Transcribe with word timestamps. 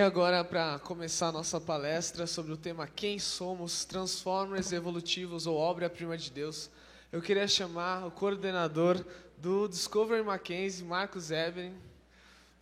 agora, 0.00 0.44
para 0.44 0.78
começar 0.78 1.28
a 1.28 1.32
nossa 1.32 1.60
palestra 1.60 2.26
sobre 2.26 2.52
o 2.52 2.56
tema 2.56 2.86
Quem 2.86 3.18
Somos, 3.18 3.84
Transformers 3.84 4.72
Evolutivos 4.72 5.46
ou 5.46 5.56
Obra-Prima 5.56 6.16
de 6.16 6.30
Deus, 6.30 6.70
eu 7.12 7.20
queria 7.20 7.46
chamar 7.46 8.06
o 8.06 8.10
coordenador 8.10 9.04
do 9.36 9.68
Discovery 9.68 10.22
Mackenzie, 10.22 10.84
Marcos 10.84 11.30
Eberin. 11.30 11.76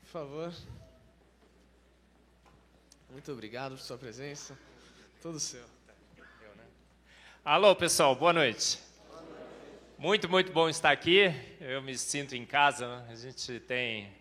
Por 0.03 0.09
favor. 0.09 0.53
Muito 3.11 3.31
obrigado 3.31 3.73
por 3.73 3.81
sua 3.81 3.99
presença. 3.99 4.59
Todo 5.23 5.39
seu. 5.39 5.65
Alô, 7.45 7.75
pessoal, 7.77 8.17
boa 8.17 8.33
noite. 8.33 8.79
Muito, 9.97 10.29
muito 10.29 10.53
bom 10.53 10.69
estar 10.69 10.91
aqui. 10.91 11.33
Eu 11.61 11.83
me 11.83 11.97
sinto 11.97 12.35
em 12.35 12.45
casa. 12.45 13.05
A 13.09 13.15
gente 13.15 13.61
tem 13.61 14.18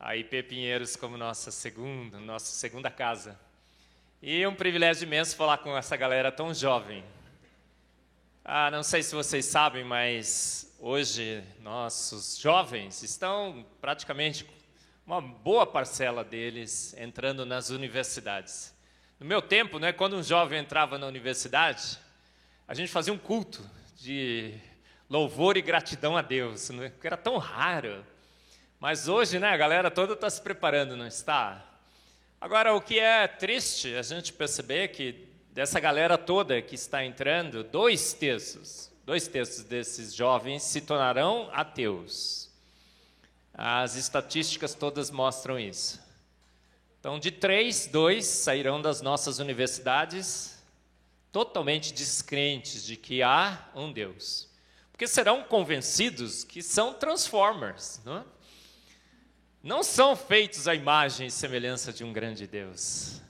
a 0.00 0.16
IP 0.16 0.42
Pinheiros 0.44 0.96
como 0.96 1.18
nossa 1.18 1.50
segunda, 1.50 2.18
nossa 2.18 2.46
segunda 2.46 2.90
casa. 2.90 3.38
E 4.22 4.42
é 4.42 4.48
um 4.48 4.54
privilégio 4.54 5.04
imenso 5.04 5.36
falar 5.36 5.58
com 5.58 5.76
essa 5.76 5.94
galera 5.94 6.32
tão 6.32 6.54
jovem. 6.54 7.04
Ah, 8.42 8.70
não 8.70 8.82
sei 8.82 9.02
se 9.02 9.14
vocês 9.14 9.44
sabem, 9.44 9.84
mas 9.84 10.74
hoje 10.80 11.44
nossos 11.60 12.38
jovens 12.38 13.02
estão 13.02 13.66
praticamente 13.78 14.48
uma 15.06 15.20
boa 15.20 15.66
parcela 15.66 16.24
deles 16.24 16.94
entrando 16.96 17.44
nas 17.44 17.68
universidades. 17.68 18.74
No 19.18 19.26
meu 19.26 19.42
tempo, 19.42 19.78
né, 19.78 19.92
quando 19.92 20.16
um 20.16 20.22
jovem 20.22 20.60
entrava 20.60 20.96
na 20.96 21.06
universidade, 21.06 21.98
a 22.66 22.72
gente 22.72 22.90
fazia 22.90 23.12
um 23.12 23.18
culto 23.18 23.62
de 23.98 24.54
louvor 25.10 25.58
e 25.58 25.62
gratidão 25.62 26.16
a 26.16 26.22
Deus, 26.22 26.70
né, 26.70 26.90
era 27.04 27.18
tão 27.18 27.36
raro. 27.36 28.02
Mas 28.80 29.08
hoje, 29.08 29.38
né, 29.38 29.50
a 29.50 29.56
galera 29.58 29.90
toda 29.90 30.14
está 30.14 30.30
se 30.30 30.40
preparando, 30.40 30.96
não 30.96 31.06
está? 31.06 31.62
Agora, 32.40 32.74
o 32.74 32.80
que 32.80 32.98
é 32.98 33.28
triste 33.28 33.94
a 33.94 34.00
gente 34.00 34.32
perceber 34.32 34.88
que 34.88 35.28
dessa 35.52 35.78
galera 35.78 36.16
toda 36.16 36.62
que 36.62 36.76
está 36.76 37.04
entrando, 37.04 37.62
dois 37.62 38.14
terços, 38.14 38.90
dois 39.04 39.28
terços 39.28 39.64
desses 39.64 40.14
jovens 40.14 40.62
se 40.62 40.80
tornarão 40.80 41.50
ateus. 41.52 42.48
As 43.52 43.96
estatísticas 43.96 44.74
todas 44.74 45.10
mostram 45.10 45.60
isso. 45.60 46.00
Então, 46.98 47.18
de 47.18 47.30
três, 47.30 47.86
dois 47.86 48.24
sairão 48.24 48.80
das 48.80 49.02
nossas 49.02 49.38
universidades 49.38 50.58
totalmente 51.30 51.92
descrentes 51.92 52.82
de 52.86 52.96
que 52.96 53.22
há 53.22 53.68
um 53.74 53.92
Deus. 53.92 54.48
Porque 54.90 55.06
serão 55.06 55.42
convencidos 55.42 56.44
que 56.44 56.62
são 56.62 56.94
transformers, 56.94 58.00
não 58.06 58.16
é? 58.16 58.24
Não 59.62 59.82
são 59.82 60.16
feitos 60.16 60.66
à 60.66 60.74
imagem 60.74 61.26
e 61.26 61.30
semelhança 61.30 61.92
de 61.92 62.02
um 62.02 62.12
grande 62.12 62.46
Deus. 62.46 63.20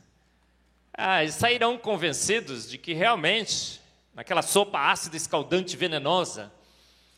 Ah, 0.93 1.27
sairão 1.29 1.77
convencidos 1.77 2.69
de 2.69 2.79
que 2.79 2.93
realmente, 2.93 3.81
naquela 4.15 4.43
sopa 4.43 4.79
ácida, 4.79 5.17
escaldante, 5.17 5.77
venenosa, 5.77 6.53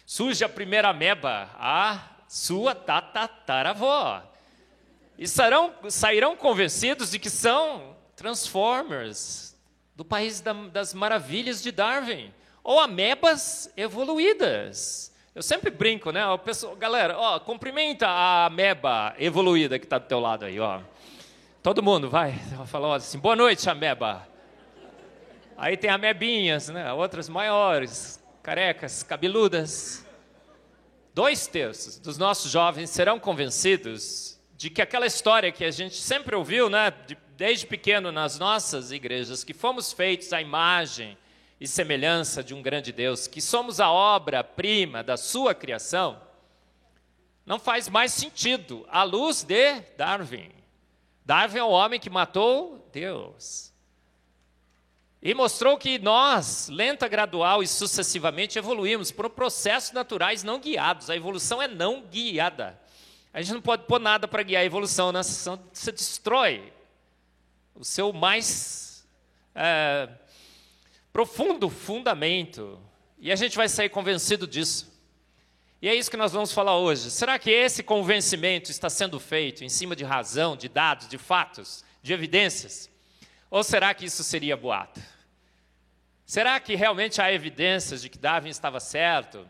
surge 0.07 0.45
a 0.45 0.49
primeira 0.49 0.89
ameba, 0.89 1.51
a 1.55 2.01
sua 2.29 2.75
tatataravó. 2.75 4.23
E 5.19 5.29
sairão, 5.29 5.75
sairão 5.91 6.37
convencidos 6.37 7.11
de 7.11 7.19
que 7.19 7.29
são 7.29 7.95
transformers 8.17 9.55
do 9.95 10.05
país 10.05 10.41
da, 10.41 10.53
das 10.53 10.95
maravilhas 10.95 11.63
de 11.63 11.71
Darwin, 11.71 12.33
ou 12.65 12.81
amebas 12.81 13.71
evoluídas. 13.77 15.12
Eu 15.35 15.43
sempre 15.43 15.71
brinco, 15.71 16.11
né? 16.13 16.27
O 16.27 16.37
pessoal, 16.37 16.77
galera, 16.77 17.17
ó, 17.19 17.41
cumprimenta 17.41 18.07
a 18.07 18.45
ameba 18.45 19.15
evoluída 19.19 19.79
que 19.79 19.87
está 19.87 19.97
do 19.97 20.07
teu 20.07 20.21
lado 20.21 20.45
aí, 20.45 20.61
ó. 20.61 20.81
Todo 21.63 21.83
mundo 21.83 22.11
vai, 22.11 22.35
fala 22.67 22.97
assim, 22.97 23.19
boa 23.19 23.35
noite, 23.35 23.71
ameba. 23.71 24.29
Aí 25.57 25.75
tem 25.75 25.89
amebinhas, 25.89 26.69
né? 26.69 26.93
Outras 26.93 27.31
maiores, 27.31 28.23
carecas, 28.43 29.03
cabeludas. 29.03 30.07
Dois 31.15 31.47
terços 31.47 31.99
dos 31.99 32.19
nossos 32.19 32.53
jovens 32.53 32.91
serão 32.91 33.19
convencidos 33.19 34.39
de 34.55 34.69
que 34.69 34.83
aquela 34.83 35.07
história 35.07 35.51
que 35.51 35.65
a 35.65 35.71
gente 35.71 35.97
sempre 35.97 36.37
ouviu, 36.37 36.69
né? 36.69 36.93
Desde 37.39 37.67
pequeno 37.67 38.13
nas 38.13 38.39
nossas 38.39 38.93
igrejas, 38.93 39.43
que 39.43 39.55
fomos 39.55 39.95
feitos 39.95 40.31
à 40.35 40.43
imagem 40.43 41.17
e 41.63 41.69
semelhança 41.69 42.43
de 42.43 42.53
um 42.55 42.61
grande 42.61 42.91
Deus, 42.91 43.29
que 43.29 43.41
somos 43.41 43.79
a 43.79 43.89
obra-prima 43.89 45.01
da 45.01 45.17
sua 45.17 45.55
criação, 45.55 46.21
não 47.47 47.57
faz 47.57 47.89
mais 47.89 48.13
sentido 48.13 48.85
à 48.91 49.05
luz 49.05 49.45
de 49.45 49.81
Darwin. 49.97 50.51
Darwin 51.25 51.59
é 51.59 51.63
o 51.63 51.71
homem 51.71 52.01
que 52.01 52.11
matou 52.11 52.85
Deus. 52.93 53.73
E 55.23 55.33
mostrou 55.35 55.79
que 55.79 56.01
nós, 56.01 56.69
lenta, 56.69 57.07
gradual 57.07 57.63
e 57.63 57.69
sucessivamente, 57.69 58.59
evoluímos 58.59 59.13
por 59.13 59.31
processos 59.31 59.93
naturais 59.93 60.43
não 60.43 60.59
guiados. 60.59 61.09
A 61.09 61.15
evolução 61.15 61.63
é 61.63 61.69
não 61.69 62.03
guiada. 62.03 62.77
A 63.33 63.41
gente 63.41 63.55
não 63.55 63.63
pode 63.63 63.85
pôr 63.85 64.01
nada 64.01 64.27
para 64.27 64.43
guiar 64.43 64.63
a 64.63 64.67
evolução, 64.67 65.13
né? 65.13 65.23
você 65.23 65.93
destrói 65.93 66.73
o 67.73 67.85
seu 67.85 68.13
mais 68.13 69.07
é, 69.55 70.09
profundo 71.13 71.69
fundamento. 71.69 72.81
E 73.19 73.31
a 73.31 73.37
gente 73.37 73.57
vai 73.57 73.69
sair 73.69 73.89
convencido 73.89 74.47
disso. 74.47 74.91
E 75.81 75.89
é 75.89 75.95
isso 75.95 76.11
que 76.11 76.17
nós 76.17 76.33
vamos 76.33 76.53
falar 76.53 76.77
hoje. 76.79 77.11
Será 77.11 77.39
que 77.39 77.51
esse 77.51 77.83
convencimento 77.83 78.71
está 78.71 78.89
sendo 78.89 79.19
feito 79.19 79.65
em 79.65 79.69
cima 79.69 79.97
de 79.97 80.05
razão, 80.05 80.57
de 80.57 80.69
dados, 80.69 81.09
de 81.09 81.19
fatos, 81.19 81.85
de 82.03 82.13
evidências? 82.13 82.89
Ou 83.51 83.63
será 83.65 83.93
que 83.93 84.05
isso 84.05 84.23
seria 84.23 84.57
boato? 84.57 85.01
Será 86.25 86.59
que 86.61 86.75
realmente 86.75 87.21
há 87.21 87.33
evidências 87.33 88.01
de 88.01 88.09
que 88.09 88.17
Darwin 88.17 88.49
estava 88.49 88.81
certo? 88.81 89.47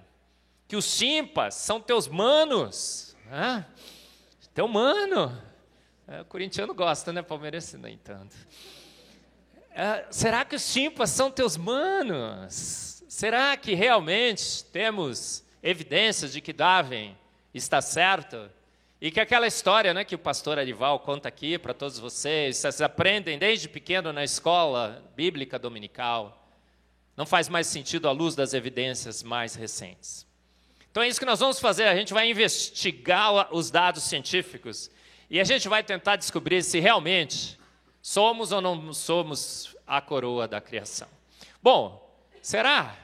Que 0.67 0.75
os 0.75 0.87
chimpas 0.87 1.55
são 1.55 1.81
teus 1.81 2.09
manos? 2.09 3.15
Hã? 3.31 3.65
Teu 4.55 4.67
mano. 4.67 5.41
É, 6.09 6.23
o 6.23 6.25
corintiano 6.25 6.75
gosta, 6.75 7.13
né? 7.13 7.23
Palmeirense 7.23 7.77
nem 7.79 7.97
tanto. 7.97 8.37
É, 9.75 10.05
será 10.11 10.45
que 10.45 10.55
os 10.55 10.63
chimpas 10.63 11.09
são 11.11 11.31
teus 11.31 11.57
manos? 11.57 13.03
Será 13.09 13.57
que 13.57 13.75
realmente 13.75 14.65
temos 14.65 15.43
evidências 15.63 16.33
de 16.33 16.43
que 16.43 16.53
Darwin 16.53 17.17
está 17.55 17.81
certo? 17.81 18.51
E 19.01 19.11
que 19.11 19.19
aquela 19.19 19.47
história 19.47 19.95
né, 19.95 20.05
que 20.05 20.15
o 20.15 20.19
pastor 20.19 20.59
Arival 20.59 21.01
conta 21.01 21.29
aqui 21.29 21.59
para 21.59 21.73
todos 21.73 21.99
vocês, 21.99 22.59
vocês 22.59 22.83
aprendem 22.83 23.39
desde 23.39 23.69
pequeno 23.69 24.13
na 24.13 24.23
escola 24.23 25.03
bíblica 25.17 25.59
dominical, 25.59 26.47
não 27.17 27.25
faz 27.25 27.49
mais 27.49 27.67
sentido 27.67 28.09
à 28.09 28.13
luz 28.13 28.35
das 28.35 28.53
evidências 28.53 29.23
mais 29.23 29.55
recentes. 29.55 30.27
Então 30.91 31.03
é 31.03 31.09
isso 31.09 31.19
que 31.19 31.27
nós 31.27 31.41
vamos 31.41 31.59
fazer, 31.59 31.85
a 31.85 31.97
gente 31.97 32.13
vai 32.13 32.31
investigar 32.31 33.49
os 33.55 33.71
dados 33.71 34.03
científicos 34.03 34.91
e 35.31 35.41
a 35.41 35.45
gente 35.45 35.67
vai 35.67 35.83
tentar 35.83 36.17
descobrir 36.17 36.63
se 36.63 36.79
realmente 36.79 37.59
Somos 38.03 38.51
ou 38.51 38.61
não 38.61 38.93
somos 38.93 39.77
a 39.87 40.01
coroa 40.01 40.49
da 40.49 40.61
criação? 40.61 41.07
Bom, 41.63 42.13
será? 42.43 42.97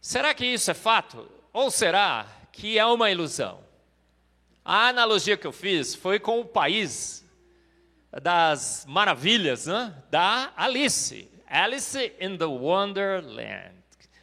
Será 0.00 0.32
que 0.32 0.46
isso 0.46 0.70
é 0.70 0.74
fato? 0.74 1.30
Ou 1.52 1.70
será 1.70 2.26
que 2.50 2.78
é 2.78 2.86
uma 2.86 3.10
ilusão? 3.10 3.60
A 4.64 4.88
analogia 4.88 5.36
que 5.36 5.46
eu 5.46 5.52
fiz 5.52 5.94
foi 5.94 6.18
com 6.18 6.40
o 6.40 6.44
país 6.46 7.22
das 8.22 8.86
maravilhas 8.88 9.66
né? 9.66 9.94
da 10.10 10.54
Alice. 10.56 11.30
Alice 11.46 12.12
in 12.18 12.38
the 12.38 12.46
Wonderland. 12.46 13.74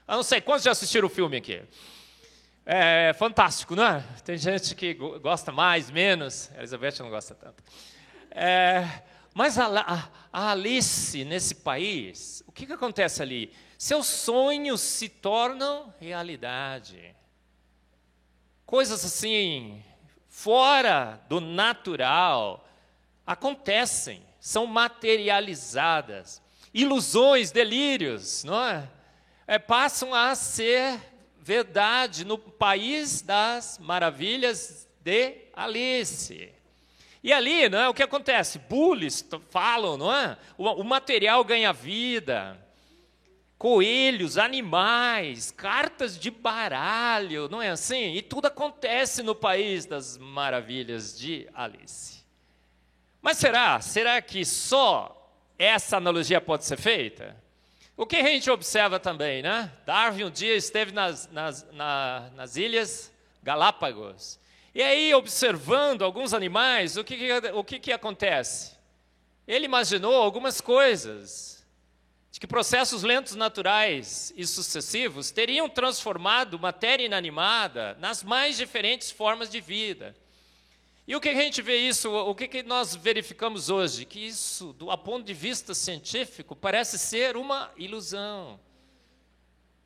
Eu 0.08 0.16
não 0.16 0.24
sei, 0.24 0.42
quantos 0.42 0.64
já 0.64 0.72
assistiram 0.72 1.06
o 1.08 1.12
filme 1.12 1.38
aqui? 1.38 1.62
É 2.66 3.14
fantástico, 3.14 3.76
não 3.76 3.86
é? 3.86 4.04
Tem 4.24 4.36
gente 4.36 4.74
que 4.74 4.96
gosta 4.96 5.52
mais, 5.52 5.92
menos. 5.92 6.50
A 6.56 6.58
Elizabeth 6.58 6.96
não 7.00 7.12
gosta 7.12 7.36
tanto. 7.36 7.64
É, 8.32 8.88
mas 9.36 9.60
a, 9.60 9.68
a, 9.68 10.10
a 10.32 10.52
Alice, 10.52 11.26
nesse 11.26 11.56
país, 11.56 12.42
o 12.48 12.54
que, 12.54 12.66
que 12.66 12.72
acontece 12.72 13.22
ali? 13.22 13.52
Seus 13.78 14.08
sonhos 14.08 14.80
se 14.80 15.10
tornam 15.10 15.94
realidade. 16.00 17.14
Coisas 18.66 19.04
assim, 19.04 19.84
fora 20.30 21.22
do 21.28 21.42
natural, 21.42 22.66
acontecem, 23.28 24.26
são 24.40 24.66
materializadas. 24.66 26.42
Ilusões, 26.74 27.52
delírios, 27.52 28.46
não 28.46 28.64
é? 28.64 28.90
é 29.46 29.60
passam 29.60 30.14
a 30.14 30.34
ser 30.34 30.98
verdade 31.42 32.24
no 32.24 32.38
país 32.38 33.22
das 33.22 33.80
maravilhas 33.80 34.88
de 35.02 35.50
Alice. 35.54 36.56
E 37.26 37.34
ali, 37.34 37.68
não 37.68 37.80
é, 37.80 37.90
o 37.90 37.94
que 37.94 38.04
acontece? 38.04 38.60
Bullies 38.60 39.28
falam, 39.50 39.98
não 39.98 40.14
é? 40.14 40.38
O, 40.60 40.70
o 40.70 40.84
material 40.84 41.44
ganha 41.44 41.74
vida. 41.74 42.56
Coelhos, 43.58 44.38
animais, 44.38 45.50
cartas 45.50 46.20
de 46.20 46.30
baralho, 46.30 47.50
não 47.50 47.60
é 47.60 47.70
assim? 47.70 48.14
E 48.14 48.22
tudo 48.22 48.46
acontece 48.46 49.24
no 49.24 49.34
país 49.34 49.88
das 49.88 50.20
maravilhas 50.20 51.18
de 51.18 51.50
Alice. 51.56 52.24
Mas 53.24 53.40
será? 53.40 53.82
Será 53.82 54.22
que 54.22 54.46
só 54.46 55.36
essa 55.58 55.98
analogia 55.98 56.40
pode 56.40 56.64
ser 56.64 56.78
feita? 56.78 57.36
O 57.98 58.06
que 58.06 58.18
a 58.18 58.24
gente 58.24 58.52
observa 58.52 59.00
também, 59.00 59.42
né? 59.42 59.72
Darwin 59.84 60.26
um 60.26 60.30
dia 60.30 60.56
esteve 60.56 60.92
nas, 60.92 61.28
nas, 61.32 61.68
na, 61.72 62.30
nas 62.36 62.56
ilhas 62.56 63.12
Galápagos. 63.42 64.40
E 64.76 64.84
aí, 64.84 65.14
observando 65.14 66.04
alguns 66.04 66.34
animais, 66.34 66.98
o 66.98 67.04
que, 67.06 67.18
o 67.54 67.64
que, 67.64 67.80
que 67.80 67.94
acontece? 67.94 68.74
Ele 69.48 69.64
imaginou 69.64 70.14
algumas 70.22 70.60
coisas, 70.60 71.66
de 72.30 72.42
que 72.42 72.46
processos 72.46 73.02
lentos 73.02 73.36
naturais 73.36 74.34
e 74.36 74.46
sucessivos 74.46 75.32
teriam 75.32 75.70
transformado 75.70 76.60
matéria 76.60 77.06
inanimada 77.06 77.96
nas 78.02 78.22
mais 78.22 78.58
diferentes 78.58 79.10
formas 79.10 79.50
de 79.50 79.62
vida. 79.62 80.14
E 81.08 81.16
o 81.16 81.22
que 81.22 81.30
a 81.30 81.36
gente 81.36 81.62
vê 81.62 81.78
isso, 81.78 82.12
o 82.12 82.36
que 82.36 82.62
nós 82.62 82.94
verificamos 82.94 83.70
hoje? 83.70 84.04
Que 84.04 84.28
isso, 84.28 84.74
do 84.74 84.92
a 84.92 84.98
ponto 84.98 85.26
de 85.26 85.34
vista 85.34 85.74
científico, 85.74 86.54
parece 86.54 87.00
ser 87.00 87.38
uma 87.38 87.72
ilusão. 87.78 88.60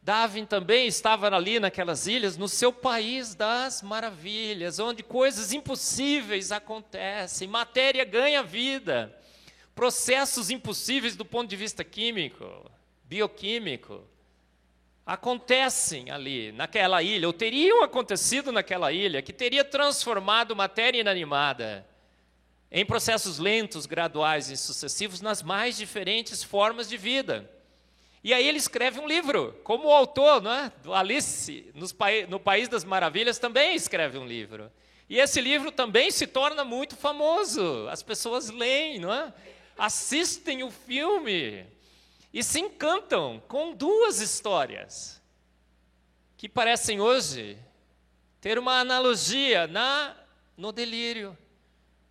Darwin 0.10 0.44
também 0.44 0.88
estava 0.88 1.28
ali 1.28 1.60
naquelas 1.60 2.08
ilhas, 2.08 2.36
no 2.36 2.48
seu 2.48 2.74
país 2.74 3.36
das 3.36 3.84
maravilhas, 3.84 4.80
onde 4.80 5.04
coisas 5.04 5.54
impossíveis 5.54 6.52
acontecem, 6.52 7.48
matéria 7.48 8.04
ganha 8.04 8.42
vida, 8.42 9.16
processos 9.76 10.50
impossíveis 10.50 11.16
do 11.16 11.24
ponto 11.24 11.48
de 11.48 11.56
vista 11.56 11.84
químico, 11.84 12.44
bioquímico, 13.04 14.04
acontecem 15.06 16.10
ali, 16.10 16.52
naquela 16.54 17.04
ilha, 17.04 17.28
ou 17.28 17.34
teriam 17.34 17.84
acontecido 17.84 18.52
naquela 18.52 18.92
ilha, 18.92 19.22
que 19.22 19.32
teria 19.32 19.64
transformado 19.64 20.56
matéria 20.56 21.02
inanimada 21.02 21.86
em 22.72 22.84
processos 22.84 23.38
lentos, 23.38 23.86
graduais 23.86 24.50
e 24.50 24.58
sucessivos 24.58 25.22
nas 25.22 25.44
mais 25.44 25.78
diferentes 25.78 26.44
formas 26.44 26.90
de 26.90 26.98
vida. 26.98 27.59
E 28.24 28.34
aí 28.34 28.48
ele 28.48 28.58
escreve 28.58 29.00
um 29.00 29.08
livro, 29.08 29.58
como 29.64 29.88
o 29.88 29.94
autor 29.94 30.42
não 30.42 30.52
é? 30.52 30.72
do 30.84 30.94
Alice, 30.94 31.72
no 32.28 32.40
País 32.40 32.68
das 32.68 32.84
Maravilhas, 32.84 33.40
também 33.40 33.76
escreve 33.76 34.18
um 34.18 34.26
livro. 34.26 34.72
E 35.10 35.18
esse 35.18 35.40
livro 35.42 35.72
também 35.72 36.12
se 36.12 36.28
torna 36.28 36.64
muito 36.64 36.96
famoso. 36.96 37.88
As 37.90 38.04
pessoas 38.04 38.50
leem, 38.50 39.00
não 39.00 39.14
é? 39.14 39.34
assistem 39.78 40.62
o 40.62 40.70
filme 40.70 41.66
e 42.34 42.44
se 42.44 42.60
encantam 42.60 43.42
com 43.48 43.74
duas 43.74 44.20
histórias 44.20 45.22
que 46.38 46.50
parecem 46.50 47.00
hoje 47.00 47.58
ter 48.42 48.60
uma 48.60 48.80
analogia 48.80 49.66
na 49.68 50.16
no 50.56 50.74
delírio, 50.74 51.38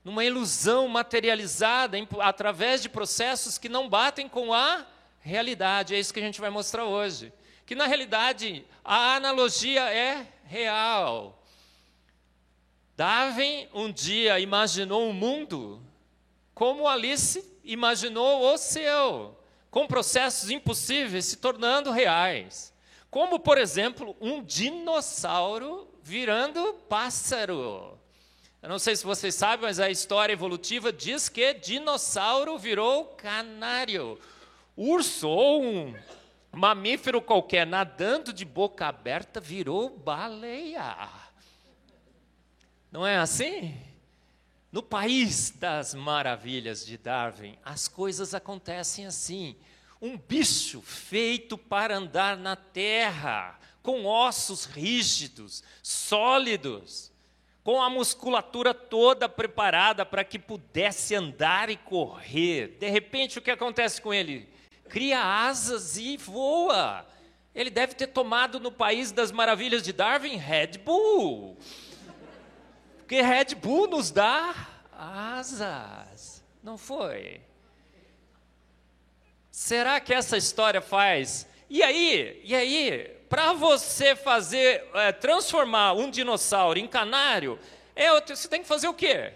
numa 0.02 0.25
ilusão 0.25 0.88
materializada 0.88 1.99
em, 1.99 2.08
através 2.20 2.81
de 2.81 2.88
processos 2.88 3.58
que 3.58 3.69
não 3.69 3.90
batem 3.90 4.26
com 4.26 4.54
a 4.54 4.87
realidade. 5.28 5.94
É 5.94 5.98
isso 6.00 6.12
que 6.12 6.20
a 6.20 6.22
gente 6.22 6.40
vai 6.40 6.50
mostrar 6.50 6.84
hoje. 6.84 7.32
Que 7.66 7.75
na 7.75 7.86
realidade 7.86 8.64
a 8.82 9.16
analogia 9.16 9.82
é 9.92 10.26
real. 10.44 11.40
Darwin 12.96 13.69
um 13.72 13.92
dia 13.92 14.40
imaginou 14.40 15.08
um 15.08 15.12
mundo 15.12 15.80
como 16.54 16.88
Alice 16.88 17.44
imaginou 17.62 18.52
o 18.52 18.58
seu 18.58 19.38
com 19.70 19.86
processos 19.86 20.50
impossíveis 20.50 21.26
se 21.26 21.36
tornando 21.36 21.92
reais. 21.92 22.75
Como, 23.10 23.38
por 23.38 23.58
exemplo, 23.58 24.16
um 24.20 24.42
dinossauro 24.42 25.88
virando 26.02 26.75
pássaro. 26.88 27.96
Eu 28.60 28.69
não 28.69 28.78
sei 28.78 28.96
se 28.96 29.04
vocês 29.04 29.34
sabem, 29.36 29.66
mas 29.66 29.78
a 29.78 29.88
história 29.88 30.32
evolutiva 30.32 30.92
diz 30.92 31.28
que 31.28 31.54
dinossauro 31.54 32.58
virou 32.58 33.04
canário. 33.04 34.19
Urso 34.80 35.28
ou 35.28 35.64
um 35.64 35.94
mamífero 36.52 37.20
qualquer 37.20 37.66
nadando 37.66 38.32
de 38.32 38.44
boca 38.44 38.86
aberta 38.86 39.40
virou 39.40 39.90
baleia. 39.90 41.08
Não 42.88 43.04
é 43.04 43.16
assim? 43.16 43.76
No 44.70 44.80
país 44.80 45.50
das 45.50 45.94
maravilhas 45.94 46.86
de 46.86 46.96
Darwin, 46.96 47.58
as 47.64 47.88
coisas 47.88 48.34
acontecem 48.34 49.04
assim. 49.04 49.56
Um 50.00 50.16
bicho 50.16 50.80
feito 50.80 51.58
para 51.58 51.96
andar 51.96 52.36
na 52.36 52.54
terra, 52.54 53.58
com 53.82 54.06
ossos 54.06 54.64
rígidos, 54.64 55.64
sólidos, 55.82 57.10
com 57.64 57.82
a 57.82 57.90
musculatura 57.90 58.72
toda 58.72 59.28
preparada 59.28 60.06
para 60.06 60.22
que 60.22 60.38
pudesse 60.38 61.16
andar 61.16 61.69
e 61.69 61.76
correr. 61.76 62.76
De 62.78 62.88
repente, 62.88 63.40
o 63.40 63.42
que 63.42 63.50
acontece 63.50 64.00
com 64.00 64.14
ele? 64.14 64.56
Cria 64.88 65.20
asas 65.23 65.96
e 65.96 66.17
voa. 66.17 67.06
Ele 67.55 67.70
deve 67.70 67.94
ter 67.94 68.08
tomado 68.08 68.61
no 68.61 68.70
país 68.70 69.12
das 69.12 69.32
maravilhas 69.32 69.82
de 69.82 69.93
Darwin 69.93 70.37
Red 70.37 70.79
Bull. 70.85 71.56
Porque 72.99 73.20
Red 73.20 73.55
Bull 73.55 73.88
nos 73.88 74.11
dá 74.11 74.55
asas. 74.93 76.44
Não 76.62 76.76
foi? 76.76 77.40
Será 79.50 79.99
que 79.99 80.14
essa 80.14 80.37
história 80.37 80.81
faz? 80.81 81.46
E 81.69 81.82
aí, 81.82 82.40
e 82.44 82.55
aí, 82.55 83.17
para 83.29 83.52
você 83.52 84.14
fazer, 84.14 84.88
é, 84.94 85.12
transformar 85.12 85.94
um 85.94 86.11
dinossauro 86.11 86.79
em 86.79 86.87
canário, 86.87 87.58
é, 87.94 88.08
você 88.20 88.49
tem 88.49 88.62
que 88.62 88.69
fazer 88.69 88.88
o 88.88 88.94
quê? 88.94 89.32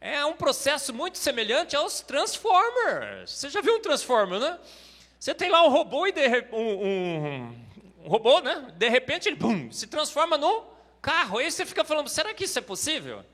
É 0.00 0.24
um 0.24 0.34
processo 0.34 0.94
muito 0.94 1.18
semelhante 1.18 1.74
aos 1.74 2.00
Transformers. 2.00 3.30
Você 3.30 3.50
já 3.50 3.60
viu 3.60 3.76
um 3.76 3.80
Transformer, 3.80 4.38
né? 4.38 4.58
Você 5.18 5.34
tem 5.34 5.50
lá 5.50 5.64
um 5.64 5.70
robô 5.70 6.06
e 6.06 6.12
de, 6.12 6.28
um, 6.52 6.86
um, 6.86 7.64
um 8.04 8.08
robô, 8.08 8.40
né? 8.40 8.72
De 8.76 8.88
repente 8.88 9.28
ele 9.28 9.36
bum, 9.36 9.70
se 9.72 9.86
transforma 9.86 10.36
num 10.36 10.62
carro. 11.00 11.38
Aí 11.38 11.50
você 11.50 11.64
fica 11.64 11.84
falando, 11.84 12.08
será 12.08 12.34
que 12.34 12.44
isso 12.44 12.58
é 12.58 12.62
possível? 12.62 13.24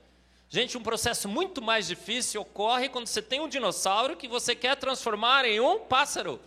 Gente, 0.49 0.77
um 0.77 0.83
processo 0.83 1.27
muito 1.27 1.61
mais 1.61 1.87
difícil 1.87 2.41
ocorre 2.41 2.87
quando 2.87 3.07
você 3.07 3.23
tem 3.23 3.39
um 3.41 3.49
dinossauro 3.49 4.15
que 4.15 4.27
você 4.27 4.55
quer 4.55 4.75
transformar 4.75 5.45
em 5.45 5.59
um 5.59 5.79
pássaro. 5.79 6.39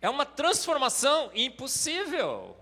É 0.00 0.08
uma 0.08 0.24
transformação 0.24 1.30
impossível, 1.34 2.56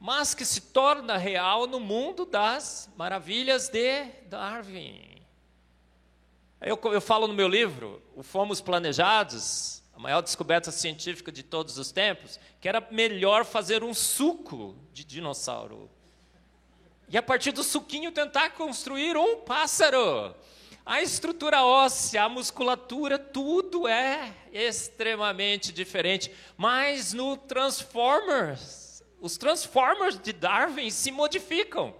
mas 0.00 0.34
que 0.34 0.44
se 0.44 0.60
torna 0.60 1.16
real 1.16 1.66
no 1.66 1.78
mundo 1.78 2.24
das 2.24 2.88
maravilhas 2.96 3.68
de 3.68 4.04
Darwin. 4.28 5.22
Eu, 6.60 6.80
eu 6.84 7.00
falo 7.00 7.26
no 7.28 7.34
meu 7.34 7.48
livro, 7.48 8.02
o 8.14 8.22
Fomos 8.22 8.62
Planejados, 8.62 9.82
a 9.96 9.98
maior 9.98 10.20
descoberta 10.20 10.70
científica 10.70 11.32
de 11.32 11.42
todos 11.42 11.78
os 11.78 11.90
tempos, 11.90 12.38
que 12.60 12.68
era 12.68 12.86
melhor 12.90 13.44
fazer 13.44 13.82
um 13.82 13.94
suco 13.94 14.76
de 14.92 15.04
dinossauro 15.04 15.90
e 17.08 17.16
a 17.16 17.22
partir 17.22 17.52
do 17.52 17.62
suquinho 17.62 18.10
tentar 18.10 18.50
construir 18.50 19.16
um 19.16 19.36
pássaro. 19.36 20.34
A 20.84 21.02
estrutura 21.02 21.64
óssea, 21.64 22.24
a 22.24 22.28
musculatura, 22.28 23.18
tudo 23.18 23.88
é 23.88 24.32
extremamente 24.52 25.72
diferente. 25.72 26.30
Mas 26.56 27.12
no 27.12 27.36
Transformers, 27.36 29.02
os 29.20 29.36
Transformers 29.36 30.18
de 30.18 30.32
Darwin 30.32 30.90
se 30.90 31.10
modificam. 31.10 31.94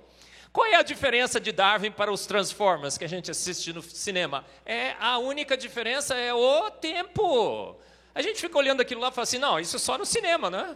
Qual 0.53 0.67
é 0.67 0.77
a 0.77 0.83
diferença 0.83 1.39
de 1.39 1.53
Darwin 1.53 1.91
para 1.91 2.13
os 2.13 2.27
Transformers 2.27 2.97
que 2.97 3.05
a 3.05 3.09
gente 3.09 3.31
assiste 3.31 3.73
no 3.73 3.83
cinema? 3.83 4.45
É 4.65 4.95
a 4.99 5.19
única 5.19 5.57
diferença 5.57 6.15
é 6.15 6.33
o 6.33 6.71
tempo. 6.71 7.77
A 8.17 8.23
gente 8.23 8.41
fica 8.41 8.57
olhando 8.57 8.81
aquilo 8.81 9.03
lá 9.03 9.09
e 9.09 9.13
fala 9.13 9.25
assim: 9.25 9.37
não, 9.37 9.61
isso 9.61 9.77
é 9.77 9.79
só 9.79 9.99
no 9.99 10.07
cinema, 10.07 10.49
né? 10.49 10.75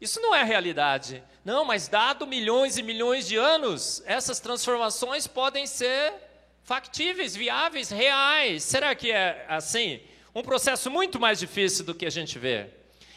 Isso 0.00 0.20
não 0.20 0.32
é 0.32 0.44
realidade. 0.44 1.24
Não, 1.44 1.64
mas 1.64 1.88
dado 1.88 2.24
milhões 2.24 2.78
e 2.78 2.84
milhões 2.84 3.26
de 3.26 3.34
anos, 3.34 4.00
essas 4.06 4.38
transformações 4.38 5.26
podem 5.26 5.66
ser 5.66 6.14
factíveis, 6.62 7.34
viáveis, 7.34 7.90
reais. 7.90 8.62
Será 8.62 8.94
que 8.94 9.10
é 9.10 9.44
assim? 9.48 10.00
Um 10.32 10.40
processo 10.40 10.88
muito 10.88 11.18
mais 11.18 11.40
difícil 11.40 11.84
do 11.84 11.96
que 11.96 12.06
a 12.06 12.10
gente 12.10 12.38
vê. 12.38 12.70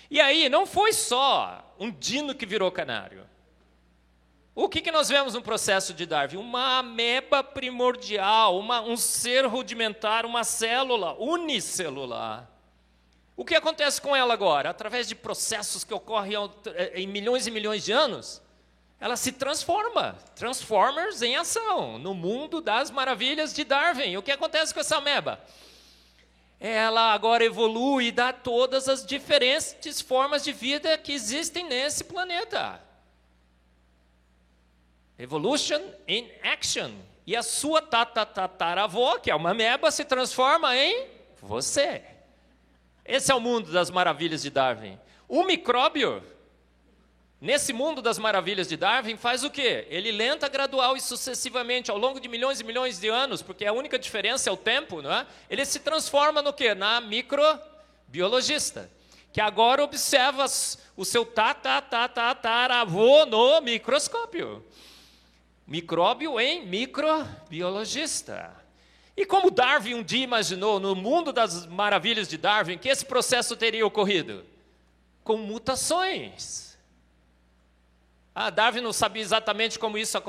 E 0.10 0.20
aí, 0.20 0.50
não 0.50 0.66
foi 0.66 0.92
só 0.92 1.76
um 1.80 1.92
dino 1.92 2.34
que 2.34 2.48
virou 2.48 2.72
canário. 2.72 3.30
O 4.56 4.68
que, 4.68 4.82
que 4.82 4.92
nós 4.92 5.08
vemos 5.08 5.36
no 5.36 5.42
processo 5.44 5.94
de 5.94 6.08
Darwin? 6.08 6.38
Uma 6.38 6.80
ameba 6.80 7.44
primordial, 7.44 8.58
uma, 8.58 8.82
um 8.82 8.98
ser 8.98 9.46
rudimentar, 9.46 10.26
uma 10.26 10.44
célula 10.44 11.14
unicelular. 11.20 12.51
O 13.42 13.44
que 13.44 13.56
acontece 13.56 14.00
com 14.00 14.16
ela 14.16 14.36
agora? 14.36 14.70
Através 14.70 15.08
de 15.08 15.16
processos 15.16 15.84
que 15.84 15.92
ocorrem 15.92 16.34
eh, 16.76 17.02
em 17.02 17.08
milhões 17.08 17.48
e 17.48 17.50
milhões 17.50 17.84
de 17.84 17.92
anos, 17.92 18.40
ela 19.00 19.16
se 19.16 19.32
transforma, 19.32 20.16
Transformers 20.36 21.24
em 21.24 21.36
ação, 21.36 21.98
no 21.98 22.14
mundo 22.14 22.62
das 22.62 22.92
maravilhas 22.92 23.52
de 23.52 23.64
Darwin. 23.64 24.16
O 24.16 24.22
que 24.22 24.32
acontece 24.32 24.72
com 24.72 24.80
essa 24.80 24.98
ameba? 24.98 25.44
Ela 26.60 27.14
agora 27.16 27.44
evolui 27.44 28.10
e 28.10 28.12
dá 28.12 28.32
todas 28.32 28.88
as 28.88 29.04
diferentes 29.04 30.00
formas 30.00 30.44
de 30.44 30.54
vida 30.54 30.96
que 31.00 31.12
existem 31.12 31.66
nesse 31.66 32.04
planeta. 32.04 32.80
Evolution 35.18 35.82
in 36.08 36.30
action. 36.44 36.92
e 37.26 37.36
a 37.36 37.42
sua 37.42 37.82
tataravó, 37.82 39.18
que 39.18 39.32
é 39.32 39.36
uma 39.36 39.52
meba, 39.56 39.90
se 39.90 40.06
transforma 40.06 40.78
em 40.78 41.08
você. 41.42 42.11
Esse 43.06 43.32
é 43.32 43.36
o 43.36 43.40
mundo 43.40 43.72
das 43.72 43.90
maravilhas 43.90 44.42
de 44.42 44.50
Darwin. 44.50 45.00
O 45.28 45.44
micróbio, 45.44 46.24
nesse 47.40 47.74
mundo 47.74 48.02
das 48.02 48.20
maravilhas 48.20 48.68
de 48.68 48.78
Darwin, 48.78 49.18
faz 49.18 49.44
o 49.44 49.50
quê? 49.50 49.88
Ele 49.90 50.12
lenta, 50.12 50.48
gradual 50.48 50.96
e 50.96 51.02
sucessivamente, 51.02 51.90
ao 51.90 51.98
longo 51.98 52.20
de 52.20 52.28
milhões 52.28 52.60
e 52.60 52.64
milhões 52.64 53.00
de 53.00 53.10
anos, 53.10 53.42
porque 53.42 53.66
a 53.66 53.74
única 53.74 53.98
diferença 53.98 54.50
é 54.50 54.54
o 54.54 54.58
tempo, 54.58 55.02
não 55.02 55.12
é? 55.12 55.26
Ele 55.50 55.66
se 55.66 55.80
transforma 55.80 56.42
no 56.42 56.54
quê? 56.54 56.76
Na 56.76 57.02
microbiologista, 57.02 58.90
que 59.34 59.42
agora 59.42 59.84
observa 59.84 60.46
o 60.96 61.06
seu 61.06 61.26
tataravô 61.26 63.26
no 63.26 63.62
microscópio. 63.62 64.64
Micróbio 65.66 66.40
em 66.40 66.66
microbiologista. 66.66 68.61
E 69.22 69.26
como 69.28 69.52
Darwin 69.52 69.94
um 69.94 70.04
dia 70.04 70.24
imaginou, 70.24 70.80
no 70.80 70.96
mundo 70.96 71.32
das 71.32 71.68
maravilhas 71.68 72.28
de 72.28 72.40
Darwin, 72.40 72.80
que 72.80 72.90
esse 72.90 73.06
processo 73.06 73.56
teria 73.56 73.86
ocorrido? 73.86 74.44
Com 75.24 75.38
mutações. 75.38 76.76
Ah, 78.34 78.50
Darwin 78.50 78.82
não 78.82 78.92
sabia 78.92 79.22
exatamente 79.22 79.78
como 79.78 79.96
isso 79.96 80.20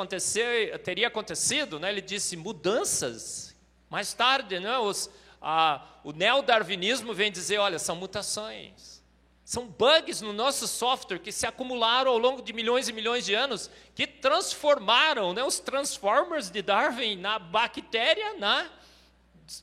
teria 0.85 1.09
acontecido, 1.09 1.81
né? 1.81 1.89
ele 1.89 2.03
disse 2.03 2.37
mudanças. 2.37 3.57
Mais 3.89 4.13
tarde, 4.13 4.61
né? 4.61 4.77
Os, 4.77 5.09
ah, 5.41 5.83
o 6.05 6.13
neodarwinismo 6.13 7.15
vem 7.15 7.33
dizer: 7.33 7.57
olha, 7.57 7.79
são 7.79 7.97
mutações. 7.97 9.03
São 9.43 9.67
bugs 9.67 10.21
no 10.21 10.35
nosso 10.35 10.69
software 10.69 11.19
que 11.19 11.33
se 11.33 11.47
acumularam 11.47 12.11
ao 12.11 12.19
longo 12.19 12.43
de 12.43 12.53
milhões 12.53 12.91
e 12.91 12.93
milhões 12.93 13.25
de 13.25 13.33
anos, 13.33 13.71
que 13.95 14.07
transformaram 14.07 15.33
né, 15.33 15.43
os 15.43 15.59
transformers 15.59 16.51
de 16.51 16.61
Darwin 16.61 17.17
na 17.17 17.39
bactéria, 17.39 18.35
na 18.35 18.71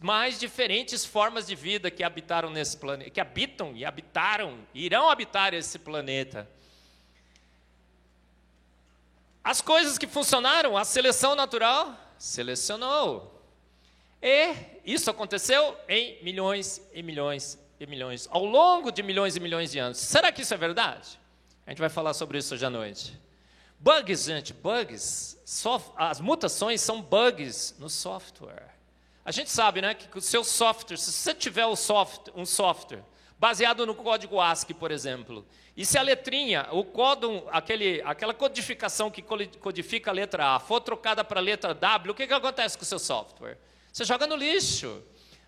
mais 0.01 0.39
diferentes 0.39 1.05
formas 1.05 1.47
de 1.47 1.55
vida 1.55 1.89
que 1.89 2.03
habitaram 2.03 2.49
nesse 2.49 2.77
planeta, 2.77 3.09
que 3.09 3.19
habitam 3.19 3.75
e 3.75 3.85
habitaram, 3.85 4.59
irão 4.73 5.09
habitar 5.09 5.53
esse 5.53 5.79
planeta. 5.79 6.49
As 9.43 9.61
coisas 9.61 9.97
que 9.97 10.05
funcionaram, 10.05 10.77
a 10.77 10.83
seleção 10.83 11.35
natural 11.35 11.97
selecionou. 12.17 13.41
E 14.21 14.53
isso 14.83 15.09
aconteceu 15.09 15.77
em 15.87 16.21
milhões 16.23 16.81
e 16.93 17.01
milhões 17.01 17.57
e 17.79 17.87
milhões, 17.87 18.27
ao 18.29 18.43
longo 18.43 18.91
de 18.91 19.01
milhões 19.01 19.35
e 19.37 19.39
milhões 19.39 19.71
de 19.71 19.79
anos. 19.79 19.97
Será 19.97 20.31
que 20.31 20.41
isso 20.41 20.53
é 20.53 20.57
verdade? 20.57 21.17
A 21.65 21.71
gente 21.71 21.79
vai 21.79 21.89
falar 21.89 22.13
sobre 22.13 22.37
isso 22.37 22.53
hoje 22.53 22.65
à 22.65 22.69
noite. 22.69 23.17
Bugs, 23.79 24.25
gente, 24.25 24.53
bugs, 24.53 25.39
as 25.95 26.19
mutações 26.19 26.81
são 26.81 27.01
bugs 27.01 27.75
no 27.79 27.89
software. 27.89 28.68
A 29.29 29.31
gente 29.31 29.51
sabe, 29.51 29.79
né, 29.79 29.93
que 29.93 30.17
o 30.17 30.21
seu 30.21 30.43
software, 30.43 30.97
se 30.97 31.11
você 31.11 31.35
tiver 31.35 31.63
um 31.67 31.75
software, 31.75 33.03
baseado 33.37 33.85
no 33.85 33.93
código 33.93 34.41
ASCII, 34.41 34.73
por 34.73 34.89
exemplo, 34.89 35.45
e 35.77 35.85
se 35.85 35.99
a 35.99 36.01
letrinha, 36.01 36.67
o 36.71 36.83
código, 36.83 37.47
aquele, 37.51 38.01
aquela 38.01 38.33
codificação 38.33 39.11
que 39.11 39.21
codifica 39.21 40.09
a 40.09 40.13
letra 40.15 40.55
A, 40.55 40.59
for 40.59 40.81
trocada 40.81 41.23
para 41.23 41.39
a 41.39 41.43
letra 41.43 41.75
W, 41.75 42.11
o 42.11 42.15
que, 42.15 42.25
que 42.25 42.33
acontece 42.33 42.75
com 42.75 42.81
o 42.81 42.87
seu 42.87 42.97
software? 42.97 43.59
Você 43.93 44.03
joga 44.03 44.25
no 44.25 44.35
lixo. 44.35 44.99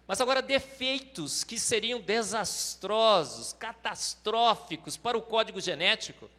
Mas 0.07 0.21
agora, 0.21 0.43
defeitos 0.43 1.43
que 1.43 1.57
seriam 1.57 1.99
desastrosos, 1.99 3.51
catastróficos 3.53 4.95
para 4.95 5.17
o 5.17 5.23
código 5.23 5.59
genético, 5.59 6.29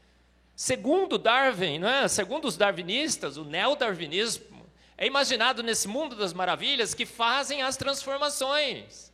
segundo 0.54 1.18
Darwin, 1.18 1.80
não 1.80 1.88
é? 1.88 2.06
segundo 2.06 2.46
os 2.46 2.56
darwinistas, 2.56 3.36
o 3.36 3.44
neodarwinismo, 3.44 4.51
é 4.96 5.06
imaginado 5.06 5.62
nesse 5.62 5.88
mundo 5.88 6.14
das 6.14 6.32
maravilhas 6.32 6.94
que 6.94 7.06
fazem 7.06 7.62
as 7.62 7.76
transformações, 7.76 9.12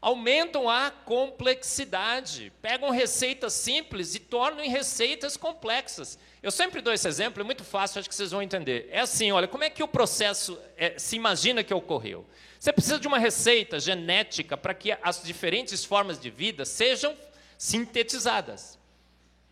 aumentam 0.00 0.68
a 0.68 0.90
complexidade, 0.90 2.52
pegam 2.60 2.90
receitas 2.90 3.54
simples 3.54 4.14
e 4.14 4.18
tornam 4.18 4.62
em 4.62 4.68
receitas 4.68 5.36
complexas. 5.36 6.18
Eu 6.42 6.50
sempre 6.50 6.82
dou 6.82 6.92
esse 6.92 7.08
exemplo, 7.08 7.40
é 7.40 7.44
muito 7.44 7.64
fácil, 7.64 8.00
acho 8.00 8.08
que 8.08 8.14
vocês 8.14 8.30
vão 8.30 8.42
entender. 8.42 8.86
É 8.90 9.00
assim, 9.00 9.32
olha, 9.32 9.48
como 9.48 9.64
é 9.64 9.70
que 9.70 9.82
o 9.82 9.88
processo 9.88 10.58
é, 10.76 10.98
se 10.98 11.16
imagina 11.16 11.64
que 11.64 11.72
ocorreu? 11.72 12.26
Você 12.60 12.72
precisa 12.72 12.98
de 12.98 13.08
uma 13.08 13.18
receita 13.18 13.80
genética 13.80 14.56
para 14.56 14.74
que 14.74 14.92
as 15.02 15.22
diferentes 15.22 15.84
formas 15.84 16.20
de 16.20 16.28
vida 16.28 16.64
sejam 16.64 17.16
sintetizadas. 17.56 18.78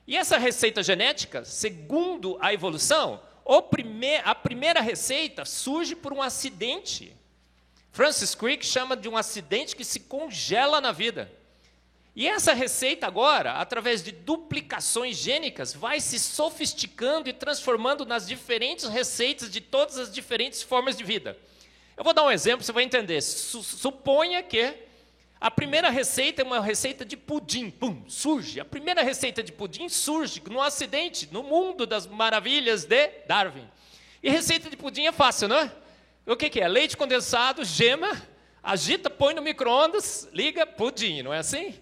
E 0.07 0.17
essa 0.17 0.37
receita 0.37 0.83
genética, 0.83 1.45
segundo 1.45 2.37
a 2.41 2.53
evolução, 2.53 3.23
a 4.25 4.35
primeira 4.35 4.81
receita 4.81 5.45
surge 5.45 5.95
por 5.95 6.13
um 6.13 6.23
acidente. 6.23 7.17
Francis 7.91 8.35
Crick 8.35 8.65
chama 8.65 8.97
de 8.97 9.09
um 9.09 9.17
acidente 9.17 9.77
que 9.77 9.85
se 9.85 10.01
congela 10.01 10.81
na 10.81 10.93
vida. 10.93 11.31
E 12.15 12.29
essa 12.29 12.53
receita 12.53 13.07
agora, 13.07 13.53
através 13.55 14.03
de 14.03 14.13
duplicações 14.13 15.17
gênicas, 15.17 15.73
vai 15.73 15.99
se 15.99 16.19
sofisticando 16.19 17.29
e 17.29 17.33
transformando 17.33 18.05
nas 18.05 18.27
diferentes 18.27 18.87
receitas 18.87 19.51
de 19.51 19.61
todas 19.61 19.99
as 19.99 20.13
diferentes 20.13 20.63
formas 20.63 20.97
de 20.97 21.05
vida. 21.05 21.39
Eu 21.97 22.05
vou 22.05 22.13
dar 22.13 22.25
um 22.25 22.31
exemplo, 22.31 22.65
você 22.65 22.73
vai 22.73 22.85
entender. 22.85 23.23
Suponha 23.23 24.43
que 24.43 24.75
a 25.43 25.51
primeira 25.51 25.91
receita 25.91 26.41
é 26.41 26.45
uma 26.45 26.61
receita 26.61 27.05
de 27.05 27.17
pudim, 27.17 27.69
pum, 27.69 28.05
surge. 28.07 28.61
A 28.61 28.65
primeira 28.65 29.03
receita 29.03 29.43
de 29.43 29.51
pudim 29.51 29.89
surge 29.89 30.41
no 30.49 30.63
acidente, 30.63 31.29
no 31.33 31.43
mundo 31.43 31.85
das 31.85 32.07
maravilhas 32.07 32.85
de 32.85 33.09
Darwin. 33.27 33.69
E 34.23 34.31
receita 34.31 34.71
de 34.71 34.77
pudim 34.77 35.07
é 35.07 35.11
fácil, 35.11 35.49
não 35.49 35.57
é? 35.57 35.73
O 36.25 36.37
que, 36.37 36.49
que 36.49 36.61
é? 36.61 36.69
Leite 36.69 36.97
condensado, 36.97 37.65
gema, 37.65 38.23
agita, 38.63 39.11
põe 39.11 39.35
no 39.35 39.43
micro-ondas, 39.43 40.29
liga, 40.33 40.65
pudim, 40.65 41.23
não 41.23 41.35
é 41.35 41.39
assim? 41.39 41.75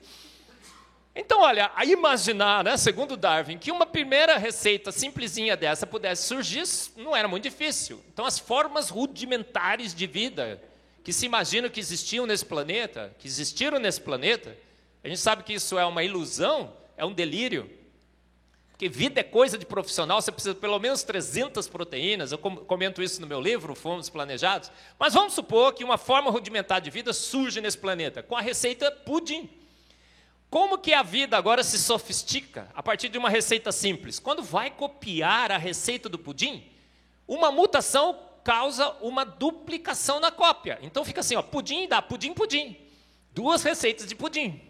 Então, 1.14 1.43
olha, 1.43 1.71
a 1.76 1.85
imaginar, 1.85 2.64
né, 2.64 2.79
segundo 2.79 3.14
Darwin, 3.14 3.59
que 3.59 3.71
uma 3.71 3.85
primeira 3.85 4.38
receita 4.38 4.90
simplesinha 4.90 5.55
dessa 5.55 5.87
pudesse 5.87 6.26
surgir, 6.26 6.62
não 6.97 7.14
era 7.14 7.29
muito 7.29 7.43
difícil. 7.43 8.02
Então, 8.11 8.25
as 8.25 8.38
formas 8.38 8.88
rudimentares 8.88 9.95
de 9.95 10.07
vida 10.07 10.62
que 11.11 11.14
se 11.14 11.26
imaginam 11.26 11.69
que 11.69 11.81
existiam 11.81 12.25
nesse 12.25 12.47
planeta, 12.47 13.12
que 13.19 13.26
existiram 13.26 13.81
nesse 13.81 14.00
planeta, 14.00 14.57
a 15.02 15.09
gente 15.09 15.19
sabe 15.19 15.43
que 15.43 15.52
isso 15.52 15.76
é 15.76 15.85
uma 15.85 16.05
ilusão, 16.05 16.73
é 16.97 17.05
um 17.05 17.12
delírio. 17.12 17.69
Porque 18.71 18.88
vida 18.88 19.19
é 19.19 19.25
coisa 19.25 19.59
de 19.59 19.67
profissional, 19.67 20.23
você 20.23 20.31
precisa 20.31 20.55
de 20.55 20.61
pelo 20.61 20.79
menos 20.79 21.02
300 21.02 21.67
proteínas, 21.67 22.31
eu 22.31 22.38
comento 22.38 23.02
isso 23.02 23.21
no 23.21 23.26
meu 23.26 23.40
livro, 23.40 23.75
Fomos 23.75 24.09
Planejados. 24.09 24.71
Mas 25.00 25.12
vamos 25.12 25.33
supor 25.33 25.75
que 25.75 25.83
uma 25.83 25.99
forma 25.99 26.31
rudimentar 26.31 26.81
de 26.81 26.90
vida 26.90 27.12
surge 27.12 27.61
nesse 27.61 27.79
planeta, 27.79 28.23
com 28.23 28.37
a 28.37 28.40
receita 28.40 28.88
pudim. 28.93 29.50
Como 30.49 30.79
que 30.79 30.95
a 30.95 31.02
vida 31.02 31.37
agora 31.37 31.64
se 31.64 31.76
sofistica 31.81 32.71
a 32.73 32.85
partir 32.85 33.09
de 33.09 33.19
uma 33.19 33.29
receita 33.29 33.73
simples? 33.73 34.21
Quando 34.21 34.45
vai 34.45 34.71
copiar 34.71 35.50
a 35.50 35.59
receita 35.59 36.09
do 36.09 36.21
pudim, 36.21 36.62
uma 37.26 37.50
mutação 37.50 38.29
causa 38.44 38.90
uma 39.00 39.25
duplicação 39.25 40.20
na 40.20 40.30
cópia. 40.30 40.78
Então 40.82 41.04
fica 41.04 41.20
assim, 41.20 41.37
ó, 41.37 41.42
pudim 41.42 41.87
dá 41.88 42.00
pudim, 42.00 42.32
pudim. 42.32 42.76
Duas 43.32 43.62
receitas 43.62 44.06
de 44.06 44.14
pudim. 44.14 44.61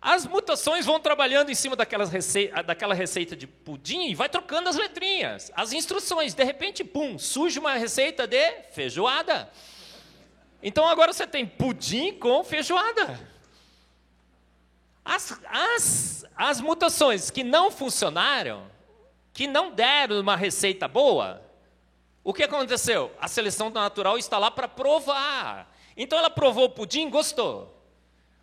As 0.00 0.26
mutações 0.26 0.86
vão 0.86 1.00
trabalhando 1.00 1.50
em 1.50 1.54
cima 1.54 1.76
rece... 2.10 2.52
daquela 2.64 2.94
receita 2.94 3.34
de 3.34 3.46
pudim 3.46 4.08
e 4.08 4.14
vai 4.14 4.28
trocando 4.28 4.68
as 4.68 4.76
letrinhas, 4.76 5.50
as 5.56 5.72
instruções. 5.72 6.34
De 6.34 6.44
repente, 6.44 6.84
pum, 6.84 7.18
surge 7.18 7.58
uma 7.58 7.74
receita 7.74 8.26
de 8.26 8.62
feijoada. 8.70 9.50
Então 10.62 10.86
agora 10.86 11.12
você 11.12 11.26
tem 11.26 11.44
pudim 11.44 12.12
com 12.14 12.44
feijoada. 12.44 13.18
As, 15.04 15.40
as, 15.48 16.26
as 16.36 16.60
mutações 16.60 17.30
que 17.30 17.42
não 17.42 17.70
funcionaram, 17.70 18.70
que 19.32 19.46
não 19.46 19.72
deram 19.72 20.20
uma 20.20 20.36
receita 20.36 20.86
boa, 20.86 21.42
o 22.28 22.34
que 22.34 22.42
aconteceu? 22.42 23.10
A 23.18 23.26
seleção 23.26 23.70
natural 23.70 24.18
está 24.18 24.36
lá 24.36 24.50
para 24.50 24.68
provar. 24.68 25.74
Então 25.96 26.18
ela 26.18 26.28
provou 26.28 26.64
o 26.64 26.68
pudim, 26.68 27.08
gostou. 27.08 27.74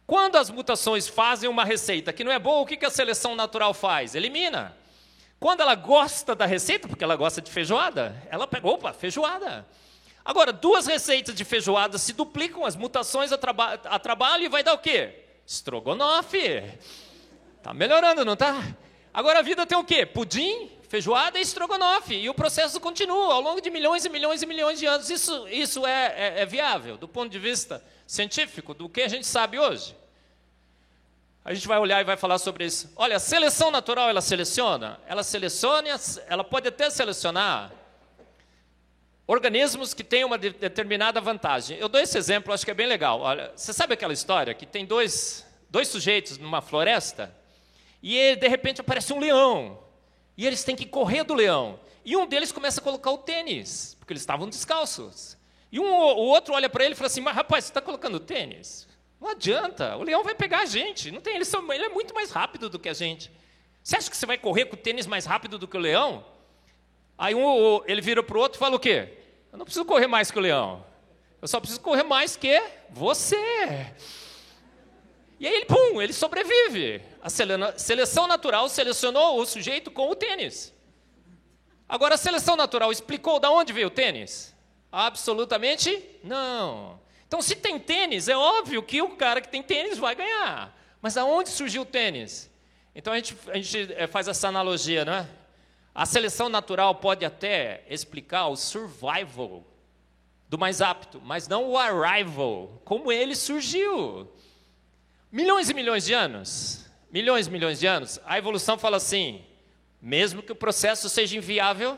Quando 0.07 0.37
as 0.37 0.49
mutações 0.49 1.07
fazem 1.07 1.47
uma 1.47 1.63
receita 1.63 2.11
que 2.11 2.23
não 2.23 2.31
é 2.31 2.39
boa, 2.39 2.61
o 2.61 2.65
que 2.65 2.83
a 2.83 2.89
seleção 2.89 3.35
natural 3.35 3.75
faz? 3.75 4.15
Elimina. 4.15 4.75
Quando 5.39 5.61
ela 5.61 5.75
gosta 5.75 6.33
da 6.33 6.47
receita, 6.47 6.87
porque 6.87 7.03
ela 7.03 7.15
gosta 7.15 7.39
de 7.43 7.51
feijoada, 7.51 8.19
ela 8.31 8.47
pega, 8.47 8.67
opa, 8.67 8.91
feijoada. 8.91 9.67
Agora, 10.25 10.51
duas 10.51 10.87
receitas 10.87 11.35
de 11.35 11.45
feijoada 11.45 11.99
se 11.99 12.11
duplicam, 12.11 12.65
as 12.65 12.75
mutações 12.75 13.31
a, 13.31 13.37
traba 13.37 13.73
a 13.85 13.99
trabalho 13.99 14.45
e 14.45 14.49
vai 14.49 14.63
dar 14.63 14.73
o 14.73 14.79
quê? 14.79 15.25
Estrogonofe. 15.45 16.63
Tá 17.61 17.71
melhorando, 17.71 18.25
não 18.25 18.35
tá? 18.35 18.63
Agora 19.13 19.37
a 19.37 19.43
vida 19.43 19.63
tem 19.63 19.77
o 19.77 19.83
quê? 19.83 20.07
Pudim, 20.07 20.71
feijoada 20.95 21.37
e 21.37 21.41
estrogonofe. 21.41 22.15
E 22.15 22.29
o 22.29 22.33
processo 22.33 22.79
continua 22.79 23.33
ao 23.33 23.41
longo 23.41 23.59
de 23.59 23.69
milhões 23.69 24.05
e 24.05 24.09
milhões 24.09 24.41
e 24.41 24.45
milhões 24.45 24.79
de 24.79 24.85
anos. 24.85 25.09
Isso, 25.09 25.47
isso 25.49 25.85
é, 25.85 26.13
é, 26.15 26.41
é 26.41 26.45
viável 26.45 26.95
do 26.97 27.07
ponto 27.07 27.29
de 27.29 27.37
vista 27.37 27.83
científico, 28.07 28.73
do 28.73 28.87
que 28.87 29.01
a 29.01 29.07
gente 29.09 29.27
sabe 29.27 29.59
hoje. 29.59 29.95
A 31.43 31.53
gente 31.53 31.67
vai 31.67 31.77
olhar 31.77 31.99
e 31.99 32.05
vai 32.05 32.15
falar 32.15 32.37
sobre 32.37 32.65
isso. 32.65 32.91
Olha, 32.95 33.17
a 33.17 33.19
seleção 33.19 33.69
natural, 33.69 34.09
ela 34.09 34.21
seleciona? 34.21 34.99
Ela 35.05 35.21
seleciona, 35.21 35.89
ela 36.27 36.43
pode 36.43 36.69
até 36.69 36.89
selecionar 36.89 37.71
organismos 39.27 39.93
que 39.93 40.03
têm 40.03 40.23
uma 40.23 40.37
de 40.37 40.51
determinada 40.51 41.19
vantagem. 41.19 41.77
Eu 41.77 41.89
dou 41.89 41.99
esse 41.99 42.17
exemplo, 42.17 42.53
acho 42.53 42.63
que 42.63 42.71
é 42.71 42.75
bem 42.75 42.87
legal. 42.87 43.19
Olha, 43.19 43.51
você 43.53 43.73
sabe 43.73 43.95
aquela 43.95 44.13
história 44.13 44.53
que 44.53 44.65
tem 44.65 44.85
dois, 44.85 45.45
dois 45.69 45.89
sujeitos 45.89 46.37
numa 46.37 46.61
floresta 46.61 47.35
e 48.01 48.35
de 48.37 48.47
repente 48.47 48.79
aparece 48.81 49.11
um 49.11 49.19
leão 49.19 49.84
e 50.37 50.45
eles 50.45 50.63
têm 50.63 50.75
que 50.75 50.85
correr 50.85 51.23
do 51.23 51.33
leão. 51.33 51.79
E 52.03 52.15
um 52.15 52.27
deles 52.27 52.51
começa 52.51 52.79
a 52.79 52.83
colocar 52.83 53.11
o 53.11 53.17
tênis, 53.17 53.95
porque 53.99 54.13
eles 54.13 54.21
estavam 54.21 54.47
descalços. 54.47 55.37
E 55.71 55.79
um, 55.79 55.85
o 55.85 56.27
outro 56.27 56.53
olha 56.53 56.69
para 56.69 56.85
ele 56.85 56.93
e 56.93 56.97
fala 56.97 57.07
assim: 57.07 57.21
Mas 57.21 57.35
rapaz, 57.35 57.65
você 57.65 57.71
está 57.71 57.81
colocando 57.81 58.19
tênis? 58.19 58.87
Não 59.19 59.29
adianta, 59.29 59.97
o 59.97 60.03
leão 60.03 60.23
vai 60.23 60.35
pegar 60.35 60.59
a 60.59 60.65
gente. 60.65 61.09
Não 61.09 61.21
tem, 61.21 61.35
ele, 61.35 61.45
ele 61.73 61.85
é 61.85 61.89
muito 61.89 62.13
mais 62.13 62.31
rápido 62.31 62.69
do 62.69 62.77
que 62.77 62.89
a 62.89 62.93
gente. 62.93 63.31
Você 63.81 63.97
acha 63.97 64.09
que 64.09 64.17
você 64.17 64.25
vai 64.25 64.37
correr 64.37 64.65
com 64.65 64.75
o 64.75 64.79
tênis 64.79 65.07
mais 65.07 65.25
rápido 65.25 65.57
do 65.57 65.67
que 65.67 65.77
o 65.77 65.79
leão? 65.79 66.25
Aí 67.17 67.33
um, 67.33 67.81
ele 67.85 68.01
vira 68.01 68.21
para 68.21 68.37
o 68.37 68.41
outro 68.41 68.57
e 68.57 68.59
fala 68.59 68.75
o 68.75 68.79
quê? 68.79 69.17
Eu 69.51 69.57
não 69.57 69.65
preciso 69.65 69.85
correr 69.85 70.07
mais 70.07 70.29
que 70.29 70.37
o 70.37 70.41
leão. 70.41 70.85
Eu 71.41 71.47
só 71.47 71.59
preciso 71.59 71.81
correr 71.81 72.03
mais 72.03 72.35
que 72.35 72.61
você. 72.89 73.93
E 75.39 75.47
aí 75.47 75.53
ele, 75.53 75.65
pum, 75.65 76.01
ele 76.01 76.13
sobrevive. 76.13 77.01
A 77.25 77.73
seleção 77.75 78.27
natural 78.27 78.69
selecionou 78.69 79.41
o 79.41 79.47
sujeito 79.47 79.89
com 79.89 80.11
o 80.11 80.15
tênis. 80.15 80.71
Agora, 81.89 82.13
a 82.13 82.19
seleção 82.19 82.55
natural 82.55 82.91
explicou 82.91 83.39
de 83.39 83.47
onde 83.47 83.73
veio 83.73 83.87
o 83.87 83.89
tênis? 83.89 84.55
Absolutamente 84.91 86.07
não. 86.23 86.99
Então, 87.27 87.41
se 87.41 87.55
tem 87.55 87.79
tênis, 87.79 88.27
é 88.27 88.37
óbvio 88.37 88.83
que 88.83 89.01
o 89.01 89.15
cara 89.15 89.41
que 89.41 89.47
tem 89.49 89.63
tênis 89.63 89.97
vai 89.97 90.13
ganhar. 90.13 90.71
Mas 91.01 91.17
aonde 91.17 91.49
surgiu 91.49 91.81
o 91.81 91.85
tênis? 91.85 92.47
Então, 92.93 93.11
a 93.11 93.15
gente, 93.15 93.35
a 93.47 93.55
gente 93.55 93.91
eh, 93.93 94.05
faz 94.05 94.27
essa 94.27 94.47
analogia, 94.47 95.03
né? 95.03 95.27
A 95.95 96.05
seleção 96.05 96.47
natural 96.47 96.93
pode 96.93 97.25
até 97.25 97.83
explicar 97.89 98.49
o 98.49 98.55
survival 98.55 99.65
do 100.47 100.59
mais 100.59 100.79
apto, 100.79 101.19
mas 101.25 101.47
não 101.47 101.71
o 101.71 101.75
arrival, 101.75 102.79
como 102.85 103.11
ele 103.11 103.35
surgiu. 103.35 104.31
Milhões 105.31 105.71
e 105.71 105.73
milhões 105.73 106.05
de 106.05 106.13
anos, 106.13 106.84
milhões 107.15 107.47
e 107.47 107.49
milhões 107.49 107.79
de 107.79 107.87
anos, 107.87 108.19
a 108.25 108.37
evolução 108.37 108.77
fala 108.77 108.97
assim: 108.97 109.41
mesmo 110.01 110.43
que 110.43 110.51
o 110.51 110.55
processo 110.55 111.07
seja 111.07 111.37
inviável, 111.37 111.97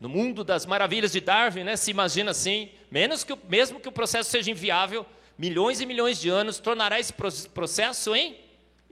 no 0.00 0.08
mundo 0.08 0.42
das 0.42 0.64
maravilhas 0.64 1.12
de 1.12 1.20
Darwin, 1.20 1.64
né, 1.64 1.76
se 1.76 1.90
imagina 1.90 2.30
assim, 2.30 2.70
menos 2.90 3.22
que, 3.22 3.36
mesmo 3.46 3.78
que 3.78 3.88
o 3.90 3.92
processo 3.92 4.30
seja 4.30 4.50
inviável, 4.50 5.04
milhões 5.36 5.82
e 5.82 5.86
milhões 5.86 6.18
de 6.18 6.30
anos 6.30 6.58
tornará 6.58 6.98
esse 6.98 7.12
processo 7.12 8.16
em 8.16 8.38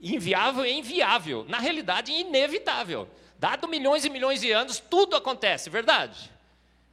inviável 0.02 0.66
e 0.66 0.72
inviável. 0.74 1.46
Na 1.48 1.58
realidade, 1.58 2.12
inevitável. 2.12 3.08
Dado 3.38 3.66
milhões 3.66 4.04
e 4.04 4.10
milhões 4.10 4.42
de 4.42 4.52
anos, 4.52 4.78
tudo 4.78 5.16
acontece, 5.16 5.70
verdade? 5.70 6.30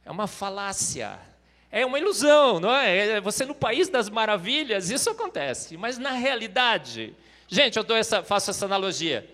É 0.06 0.10
uma 0.10 0.26
falácia. 0.26 1.18
É 1.70 1.84
uma 1.84 1.98
ilusão, 1.98 2.58
não 2.58 2.74
é? 2.74 3.08
é 3.08 3.20
você 3.20 3.44
no 3.44 3.54
país 3.54 3.90
das 3.90 4.08
maravilhas, 4.08 4.90
isso 4.90 5.10
acontece. 5.10 5.76
Mas 5.76 5.98
na 5.98 6.12
realidade, 6.12 7.14
gente, 7.54 7.78
eu 7.78 7.96
essa, 7.96 8.22
faço 8.22 8.50
essa 8.50 8.64
analogia. 8.64 9.28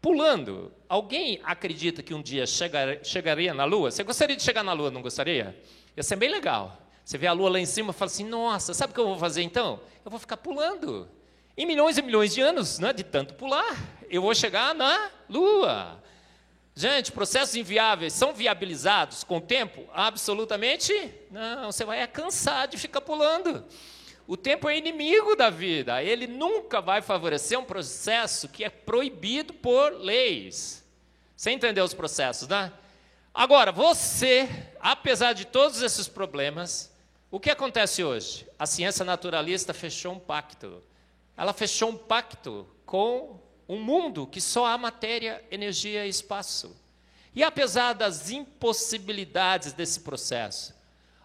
Pulando, 0.00 0.70
alguém 0.86 1.40
acredita 1.42 2.02
que 2.02 2.12
um 2.12 2.20
dia 2.20 2.46
chegar, 2.46 3.02
chegaria 3.02 3.54
na 3.54 3.64
Lua? 3.64 3.90
Você 3.90 4.02
gostaria 4.02 4.36
de 4.36 4.42
chegar 4.42 4.62
na 4.62 4.74
Lua, 4.74 4.90
não 4.90 5.00
gostaria? 5.00 5.58
Ia 5.96 6.02
ser 6.02 6.16
bem 6.16 6.28
legal. 6.28 6.78
Você 7.02 7.16
vê 7.16 7.26
a 7.26 7.32
Lua 7.32 7.50
lá 7.50 7.58
em 7.58 7.66
cima 7.66 7.90
e 7.90 7.94
fala 7.94 8.10
assim: 8.10 8.24
nossa, 8.24 8.74
sabe 8.74 8.90
o 8.90 8.94
que 8.94 9.00
eu 9.00 9.06
vou 9.06 9.18
fazer 9.18 9.42
então? 9.42 9.80
Eu 10.04 10.10
vou 10.10 10.20
ficar 10.20 10.36
pulando. 10.36 11.08
Em 11.56 11.64
milhões 11.64 11.96
e 11.96 12.02
milhões 12.02 12.34
de 12.34 12.40
anos, 12.40 12.78
né, 12.78 12.92
de 12.92 13.02
tanto 13.02 13.34
pular, 13.34 13.76
eu 14.10 14.20
vou 14.20 14.34
chegar 14.34 14.74
na 14.74 15.10
Lua. 15.28 16.02
Gente, 16.76 17.12
processos 17.12 17.54
inviáveis 17.54 18.12
são 18.12 18.34
viabilizados 18.34 19.22
com 19.22 19.36
o 19.36 19.40
tempo? 19.40 19.84
Absolutamente 19.94 20.92
não. 21.30 21.70
Você 21.70 21.84
vai 21.84 22.04
cansar 22.08 22.66
de 22.66 22.76
ficar 22.76 23.00
pulando. 23.00 23.64
O 24.26 24.36
tempo 24.36 24.68
é 24.68 24.78
inimigo 24.78 25.36
da 25.36 25.50
vida. 25.50 26.02
Ele 26.02 26.26
nunca 26.26 26.80
vai 26.80 27.02
favorecer 27.02 27.58
um 27.58 27.64
processo 27.64 28.48
que 28.48 28.64
é 28.64 28.70
proibido 28.70 29.52
por 29.52 29.92
leis. 29.92 30.82
Você 31.36 31.50
entendeu 31.50 31.84
os 31.84 31.92
processos, 31.92 32.48
né? 32.48 32.72
Agora, 33.34 33.72
você, 33.72 34.48
apesar 34.80 35.32
de 35.32 35.44
todos 35.44 35.82
esses 35.82 36.08
problemas, 36.08 36.92
o 37.30 37.40
que 37.40 37.50
acontece 37.50 38.04
hoje? 38.04 38.46
A 38.58 38.64
ciência 38.64 39.04
naturalista 39.04 39.74
fechou 39.74 40.12
um 40.12 40.18
pacto. 40.20 40.82
Ela 41.36 41.52
fechou 41.52 41.90
um 41.90 41.96
pacto 41.96 42.66
com 42.86 43.40
um 43.68 43.80
mundo 43.80 44.26
que 44.26 44.40
só 44.40 44.66
há 44.66 44.78
matéria, 44.78 45.44
energia 45.50 46.06
e 46.06 46.08
espaço. 46.08 46.76
E 47.34 47.42
apesar 47.42 47.92
das 47.92 48.30
impossibilidades 48.30 49.72
desse 49.72 50.00
processo, 50.00 50.72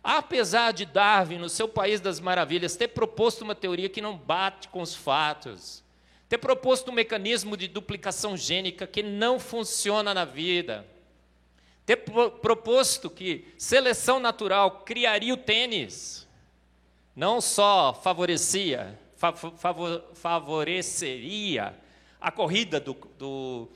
Apesar 0.03 0.71
de 0.71 0.85
Darwin, 0.85 1.38
no 1.38 1.49
seu 1.49 1.67
País 1.67 1.99
das 1.99 2.19
Maravilhas, 2.19 2.75
ter 2.75 2.89
proposto 2.89 3.41
uma 3.41 3.53
teoria 3.53 3.89
que 3.89 4.01
não 4.01 4.17
bate 4.17 4.69
com 4.69 4.81
os 4.81 4.95
fatos, 4.95 5.83
ter 6.29 6.38
proposto 6.38 6.89
um 6.89 6.93
mecanismo 6.93 7.57
de 7.57 7.67
duplicação 7.67 8.38
gênica 8.38 8.88
que 8.88 9.03
não 9.03 9.39
funciona 9.39 10.13
na 10.13 10.23
vida, 10.23 10.85
ter 11.85 11.97
proposto 11.97 13.09
que 13.09 13.47
seleção 13.57 14.19
natural 14.19 14.83
criaria 14.85 15.33
o 15.33 15.38
tênis, 15.38 16.27
não 17.15 17.41
só 17.41 17.93
favorecia, 17.93 18.97
favoreceria 20.13 21.75
a 22.21 22.31
corrida 22.31 22.79
do, 22.79 22.93
do 23.17 23.67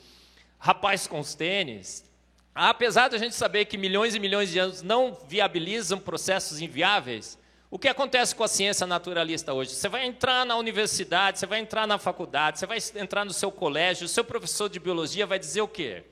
rapaz 0.60 1.08
com 1.08 1.20
os 1.20 1.36
tênis, 1.36 2.06
apesar 2.54 3.08
de 3.10 3.16
a 3.16 3.20
gente 3.20 3.36
saber 3.36 3.66
que 3.66 3.78
milhões 3.78 4.16
e 4.16 4.20
milhões 4.20 4.50
de 4.50 4.60
anos 4.60 4.82
não 4.82 5.18
viabilizam 5.28 6.00
processos 6.00 6.62
inviáveis, 6.62 7.38
o 7.74 7.80
que 7.80 7.88
acontece 7.88 8.36
com 8.36 8.44
a 8.44 8.48
ciência 8.48 8.86
naturalista 8.86 9.52
hoje? 9.52 9.72
Você 9.72 9.90
vai 9.90 10.06
entrar 10.06 10.46
na 10.46 10.56
universidade, 10.56 11.40
você 11.40 11.48
vai 11.48 11.60
entrar 11.60 11.88
na 11.88 11.98
faculdade, 11.98 12.60
você 12.60 12.68
vai 12.68 12.78
entrar 12.96 13.26
no 13.26 13.34
seu 13.34 13.52
colégio, 13.52 14.06
o 14.06 14.08
seu 14.08 14.24
professor 14.24 14.70
de 14.70 14.80
biologia 14.80 15.26
vai 15.26 15.40
dizer 15.40 15.62
o 15.62 15.68
quê? 15.68 16.04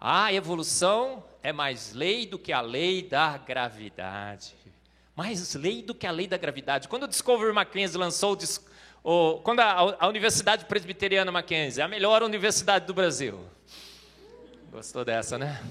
A 0.00 0.32
evolução 0.32 1.22
é 1.44 1.52
mais 1.52 1.92
lei 1.92 2.26
do 2.26 2.40
que 2.40 2.52
a 2.52 2.60
lei 2.60 3.02
da 3.02 3.38
gravidade. 3.38 4.52
Mais 5.14 5.54
lei 5.54 5.80
do 5.80 5.94
que 5.94 6.08
a 6.08 6.10
lei 6.10 6.26
da 6.26 6.36
gravidade. 6.36 6.88
Quando 6.88 7.04
o 7.04 7.08
Discovery 7.08 7.52
Mackenzie 7.52 7.96
lançou 7.96 8.36
o, 9.04 9.38
quando 9.44 9.60
a, 9.60 9.96
a 10.00 10.08
Universidade 10.08 10.64
Presbiteriana 10.64 11.30
Mackenzie, 11.30 11.80
a 11.80 11.86
melhor 11.86 12.20
universidade 12.24 12.84
do 12.84 12.92
Brasil, 12.92 13.38
Gostou 14.72 15.04
dessa, 15.04 15.36
né? 15.36 15.62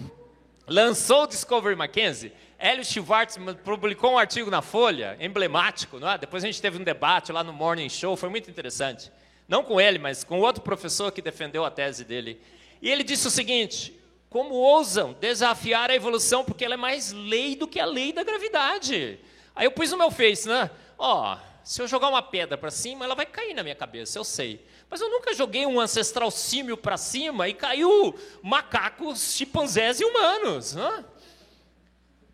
Lançou 0.68 1.24
o 1.24 1.28
Discovery 1.28 1.76
Mackenzie, 1.76 2.32
Hélio 2.60 2.86
Schwartzman 2.86 3.56
publicou 3.56 4.12
um 4.12 4.18
artigo 4.20 4.52
na 4.52 4.62
Folha, 4.62 5.18
emblemático, 5.20 6.00
não 6.00 6.08
é? 6.08 6.20
depois 6.20 6.44
a 6.44 6.46
gente 6.48 6.62
teve 6.62 6.78
um 6.78 6.84
debate 6.84 7.32
lá 7.32 7.44
no 7.44 7.52
Morning 7.52 7.90
Show, 7.90 8.16
foi 8.16 8.30
muito 8.30 8.48
interessante. 8.48 9.12
Não 9.48 9.64
com 9.64 9.82
ele, 9.82 9.98
mas 9.98 10.24
com 10.24 10.40
outro 10.40 10.62
professor 10.62 11.12
que 11.12 11.20
defendeu 11.20 11.66
a 11.66 11.72
tese 11.72 12.06
dele. 12.06 12.40
E 12.80 12.92
ele 12.92 13.04
disse 13.04 13.28
o 13.28 13.32
seguinte: 13.32 14.00
como 14.30 14.54
ousam 14.54 15.14
desafiar 15.20 15.90
a 15.90 15.96
evolução, 15.96 16.46
porque 16.46 16.64
ela 16.64 16.76
é 16.76 16.78
mais 16.78 17.12
lei 17.12 17.56
do 17.56 17.68
que 17.68 17.80
a 17.80 17.86
lei 17.86 18.14
da 18.14 18.24
gravidade. 18.24 19.20
Aí 19.56 19.66
eu 19.66 19.72
pus 19.72 19.90
no 19.90 19.98
meu 19.98 20.12
face, 20.12 20.48
né? 20.48 20.70
Ó, 20.96 21.34
oh, 21.34 21.38
se 21.64 21.82
eu 21.82 21.88
jogar 21.88 22.08
uma 22.08 22.22
pedra 22.22 22.56
para 22.56 22.70
cima, 22.70 23.04
ela 23.04 23.16
vai 23.16 23.26
cair 23.26 23.56
na 23.56 23.64
minha 23.64 23.74
cabeça, 23.74 24.20
eu 24.20 24.24
sei. 24.24 24.64
Mas 24.92 25.00
eu 25.00 25.10
nunca 25.10 25.34
joguei 25.34 25.66
um 25.66 25.80
ancestral 25.80 26.30
símio 26.30 26.76
para 26.76 26.98
cima 26.98 27.48
e 27.48 27.54
caiu 27.54 28.14
macacos, 28.44 29.34
chimpanzés 29.34 30.02
e 30.02 30.04
humanos. 30.04 30.74
Né? 30.74 31.06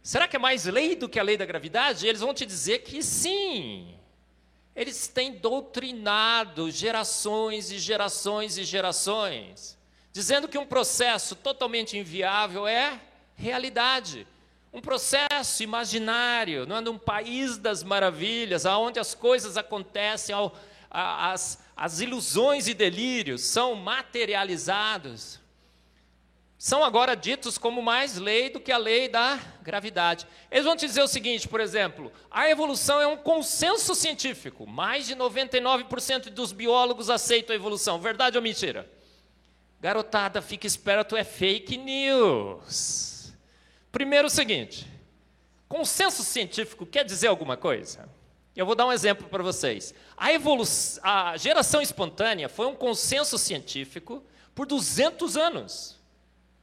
Será 0.01 0.27
que 0.27 0.37
é 0.37 0.39
mais 0.39 0.65
lei 0.65 0.95
do 0.95 1.07
que 1.07 1.19
a 1.19 1.23
lei 1.23 1.37
da 1.37 1.45
gravidade? 1.45 2.07
Eles 2.07 2.19
vão 2.19 2.33
te 2.33 2.47
dizer 2.47 2.79
que 2.79 3.03
sim. 3.03 3.93
Eles 4.75 5.07
têm 5.07 5.33
doutrinado 5.33 6.71
gerações 6.71 7.69
e 7.69 7.77
gerações 7.77 8.57
e 8.57 8.63
gerações, 8.63 9.77
dizendo 10.11 10.47
que 10.47 10.57
um 10.57 10.65
processo 10.65 11.35
totalmente 11.35 11.95
inviável 11.95 12.65
é 12.65 12.99
realidade. 13.35 14.25
Um 14.73 14.81
processo 14.81 15.61
imaginário, 15.61 16.65
não 16.65 16.77
é 16.77 16.81
num 16.81 16.97
país 16.97 17.55
das 17.55 17.83
maravilhas, 17.83 18.65
onde 18.65 18.99
as 18.99 19.13
coisas 19.13 19.57
acontecem, 19.57 20.33
ao, 20.33 20.55
as, 20.89 21.59
as 21.77 21.99
ilusões 21.99 22.67
e 22.67 22.73
delírios 22.73 23.41
são 23.41 23.75
materializados, 23.75 25.39
são 26.57 26.83
agora 26.83 27.15
ditos 27.15 27.55
como 27.55 27.83
mais 27.83 28.17
lei 28.17 28.49
do 28.49 28.59
que 28.59 28.71
a 28.71 28.79
lei 28.79 29.07
da 29.07 29.39
gravidade. 29.61 30.25
Eles 30.49 30.65
vão 30.65 30.75
te 30.75 30.87
dizer 30.87 31.03
o 31.03 31.07
seguinte, 31.07 31.47
por 31.47 31.61
exemplo, 31.61 32.11
a 32.31 32.49
evolução 32.49 32.99
é 32.99 33.05
um 33.05 33.15
consenso 33.15 33.93
científico. 33.93 34.65
Mais 34.65 35.05
de 35.05 35.15
99% 35.15 36.31
dos 36.31 36.51
biólogos 36.51 37.11
aceitam 37.11 37.53
a 37.53 37.55
evolução. 37.55 37.99
Verdade 37.99 38.37
ou 38.37 38.43
mentira? 38.43 38.91
Garotada, 39.79 40.41
fica 40.41 40.65
esperto, 40.65 41.15
é 41.15 41.23
fake 41.23 41.77
news. 41.77 43.31
Primeiro 43.91 44.25
o 44.25 44.31
seguinte, 44.31 44.87
consenso 45.69 46.23
científico 46.23 46.87
quer 46.87 47.05
dizer 47.05 47.27
alguma 47.27 47.55
coisa? 47.55 48.09
Eu 48.57 48.65
vou 48.65 48.73
dar 48.73 48.87
um 48.87 48.91
exemplo 48.91 49.29
para 49.29 49.43
vocês. 49.43 49.93
A, 50.17 50.33
evolução, 50.33 50.99
a 51.03 51.37
geração 51.37 51.79
espontânea 51.79 52.49
foi 52.49 52.65
um 52.65 52.75
consenso 52.75 53.37
científico 53.37 54.23
por 54.55 54.65
200 54.65 55.37
anos. 55.37 55.95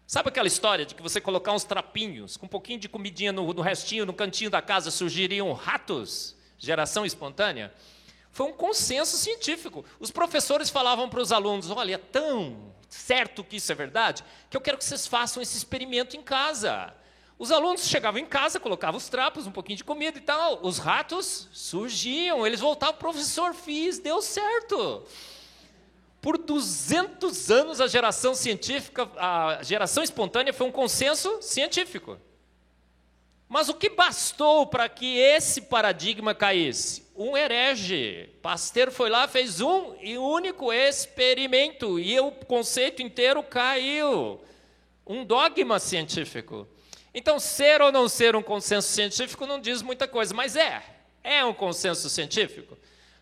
Sabe 0.05 0.29
aquela 0.29 0.49
história 0.49 0.85
de 0.85 0.93
que 0.93 1.01
você 1.01 1.21
colocar 1.21 1.53
uns 1.53 1.63
trapinhos, 1.63 2.37
com 2.37 2.47
um 2.47 2.49
pouquinho 2.49 2.81
de 2.81 2.89
comidinha 2.89 3.31
no, 3.31 3.55
no 3.55 3.63
restinho, 3.63 4.05
no 4.05 4.13
cantinho 4.13 4.51
da 4.51 4.61
casa, 4.61 4.91
surgiriam 4.91 5.53
ratos? 5.53 6.35
Geração 6.59 7.07
espontânea? 7.07 7.73
Foi 8.33 8.47
um 8.47 8.53
consenso 8.53 9.17
científico. 9.17 9.85
Os 10.01 10.11
professores 10.11 10.71
falavam 10.71 11.09
para 11.09 11.21
os 11.21 11.31
alunos: 11.31 11.71
olha, 11.71 11.95
é 11.95 11.99
tão 11.99 12.75
certo 12.89 13.45
que 13.45 13.57
isso 13.57 13.71
é 13.71 13.75
verdade, 13.77 14.25
que 14.51 14.57
eu 14.57 14.61
quero 14.61 14.79
que 14.79 14.85
vocês 14.85 15.07
façam 15.07 15.41
esse 15.41 15.57
experimento 15.57 16.17
em 16.17 16.23
casa. 16.23 16.93
Os 17.45 17.53
alunos 17.53 17.87
chegavam 17.87 18.19
em 18.19 18.25
casa, 18.25 18.59
colocavam 18.59 18.97
os 18.97 19.07
trapos, 19.11 19.47
um 19.47 19.53
pouquinho 19.53 19.77
de 19.77 19.85
comida 19.85 20.17
e 20.17 20.21
tal. 20.23 20.61
Os 20.63 20.79
ratos 20.79 21.47
surgiam, 21.53 22.47
eles 22.47 22.61
voltavam, 22.61 22.97
professor, 22.97 23.53
fiz, 23.53 23.99
deu 23.99 24.23
certo. 24.23 25.03
Por 26.23 26.39
200 26.39 27.51
anos, 27.51 27.83
a 27.83 27.87
geração 27.87 28.35
científica, 28.35 29.11
a 29.19 29.63
geração 29.63 30.03
espontânea 30.03 30.55
foi 30.55 30.67
um 30.67 30.73
consenso 30.73 31.43
científico. 31.43 32.17
Mas 33.47 33.69
o 33.69 33.75
que 33.75 33.91
bastou 33.91 34.67
para 34.67 34.89
que 34.89 35.19
esse 35.19 35.61
paradigma 35.61 36.35
caísse? 36.35 37.05
Um 37.15 37.37
herege. 37.37 38.31
Pasteur 38.41 38.91
foi 38.91 39.11
lá, 39.11 39.29
fez 39.29 39.61
um 39.61 39.95
e 40.01 40.17
único 40.17 40.73
experimento, 40.73 42.01
e 42.01 42.19
o 42.19 42.31
conceito 42.33 43.03
inteiro 43.03 43.43
caiu. 43.43 44.41
Um 45.07 45.27
dogma 45.27 45.79
científico. 45.79 46.67
Então, 47.15 47.39
ser 47.39 47.81
ou 47.81 47.93
não 47.93 48.09
ser 48.09 48.35
um 48.35 48.43
consenso 48.43 48.89
científico 48.89 49.47
não 49.47 49.61
diz 49.61 49.81
muita 49.83 50.09
coisa, 50.09 50.35
mas 50.35 50.57
é. 50.57 50.83
É 51.23 51.45
um 51.45 51.55
consenso 51.55 52.11
científico. 52.11 52.77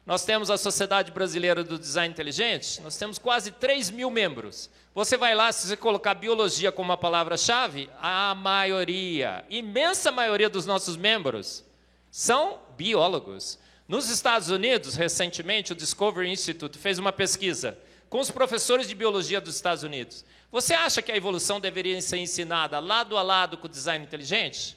Nós 0.04 0.24
temos 0.24 0.50
a 0.50 0.56
Sociedade 0.56 1.12
Brasileira 1.12 1.62
do 1.62 1.78
Design 1.78 2.12
Inteligente, 2.12 2.80
nós 2.80 2.96
temos 2.96 3.18
quase 3.18 3.52
3 3.52 3.90
mil 3.90 4.10
membros. 4.10 4.68
Você 4.94 5.16
vai 5.16 5.34
lá, 5.34 5.52
se 5.52 5.68
você 5.68 5.76
colocar 5.76 6.14
biologia 6.14 6.72
como 6.72 6.90
uma 6.90 6.96
palavra-chave, 6.96 7.88
a 8.00 8.34
maioria, 8.34 9.44
imensa 9.48 10.10
maioria 10.10 10.48
dos 10.48 10.66
nossos 10.66 10.96
membros 10.96 11.64
são 12.10 12.58
biólogos. 12.76 13.58
Nos 13.86 14.08
Estados 14.10 14.48
Unidos, 14.48 14.96
recentemente, 14.96 15.72
o 15.72 15.76
Discovery 15.76 16.30
Institute 16.30 16.78
fez 16.78 16.98
uma 16.98 17.12
pesquisa 17.12 17.78
com 18.12 18.20
os 18.20 18.30
professores 18.30 18.86
de 18.86 18.94
biologia 18.94 19.40
dos 19.40 19.56
Estados 19.56 19.82
Unidos. 19.82 20.22
Você 20.50 20.74
acha 20.74 21.00
que 21.00 21.10
a 21.10 21.16
evolução 21.16 21.58
deveria 21.58 21.98
ser 22.02 22.18
ensinada 22.18 22.78
lado 22.78 23.16
a 23.16 23.22
lado 23.22 23.56
com 23.56 23.66
o 23.66 23.70
design 23.70 24.04
inteligente? 24.04 24.76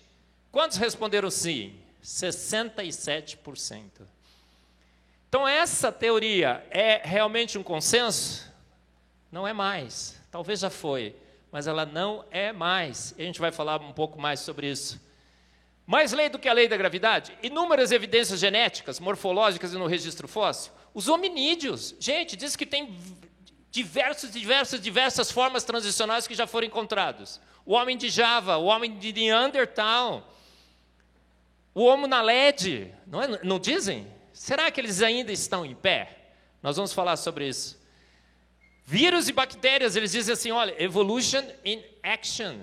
Quantos 0.53 0.77
responderam 0.77 1.29
sim? 1.29 1.75
67%. 2.01 3.81
Então, 5.27 5.45
essa 5.45 5.91
teoria 5.91 6.65
é 6.71 7.01
realmente 7.03 7.57
um 7.57 7.63
consenso? 7.63 8.49
Não 9.29 9.45
é 9.45 9.51
mais. 9.51 10.17
Talvez 10.31 10.61
já 10.61 10.69
foi, 10.69 11.13
mas 11.51 11.67
ela 11.67 11.85
não 11.85 12.23
é 12.31 12.53
mais. 12.53 13.13
E 13.17 13.23
a 13.23 13.25
gente 13.25 13.41
vai 13.41 13.51
falar 13.51 13.81
um 13.81 13.91
pouco 13.91 14.17
mais 14.17 14.39
sobre 14.39 14.71
isso. 14.71 14.97
Mais 15.85 16.13
lei 16.13 16.29
do 16.29 16.39
que 16.39 16.47
a 16.47 16.53
lei 16.53 16.69
da 16.69 16.77
gravidade? 16.77 17.37
Inúmeras 17.43 17.91
evidências 17.91 18.39
genéticas, 18.39 18.97
morfológicas 18.97 19.73
e 19.73 19.77
no 19.77 19.87
registro 19.87 20.25
fóssil. 20.25 20.71
Os 20.93 21.09
hominídeos, 21.09 21.93
gente, 21.99 22.37
diz 22.37 22.55
que 22.55 22.65
tem 22.65 22.97
diversas, 23.75 24.31
diversas, 24.31 24.79
diversas 24.79 25.29
formas 25.29 25.65
transicionais 25.65 26.25
que 26.25 26.33
já 26.33 26.47
foram 26.47 26.65
encontrados. 26.65 27.41
O 27.65 27.73
homem 27.73 27.97
de 27.97 28.07
Java, 28.09 28.55
o 28.55 28.65
homem 28.65 28.97
de 28.97 29.11
Neandertal, 29.11 30.33
o 31.73 31.83
homo 31.83 32.07
na 32.07 32.21
LED, 32.21 32.93
não, 33.05 33.21
é, 33.21 33.43
não 33.43 33.59
dizem? 33.59 34.07
Será 34.31 34.71
que 34.71 34.79
eles 34.79 35.01
ainda 35.01 35.29
estão 35.33 35.65
em 35.65 35.75
pé? 35.75 36.29
Nós 36.63 36.77
vamos 36.77 36.93
falar 36.93 37.17
sobre 37.17 37.49
isso. 37.49 37.77
Vírus 38.85 39.27
e 39.27 39.33
bactérias, 39.33 39.97
eles 39.97 40.13
dizem 40.13 40.31
assim: 40.31 40.51
olha, 40.51 40.81
evolution 40.81 41.43
in 41.65 41.83
action. 42.01 42.61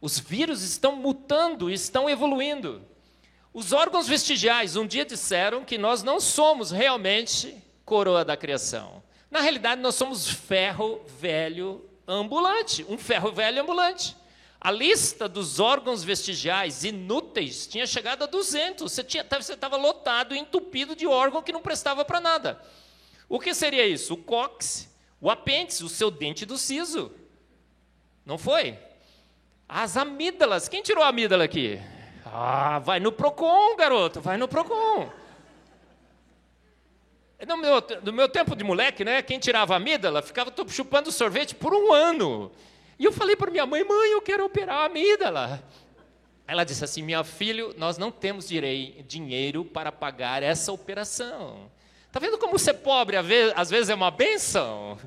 Os 0.00 0.18
vírus 0.18 0.62
estão 0.62 0.96
mutando, 0.96 1.70
estão 1.70 2.08
evoluindo. 2.08 2.82
Os 3.52 3.72
órgãos 3.72 4.08
vestigiais 4.08 4.76
um 4.76 4.86
dia 4.86 5.04
disseram 5.04 5.62
que 5.62 5.76
nós 5.76 6.02
não 6.02 6.18
somos 6.20 6.70
realmente 6.70 7.54
coroa 7.84 8.24
da 8.24 8.36
criação. 8.36 9.02
Na 9.36 9.42
realidade, 9.42 9.82
nós 9.82 9.94
somos 9.94 10.26
ferro 10.26 11.02
velho 11.20 11.84
ambulante, 12.08 12.86
um 12.88 12.96
ferro 12.96 13.30
velho 13.30 13.60
ambulante. 13.60 14.16
A 14.58 14.70
lista 14.70 15.28
dos 15.28 15.60
órgãos 15.60 16.02
vestigiais 16.02 16.84
inúteis 16.84 17.66
tinha 17.66 17.86
chegado 17.86 18.24
a 18.24 18.26
200. 18.26 18.90
Você 18.90 19.02
estava 19.02 19.76
lotado, 19.76 20.34
entupido 20.34 20.96
de 20.96 21.06
órgão 21.06 21.42
que 21.42 21.52
não 21.52 21.60
prestava 21.60 22.02
para 22.02 22.18
nada. 22.18 22.58
O 23.28 23.38
que 23.38 23.52
seria 23.52 23.86
isso? 23.86 24.14
O 24.14 24.16
cóccix, 24.16 24.88
o 25.20 25.30
apêndice, 25.30 25.84
o 25.84 25.88
seu 25.90 26.10
dente 26.10 26.46
do 26.46 26.56
siso. 26.56 27.12
Não 28.24 28.38
foi? 28.38 28.78
As 29.68 29.98
amígdalas. 29.98 30.66
Quem 30.66 30.82
tirou 30.82 31.04
a 31.04 31.08
amígdala 31.08 31.44
aqui? 31.44 31.78
Ah, 32.24 32.78
vai 32.78 33.00
no 33.00 33.12
Procon, 33.12 33.76
garoto, 33.76 34.18
vai 34.18 34.38
no 34.38 34.48
Procon. 34.48 35.12
No 37.44 37.56
meu, 37.58 37.82
no 38.02 38.12
meu 38.12 38.28
tempo 38.28 38.56
de 38.56 38.64
moleque, 38.64 39.04
né, 39.04 39.20
quem 39.20 39.38
tirava 39.38 39.74
a 39.74 39.76
amígdala 39.76 40.22
ficava 40.22 40.52
chupando 40.68 41.12
sorvete 41.12 41.54
por 41.54 41.74
um 41.74 41.92
ano. 41.92 42.50
E 42.98 43.04
eu 43.04 43.12
falei 43.12 43.36
para 43.36 43.50
minha 43.50 43.66
mãe, 43.66 43.84
mãe, 43.84 44.12
eu 44.12 44.22
quero 44.22 44.44
operar 44.44 44.76
a 44.76 44.84
amígdala. 44.86 45.62
Ela 46.46 46.64
disse 46.64 46.82
assim, 46.82 47.02
minha 47.02 47.24
filho, 47.24 47.74
nós 47.76 47.98
não 47.98 48.10
temos 48.10 48.48
direi, 48.48 49.04
dinheiro 49.06 49.64
para 49.64 49.92
pagar 49.92 50.42
essa 50.42 50.72
operação. 50.72 51.70
Está 52.06 52.18
vendo 52.18 52.38
como 52.38 52.58
ser 52.58 52.74
pobre 52.74 53.16
às 53.54 53.68
vezes 53.68 53.90
é 53.90 53.94
uma 53.94 54.10
benção? 54.10 54.98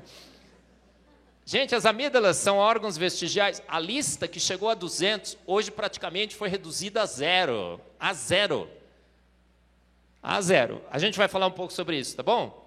Gente, 1.44 1.74
as 1.74 1.84
amígdalas 1.84 2.36
são 2.36 2.58
órgãos 2.58 2.96
vestigiais. 2.96 3.60
A 3.66 3.80
lista 3.80 4.28
que 4.28 4.38
chegou 4.38 4.68
a 4.68 4.74
200, 4.74 5.36
hoje 5.44 5.68
praticamente 5.72 6.36
foi 6.36 6.48
reduzida 6.48 7.02
a 7.02 7.06
zero. 7.06 7.80
A 7.98 8.12
zero. 8.12 8.70
A 10.22 10.40
zero. 10.40 10.82
A 10.90 10.98
gente 10.98 11.16
vai 11.16 11.28
falar 11.28 11.46
um 11.46 11.52
pouco 11.52 11.72
sobre 11.72 11.98
isso, 11.98 12.16
tá 12.16 12.22
bom? 12.22 12.60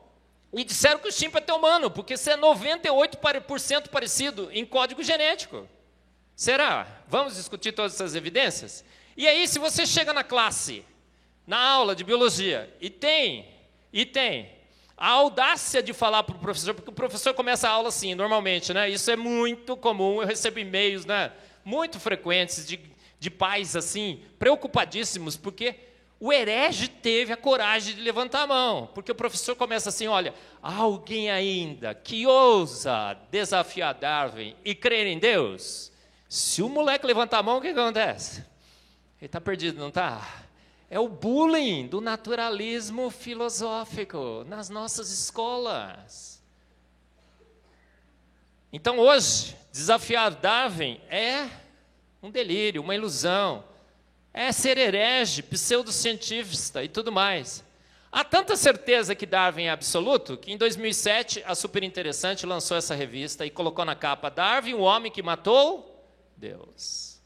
E 0.52 0.64
disseram 0.64 1.00
que 1.00 1.08
o 1.08 1.12
chimpa 1.12 1.44
é 1.46 1.54
humano, 1.54 1.90
porque 1.90 2.16
você 2.16 2.32
é 2.32 2.38
98% 2.38 3.90
parecido 3.90 4.50
em 4.52 4.66
código 4.66 5.02
genético. 5.04 5.68
Será? 6.36 6.88
Vamos 7.08 7.36
discutir 7.36 7.72
todas 7.72 7.96
essas 7.96 8.16
evidências? 8.16 8.84
E 9.16 9.28
aí, 9.28 9.48
se 9.48 9.60
você 9.60 9.86
chega 9.86 10.14
na 10.14 10.24
classe, 10.24 10.84
na 11.46 11.60
aula 11.60 11.96
de 11.96 12.04
biologia, 12.04 12.76
e 12.80 12.90
tem, 12.90 13.48
e 13.92 14.06
tem 14.06 14.50
a 14.98 15.10
audácia 15.10 15.82
de 15.82 15.92
falar 15.92 16.24
para 16.24 16.36
o 16.36 16.40
professor, 16.40 16.74
porque 16.74 16.90
o 16.90 16.94
professor 16.94 17.34
começa 17.34 17.68
a 17.68 17.72
aula 17.72 17.90
assim, 17.90 18.16
normalmente, 18.16 18.74
né? 18.74 18.90
Isso 18.90 19.10
é 19.12 19.16
muito 19.16 19.76
comum, 19.76 20.22
eu 20.22 20.28
recebo 20.28 20.60
e-mails, 20.60 21.06
né? 21.06 21.32
Muito 21.66 22.00
frequentes 22.00 22.66
de, 22.66 22.80
de 23.20 23.30
pais 23.30 23.76
assim, 23.76 24.24
preocupadíssimos, 24.38 25.36
porque 25.36 25.76
o 26.26 26.32
herege 26.32 26.88
teve 26.88 27.34
a 27.34 27.36
coragem 27.38 27.96
de 27.96 28.02
levantar 28.02 28.44
a 28.44 28.48
mão, 28.48 28.90
porque 28.96 29.12
o 29.12 29.16
professor 29.16 29.58
começa 29.58 29.90
assim: 29.90 30.08
olha, 30.08 30.34
alguém 30.62 31.30
ainda 31.30 31.94
que 31.94 32.26
ousa 32.26 33.14
desafiar 33.30 33.94
Darwin 33.94 34.56
e 34.64 34.74
crer 34.74 35.06
em 35.06 35.20
Deus? 35.20 35.92
Se 36.30 36.62
o 36.62 36.70
moleque 36.70 37.06
levantar 37.06 37.40
a 37.40 37.44
mão, 37.44 37.58
o 37.58 37.62
que 37.62 37.68
acontece? 37.68 38.40
Ele 39.20 39.26
está 39.26 39.42
perdido, 39.42 39.78
não 39.78 39.90
está? 39.90 40.46
É 40.90 40.98
o 40.98 41.10
bullying 41.10 41.88
do 41.88 42.00
naturalismo 42.00 43.10
filosófico 43.10 44.46
nas 44.48 44.70
nossas 44.70 45.12
escolas. 45.12 46.42
Então 48.72 48.98
hoje, 48.98 49.58
desafiar 49.74 50.32
Darwin 50.32 51.02
é 51.10 51.50
um 52.22 52.32
delírio, 52.32 52.82
uma 52.82 52.96
ilusão 52.96 53.73
é 54.34 54.52
ser 54.52 54.78
herege, 54.78 55.44
pseudocientífica 55.44 56.84
e 56.84 56.88
tudo 56.88 57.12
mais. 57.12 57.64
Há 58.12 58.24
tanta 58.24 58.56
certeza 58.56 59.16
que 59.16 59.26
Darwin 59.26 59.64
é 59.64 59.70
absoluto 59.70 60.38
que 60.38 60.52
em 60.52 60.58
2007 60.58 61.44
a 61.46 61.56
Super 61.56 61.84
Interessante 61.84 62.46
lançou 62.46 62.78
essa 62.78 62.96
revista 62.96 63.46
e 63.46 63.50
colocou 63.50 63.86
na 63.86 63.96
capa 63.96 64.30
Darwin, 64.30 64.74
o 64.74 64.82
homem 64.82 65.12
que 65.12 65.24
matou 65.24 66.08
Deus. 66.38 67.22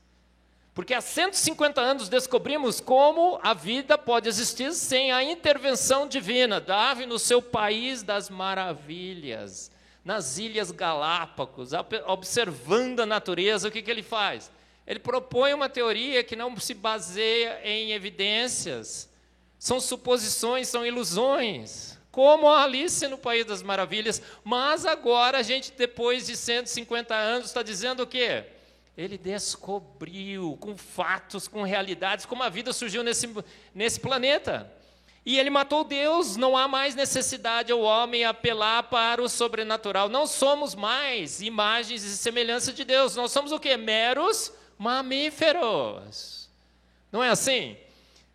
Porque 0.73 0.93
há 0.93 1.01
150 1.01 1.81
anos 1.81 2.07
descobrimos 2.07 2.79
como 2.79 3.39
a 3.41 3.53
vida 3.53 3.97
pode 3.97 4.29
existir 4.29 4.73
sem 4.73 5.11
a 5.11 5.23
intervenção 5.23 6.07
divina. 6.07 6.61
Darwin 6.61 7.07
no 7.07 7.17
seu 7.17 7.41
país 7.41 8.03
das 8.03 8.29
maravilhas, 8.29 9.71
nas 10.05 10.37
Ilhas 10.37 10.71
Galápagos, 10.71 11.71
observando 12.05 12.99
a 12.99 13.05
natureza, 13.05 13.67
o 13.67 13.71
que, 13.71 13.81
que 13.81 13.89
ele 13.89 14.03
faz? 14.03 14.51
Ele 14.87 14.99
propõe 14.99 15.53
uma 15.53 15.67
teoria 15.67 16.23
que 16.23 16.33
não 16.33 16.55
se 16.57 16.73
baseia 16.73 17.59
em 17.61 17.91
evidências, 17.91 19.09
são 19.59 19.81
suposições, 19.81 20.69
são 20.69 20.85
ilusões, 20.85 21.99
como 22.09 22.47
a 22.47 22.63
Alice 22.63 23.05
no 23.07 23.17
País 23.17 23.45
das 23.45 23.61
Maravilhas, 23.61 24.21
mas 24.45 24.85
agora 24.85 25.39
a 25.39 25.43
gente, 25.43 25.73
depois 25.73 26.25
de 26.25 26.37
150 26.37 27.13
anos, 27.13 27.47
está 27.47 27.61
dizendo 27.61 28.03
o 28.03 28.07
quê? 28.07 28.45
Ele 28.97 29.17
descobriu 29.17 30.57
com 30.59 30.77
fatos, 30.77 31.49
com 31.49 31.63
realidades, 31.63 32.25
como 32.25 32.41
a 32.41 32.49
vida 32.49 32.71
surgiu 32.71 33.03
nesse, 33.03 33.29
nesse 33.75 33.99
planeta. 33.99 34.71
E 35.25 35.37
ele 35.37 35.49
matou 35.49 35.83
Deus, 35.83 36.37
não 36.37 36.55
há 36.55 36.67
mais 36.67 36.95
necessidade 36.95 37.71
ao 37.71 37.81
homem 37.81 38.23
apelar 38.23 38.83
para 38.83 39.21
o 39.21 39.27
sobrenatural. 39.27 40.07
Não 40.07 40.25
somos 40.25 40.73
mais 40.73 41.41
imagens 41.41 42.03
e 42.03 42.17
semelhança 42.17 42.71
de 42.71 42.85
Deus. 42.85 43.15
Nós 43.15 43.31
somos 43.31 43.51
o 43.51 43.59
que? 43.59 43.75
Meros 43.75 44.53
mamíferos. 44.77 46.49
Não 47.11 47.23
é 47.23 47.29
assim? 47.29 47.77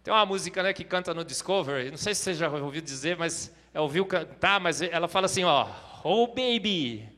Tem 0.03 0.13
uma 0.13 0.27
música 0.27 0.63
né, 0.63 0.73
que 0.73 0.85
canta 0.85 1.15
no 1.15 1.25
Discovery, 1.25 1.91
não 1.91 1.97
sei 1.97 2.15
se 2.15 2.23
você 2.23 2.35
já 2.35 2.49
ouviu 2.49 2.83
dizer, 2.83 3.17
mas 3.17 3.53
é, 3.73 3.81
ouviu 3.81 4.05
cantar, 4.05 4.59
mas 4.59 4.83
ela 4.83 5.07
fala 5.07 5.27
assim, 5.27 5.45
ó, 5.45 5.69
Oh 6.05 6.27
baby, 6.27 7.09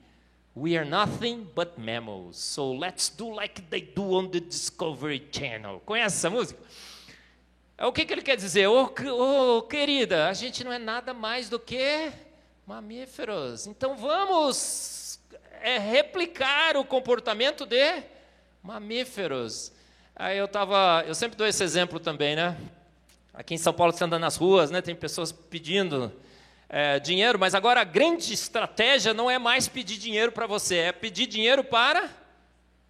we 0.54 0.76
are 0.76 0.86
nothing 0.86 1.48
but 1.54 1.78
mammals, 1.78 2.36
so 2.36 2.70
let's 2.74 3.08
do 3.08 3.30
like 3.30 3.62
they 3.70 3.80
do 3.80 4.12
on 4.12 4.28
the 4.28 4.40
Discovery 4.40 5.26
Channel. 5.32 5.80
Conhece 5.86 6.16
essa 6.16 6.28
música? 6.28 6.60
O 7.80 7.90
que, 7.90 8.04
que 8.04 8.12
ele 8.12 8.20
quer 8.20 8.36
dizer? 8.36 8.66
Ô, 8.66 8.84
oh, 8.84 9.56
oh, 9.56 9.62
querida, 9.62 10.28
a 10.28 10.34
gente 10.34 10.62
não 10.62 10.70
é 10.70 10.78
nada 10.78 11.14
mais 11.14 11.48
do 11.48 11.58
que 11.58 12.12
mamíferos. 12.66 13.66
Então 13.66 13.96
vamos 13.96 15.18
é, 15.62 15.78
replicar 15.78 16.76
o 16.76 16.84
comportamento 16.84 17.64
de 17.64 18.02
mamíferos. 18.64 19.70
Aí 20.16 20.38
eu 20.38 20.48
tava, 20.48 21.04
eu 21.06 21.14
sempre 21.14 21.36
dou 21.36 21.46
esse 21.46 21.62
exemplo 21.62 22.00
também, 22.00 22.34
né? 22.34 22.56
Aqui 23.34 23.52
em 23.52 23.58
São 23.58 23.74
Paulo 23.74 23.92
você 23.92 24.02
anda 24.02 24.18
nas 24.18 24.36
ruas, 24.36 24.70
né? 24.70 24.80
Tem 24.80 24.96
pessoas 24.96 25.30
pedindo 25.30 26.10
é, 26.66 26.98
dinheiro, 26.98 27.38
mas 27.38 27.54
agora 27.54 27.82
a 27.82 27.84
grande 27.84 28.32
estratégia 28.32 29.12
não 29.12 29.30
é 29.30 29.38
mais 29.38 29.68
pedir 29.68 29.98
dinheiro 29.98 30.32
para 30.32 30.46
você, 30.46 30.76
é 30.76 30.92
pedir 30.92 31.26
dinheiro 31.26 31.62
para 31.62 32.08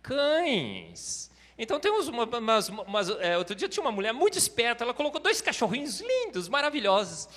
cães. 0.00 1.28
Então 1.58 1.80
temos 1.80 2.06
uma, 2.06 2.24
umas, 2.24 2.68
umas, 2.68 3.10
é, 3.18 3.36
outro 3.36 3.56
dia 3.56 3.68
tinha 3.68 3.82
uma 3.82 3.92
mulher 3.92 4.12
muito 4.12 4.38
esperta, 4.38 4.84
ela 4.84 4.94
colocou 4.94 5.20
dois 5.20 5.40
cachorrinhos 5.40 6.00
lindos, 6.00 6.48
maravilhosos. 6.48 7.28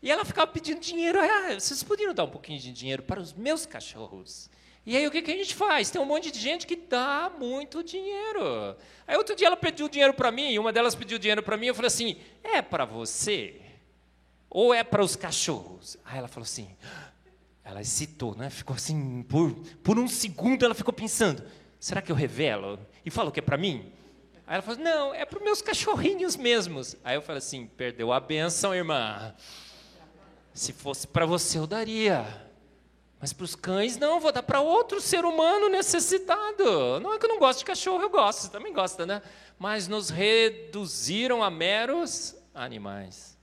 E 0.00 0.12
ela 0.12 0.24
ficava 0.24 0.46
pedindo 0.46 0.80
dinheiro. 0.80 1.18
Ah, 1.20 1.58
vocês 1.58 1.82
poderiam 1.82 2.14
dar 2.14 2.24
um 2.24 2.30
pouquinho 2.30 2.60
de 2.60 2.72
dinheiro 2.72 3.02
para 3.02 3.20
os 3.20 3.32
meus 3.32 3.66
cachorros? 3.66 4.48
E 4.86 4.96
aí 4.96 5.06
o 5.06 5.10
que, 5.10 5.22
que 5.22 5.30
a 5.30 5.36
gente 5.36 5.54
faz? 5.54 5.90
Tem 5.90 6.00
um 6.00 6.06
monte 6.06 6.30
de 6.30 6.38
gente 6.38 6.66
que 6.66 6.74
dá 6.74 7.30
muito 7.38 7.84
dinheiro. 7.84 8.76
Aí 9.06 9.16
outro 9.16 9.36
dia 9.36 9.46
ela 9.46 9.56
pediu 9.56 9.88
dinheiro 9.88 10.14
para 10.14 10.30
mim, 10.30 10.58
uma 10.58 10.72
delas 10.72 10.94
pediu 10.94 11.18
dinheiro 11.18 11.42
para 11.42 11.56
mim, 11.56 11.66
eu 11.66 11.74
falei 11.74 11.88
assim: 11.88 12.16
é 12.42 12.62
para 12.62 12.84
você? 12.84 13.60
Ou 14.48 14.74
é 14.74 14.82
para 14.82 15.02
os 15.02 15.14
cachorros? 15.14 15.96
Aí 16.04 16.18
ela 16.18 16.26
falou 16.26 16.44
assim, 16.44 16.68
ela 17.62 17.80
hesitou, 17.80 18.34
né? 18.34 18.50
Ficou 18.50 18.74
assim, 18.74 19.22
por, 19.22 19.52
por 19.82 19.96
um 19.96 20.08
segundo 20.08 20.64
ela 20.64 20.74
ficou 20.74 20.92
pensando, 20.92 21.44
será 21.78 22.02
que 22.02 22.10
eu 22.10 22.16
revelo? 22.16 22.78
E 23.04 23.10
falo 23.10 23.30
que 23.30 23.38
é 23.38 23.42
para 23.42 23.56
mim? 23.56 23.92
Aí 24.44 24.54
ela 24.54 24.62
falou, 24.62 24.80
não, 24.80 25.14
é 25.14 25.24
para 25.24 25.38
os 25.38 25.44
meus 25.44 25.62
cachorrinhos 25.62 26.34
mesmos. 26.34 26.96
Aí 27.04 27.16
eu 27.16 27.22
falei 27.22 27.38
assim, 27.38 27.66
perdeu 27.66 28.12
a 28.12 28.18
benção, 28.18 28.74
irmã. 28.74 29.32
Se 30.52 30.72
fosse 30.72 31.06
para 31.06 31.24
você, 31.24 31.58
eu 31.58 31.66
daria. 31.68 32.49
Mas 33.20 33.34
para 33.34 33.44
os 33.44 33.54
cães, 33.54 33.98
não, 33.98 34.18
vou 34.18 34.32
dar 34.32 34.42
para 34.42 34.60
outro 34.60 34.98
ser 34.98 35.26
humano 35.26 35.68
necessitado. 35.68 36.98
Não 37.00 37.12
é 37.12 37.18
que 37.18 37.26
eu 37.26 37.28
não 37.28 37.38
gosto 37.38 37.58
de 37.58 37.66
cachorro, 37.66 38.02
eu 38.02 38.08
gosto, 38.08 38.40
você 38.40 38.48
também 38.48 38.72
gosta, 38.72 39.04
né? 39.04 39.20
Mas 39.58 39.86
nos 39.86 40.08
reduziram 40.08 41.42
a 41.42 41.50
meros 41.50 42.34
animais. 42.54 43.38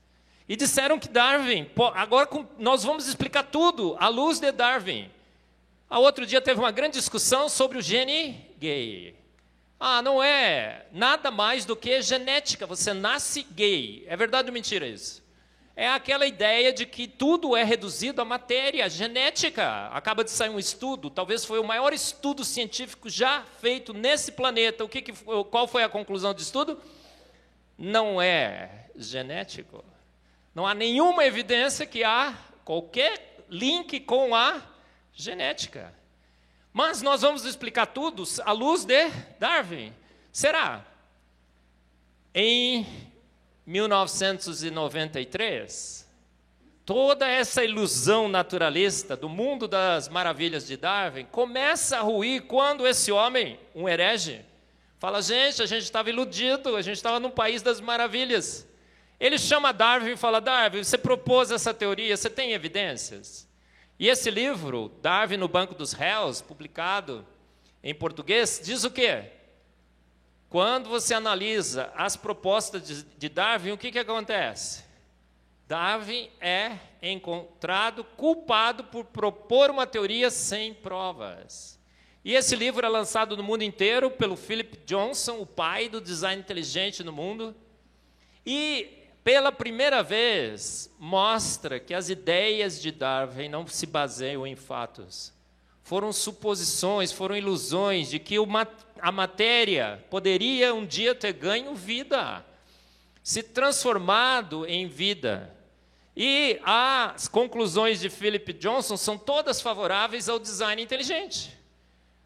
E 0.50 0.56
disseram 0.56 0.98
que 0.98 1.08
Darwin, 1.08 1.70
agora 1.94 2.28
nós 2.58 2.84
vamos 2.84 3.08
explicar 3.08 3.44
tudo 3.44 3.96
à 4.00 4.08
luz 4.08 4.40
de 4.40 4.52
Darwin. 4.52 5.12
A 5.88 6.00
outro 6.00 6.26
dia 6.26 6.42
teve 6.42 6.60
uma 6.60 6.72
grande 6.72 6.98
discussão 6.98 7.48
sobre 7.48 7.78
o 7.78 7.82
gene 7.82 8.50
gay. 8.58 9.16
Ah, 9.80 10.02
não 10.02 10.24
é 10.24 10.88
nada 10.92 11.30
mais 11.30 11.66
do 11.66 11.76
que 11.76 12.02
genética, 12.02 12.66
você 12.66 12.94
nasce 12.94 13.44
gay. 13.44 14.04
É 14.08 14.18
verdade 14.18 14.48
ou 14.48 14.54
mentira 14.54 14.88
isso? 14.88 15.22
É 15.80 15.88
aquela 15.88 16.26
ideia 16.26 16.74
de 16.74 16.88
que 16.88 17.08
tudo 17.08 17.56
é 17.56 17.64
reduzido 17.64 18.20
à 18.20 18.26
matéria 18.26 18.90
genética. 18.90 19.90
Acaba 19.90 20.24
de 20.24 20.32
sair 20.32 20.50
um 20.50 20.58
estudo, 20.58 21.08
talvez 21.08 21.46
foi 21.46 21.60
o 21.60 21.64
maior 21.64 21.94
estudo 21.94 22.44
científico 22.44 23.08
já 23.08 23.44
feito 23.62 23.94
nesse 23.94 24.32
planeta. 24.32 24.84
O 24.84 24.90
que, 24.90 25.04
que 25.04 25.14
qual 25.52 25.68
foi 25.68 25.84
a 25.84 25.90
conclusão 25.90 26.34
do 26.34 26.42
estudo? 26.42 26.82
Não 27.78 28.20
é 28.20 28.88
genético. 28.96 29.86
Não 30.56 30.66
há 30.66 30.74
nenhuma 30.74 31.24
evidência 31.24 31.86
que 31.86 32.04
há 32.04 32.36
qualquer 32.66 33.46
link 33.48 34.00
com 34.00 34.34
a 34.34 34.60
genética. 35.14 35.94
Mas 36.74 37.04
nós 37.04 37.22
vamos 37.22 37.46
explicar 37.46 37.86
tudo 37.86 38.24
à 38.44 38.52
luz 38.52 38.84
de 38.84 39.12
Darwin. 39.38 39.94
Será? 40.32 40.84
Em 42.34 43.07
1993, 43.68 46.08
toda 46.86 47.28
essa 47.28 47.66
ilusão 47.66 48.30
naturalista 48.30 49.18
do 49.18 49.28
mundo 49.28 49.68
das 49.68 50.08
maravilhas 50.08 50.66
de 50.66 50.78
Darwin 50.78 51.26
começa 51.26 51.98
a 51.98 52.02
ruir 52.02 52.44
quando 52.44 52.88
esse 52.88 53.12
homem, 53.12 53.60
um 53.76 53.90
herege, 53.90 54.46
fala: 54.98 55.22
gente, 55.22 55.62
a 55.62 55.66
gente 55.66 55.84
estava 55.84 56.10
iludido, 56.10 56.78
a 56.78 56.82
gente 56.82 56.96
estava 56.96 57.20
num 57.20 57.30
país 57.30 57.62
das 57.62 57.82
maravilhas. 57.82 58.66
Ele 59.20 59.38
chama 59.38 59.74
Darwin 59.74 60.12
e 60.12 60.18
fala: 60.18 60.40
Darwin, 60.40 60.82
você 60.82 60.98
propôs 60.98 61.52
essa 61.52 61.74
teoria, 61.74 62.16
você 62.16 62.30
tem 62.30 62.54
evidências? 62.54 63.46
E 64.00 64.08
esse 64.08 64.32
livro, 64.32 64.94
Darwin 65.02 65.36
no 65.36 65.50
Banco 65.50 65.76
dos 65.76 65.92
Réus, 65.92 66.42
publicado 66.42 67.28
em 67.84 67.94
português, 67.94 68.62
diz 68.64 68.86
o 68.86 68.92
quê? 68.92 69.26
Quando 70.50 70.90
você 70.90 71.14
analisa 71.14 71.92
as 71.96 72.16
propostas 72.16 73.06
de 73.18 73.30
Darwin, 73.30 73.72
o 73.72 73.78
que, 73.78 73.92
que 73.92 74.00
acontece? 74.00 74.86
Darwin 75.68 76.30
é 76.40 76.78
encontrado 77.02 78.04
culpado 78.04 78.86
por 78.86 79.04
propor 79.06 79.70
uma 79.70 79.86
teoria 79.86 80.30
sem 80.30 80.74
provas. 80.74 81.78
E 82.24 82.34
esse 82.34 82.56
livro 82.56 82.86
é 82.86 82.90
lançado 82.90 83.36
no 83.36 83.44
mundo 83.44 83.64
inteiro 83.64 84.10
pelo 84.10 84.38
Philip 84.38 84.78
Johnson, 84.86 85.40
o 85.40 85.46
pai 85.46 85.90
do 85.90 86.00
design 86.00 86.42
inteligente 86.42 87.04
no 87.04 87.12
mundo. 87.12 87.54
E 88.46 89.04
pela 89.26 89.52
primeira 89.52 90.02
vez, 90.02 90.90
mostra 90.98 91.82
que 91.82 91.94
as 91.94 92.10
ideias 92.10 92.82
de 92.82 92.92
Darwin 92.92 93.50
não 93.50 93.68
se 93.68 93.86
baseiam 93.86 94.48
em 94.48 94.56
fatos. 94.56 95.34
Foram 95.88 96.12
suposições, 96.12 97.14
foram 97.14 97.38
ilusões 97.38 98.10
de 98.10 98.20
que 98.20 98.36
a 99.00 99.10
matéria 99.10 100.04
poderia 100.10 100.76
um 100.76 100.86
dia 100.86 101.16
ter 101.16 101.32
ganho 101.32 101.74
vida, 101.76 102.46
se 103.24 103.42
transformado 103.42 104.66
em 104.66 104.86
vida. 104.86 105.50
E 106.14 106.60
as 106.62 107.30
conclusões 107.30 108.02
de 108.02 108.10
Philip 108.10 108.52
Johnson 108.52 108.98
são 108.98 109.18
todas 109.18 109.62
favoráveis 109.62 110.28
ao 110.28 110.40
design 110.40 110.82
inteligente. 110.82 111.58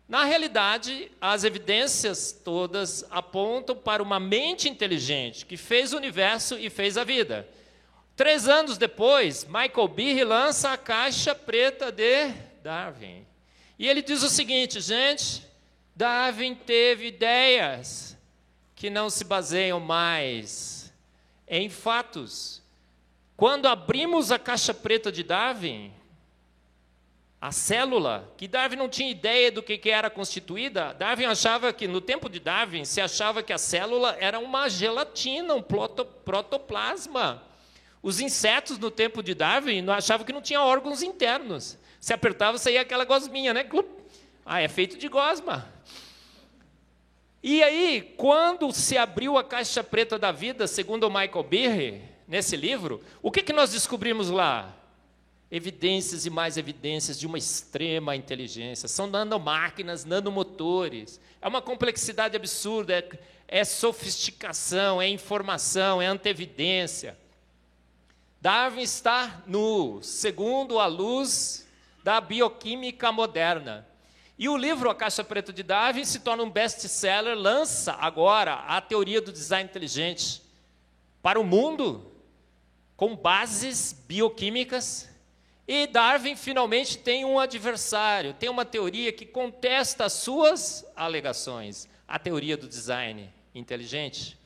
Na 0.10 0.24
realidade, 0.24 1.12
as 1.22 1.44
evidências 1.44 2.32
todas 2.32 3.06
apontam 3.12 3.76
para 3.76 4.02
uma 4.02 4.20
mente 4.20 4.70
inteligente 4.70 5.46
que 5.46 5.56
fez 5.56 5.94
o 5.94 5.98
universo 5.98 6.58
e 6.58 6.68
fez 6.68 6.98
a 6.98 7.04
vida. 7.04 7.48
Três 8.16 8.48
anos 8.48 8.80
depois, 8.80 9.46
Michael 9.46 9.88
Behe 9.88 10.24
lança 10.24 10.72
a 10.72 10.78
caixa 10.78 11.36
preta 11.36 11.92
de 11.92 12.28
Darwin. 12.64 13.30
E 13.82 13.90
ele 13.90 14.04
diz 14.04 14.22
o 14.22 14.30
seguinte, 14.30 14.80
gente: 14.80 15.44
Darwin 15.96 16.54
teve 16.54 17.08
ideias 17.08 18.16
que 18.76 18.92
não 18.92 19.10
se 19.10 19.24
baseiam 19.24 19.80
mais 19.80 20.94
em 21.48 21.68
fatos. 21.68 22.62
Quando 23.36 23.66
abrimos 23.66 24.32
a 24.32 24.38
caixa 24.38 24.72
preta 24.72 25.12
de 25.12 25.24
Darwin, 25.24 25.92
a 27.42 27.52
célula, 27.52 28.32
que 28.38 28.48
Darwin 28.48 28.76
não 28.76 28.88
tinha 28.88 29.10
ideia 29.10 29.52
do 29.52 29.64
que, 29.64 29.90
era 29.90 30.12
constituída, 30.12 30.94
Darwin 30.94 31.26
achava 31.26 31.74
que, 31.74 31.88
no 31.88 32.00
tempo 32.00 32.30
de 32.30 32.40
Darwin, 32.40 32.86
se 32.86 33.02
achava 33.02 33.42
que 33.42 33.52
a 33.52 33.58
célula 33.58 34.16
era 34.20 34.38
uma 34.38 34.70
gelatina, 34.70 35.56
um 35.56 35.64
protoplasma. 35.64 37.42
Os 38.04 38.20
insetos, 38.20 38.78
no 38.78 38.92
tempo 38.92 39.24
de 39.24 39.34
Darwin, 39.34 39.90
achavam 39.90 40.24
que 40.24 40.34
não 40.34 40.40
tinha 40.40 40.62
órgãos 40.62 41.02
internos. 41.02 41.80
Se 42.02 42.12
apertava, 42.14 42.58
saía 42.58 42.82
aquela 42.82 43.06
gosminha, 43.06 43.54
né? 43.54 43.64
Ah, 44.46 44.60
é 44.60 44.68
feito 44.68 44.98
de 44.98 45.08
gosma. 45.08 45.72
E 47.42 47.64
aí, 47.64 48.14
quando 48.18 48.72
se 48.74 48.98
abriu 48.98 49.38
a 49.38 49.44
caixa 49.44 49.84
preta 49.84 50.20
da 50.20 50.32
vida, 50.32 50.68
segundo 50.68 51.08
o 51.08 51.10
Michael 51.10 51.44
Behe, 51.44 52.02
nesse 52.28 52.58
livro, 52.58 53.02
o 53.22 53.32
que, 53.32 53.42
que 53.42 53.54
nós 53.54 53.72
descobrimos 53.72 54.30
lá? 54.30 54.76
evidências 55.52 56.26
e 56.26 56.30
mais 56.30 56.56
evidências 56.56 57.20
de 57.20 57.28
uma 57.28 57.38
extrema 57.38 58.16
inteligência. 58.16 58.88
São 58.88 59.06
nanomáquinas, 59.06 60.06
nanomotores. 60.06 61.20
É 61.42 61.48
uma 61.48 61.62
complexidade 61.62 62.38
absurda, 62.38 62.94
é, 62.94 63.10
é 63.50 63.66
sofisticação, 63.66 65.02
é 65.02 65.10
informação, 65.10 66.02
é 66.02 66.06
antevidência. 66.06 67.18
Darwin 68.40 68.82
está 68.82 69.44
nu, 69.46 70.02
segundo 70.02 70.80
a 70.80 70.88
luz 70.88 71.68
da 72.04 72.20
bioquímica 72.20 73.12
moderna. 73.12 73.88
E 74.38 74.50
o 74.50 74.58
livro 74.58 74.90
A 74.90 74.96
Caixa 74.96 75.24
Preta 75.24 75.54
de 75.54 75.62
Darwin 75.62 76.04
se 76.04 76.20
torna 76.20 76.44
um 76.44 76.50
best-seller, 76.50 77.38
lança 77.38 77.94
agora 77.94 78.54
a 78.54 78.82
teoria 78.82 79.22
do 79.22 79.32
design 79.32 79.70
inteligente 79.70 80.42
para 81.22 81.40
o 81.40 81.44
mundo 81.44 82.12
com 82.98 83.16
bases 83.16 83.94
bioquímicas. 84.08 85.10
E 85.68 85.86
Darwin 85.86 86.36
finalmente 86.36 86.98
tem 86.98 87.24
um 87.24 87.40
adversário, 87.40 88.34
tem 88.34 88.50
uma 88.50 88.66
teoria 88.66 89.14
que 89.14 89.26
contesta 89.26 90.06
as 90.06 90.14
suas 90.14 90.86
alegações, 90.96 91.88
a 92.08 92.18
teoria 92.18 92.58
do 92.58 92.68
design 92.68 93.32
inteligente. 93.54 94.38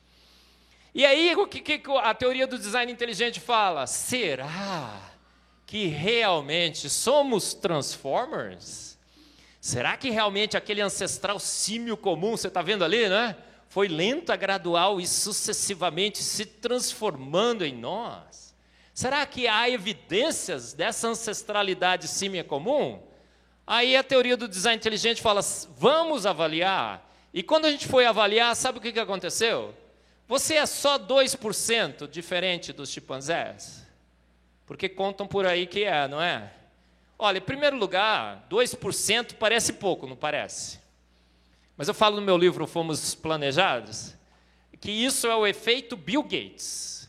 E 0.94 1.04
aí, 1.04 1.34
o 1.34 1.46
que, 1.46 1.60
que 1.60 1.90
a 1.90 2.14
teoria 2.14 2.46
do 2.46 2.58
design 2.58 2.90
inteligente 2.92 3.40
fala? 3.40 3.86
Será 3.86 5.15
que 5.66 5.86
realmente 5.86 6.88
somos 6.88 7.52
transformers? 7.52 8.96
Será 9.60 9.96
que 9.96 10.10
realmente 10.10 10.56
aquele 10.56 10.80
ancestral 10.80 11.40
símio 11.40 11.96
comum, 11.96 12.36
você 12.36 12.46
está 12.46 12.62
vendo 12.62 12.84
ali, 12.84 13.08
né? 13.08 13.36
Foi 13.68 13.88
lenta, 13.88 14.36
gradual 14.36 15.00
e 15.00 15.06
sucessivamente 15.06 16.22
se 16.22 16.46
transformando 16.46 17.64
em 17.64 17.74
nós? 17.74 18.54
Será 18.94 19.26
que 19.26 19.48
há 19.48 19.68
evidências 19.68 20.72
dessa 20.72 21.08
ancestralidade 21.08 22.06
símia 22.06 22.44
comum? 22.44 23.02
Aí 23.66 23.96
a 23.96 24.04
teoria 24.04 24.36
do 24.36 24.46
design 24.46 24.78
inteligente 24.78 25.20
fala: 25.20 25.40
vamos 25.76 26.24
avaliar. 26.24 27.12
E 27.34 27.42
quando 27.42 27.66
a 27.66 27.70
gente 27.70 27.88
foi 27.88 28.06
avaliar, 28.06 28.54
sabe 28.54 28.78
o 28.78 28.80
que 28.80 28.98
aconteceu? 28.98 29.74
Você 30.28 30.54
é 30.54 30.64
só 30.64 30.98
2% 30.98 32.08
diferente 32.08 32.72
dos 32.72 32.88
chimpanzés? 32.88 33.85
Porque 34.66 34.88
contam 34.88 35.26
por 35.26 35.46
aí 35.46 35.66
que 35.66 35.84
é, 35.84 36.08
não 36.08 36.20
é? 36.20 36.52
Olha, 37.18 37.38
em 37.38 37.42
primeiro 37.42 37.76
lugar, 37.76 38.46
2% 38.50 39.34
parece 39.34 39.74
pouco, 39.74 40.06
não 40.06 40.16
parece? 40.16 40.80
Mas 41.76 41.88
eu 41.88 41.94
falo 41.94 42.16
no 42.16 42.22
meu 42.22 42.36
livro 42.36 42.66
Fomos 42.66 43.14
Planejados 43.14 44.16
que 44.80 44.90
isso 44.90 45.26
é 45.26 45.34
o 45.34 45.46
efeito 45.46 45.96
Bill 45.96 46.22
Gates. 46.22 47.08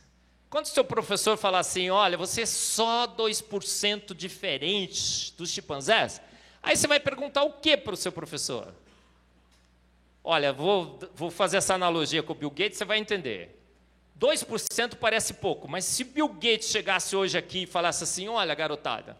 Quando 0.49 0.67
seu 0.67 0.83
professor 0.83 1.37
fala 1.37 1.59
assim, 1.59 1.89
olha, 1.89 2.17
você 2.17 2.41
é 2.41 2.45
só 2.45 3.05
2% 3.05 4.15
diferente 4.15 5.33
dos 5.37 5.51
chimpanzés, 5.51 6.21
aí 6.63 6.75
você 6.75 6.87
vai 6.87 6.99
perguntar 6.99 7.43
o 7.43 7.53
que 7.53 7.75
para 7.75 7.93
o 7.93 7.97
seu 7.97 8.11
professor? 8.11 8.73
Olha, 10.23 10.51
vou, 10.51 10.99
vou 11.13 11.29
fazer 11.29 11.57
essa 11.57 11.73
analogia 11.73 12.23
com 12.23 12.33
o 12.33 12.35
Bill 12.35 12.49
Gates, 12.49 12.77
você 12.77 12.85
vai 12.85 12.97
entender. 12.97 13.56
2% 14.19 14.95
parece 14.95 15.35
pouco, 15.35 15.67
mas 15.67 15.85
se 15.85 16.03
Bill 16.03 16.27
Gates 16.29 16.69
chegasse 16.69 17.15
hoje 17.15 17.37
aqui 17.37 17.63
e 17.63 17.67
falasse 17.67 18.03
assim: 18.03 18.27
olha, 18.27 18.53
garotada, 18.55 19.15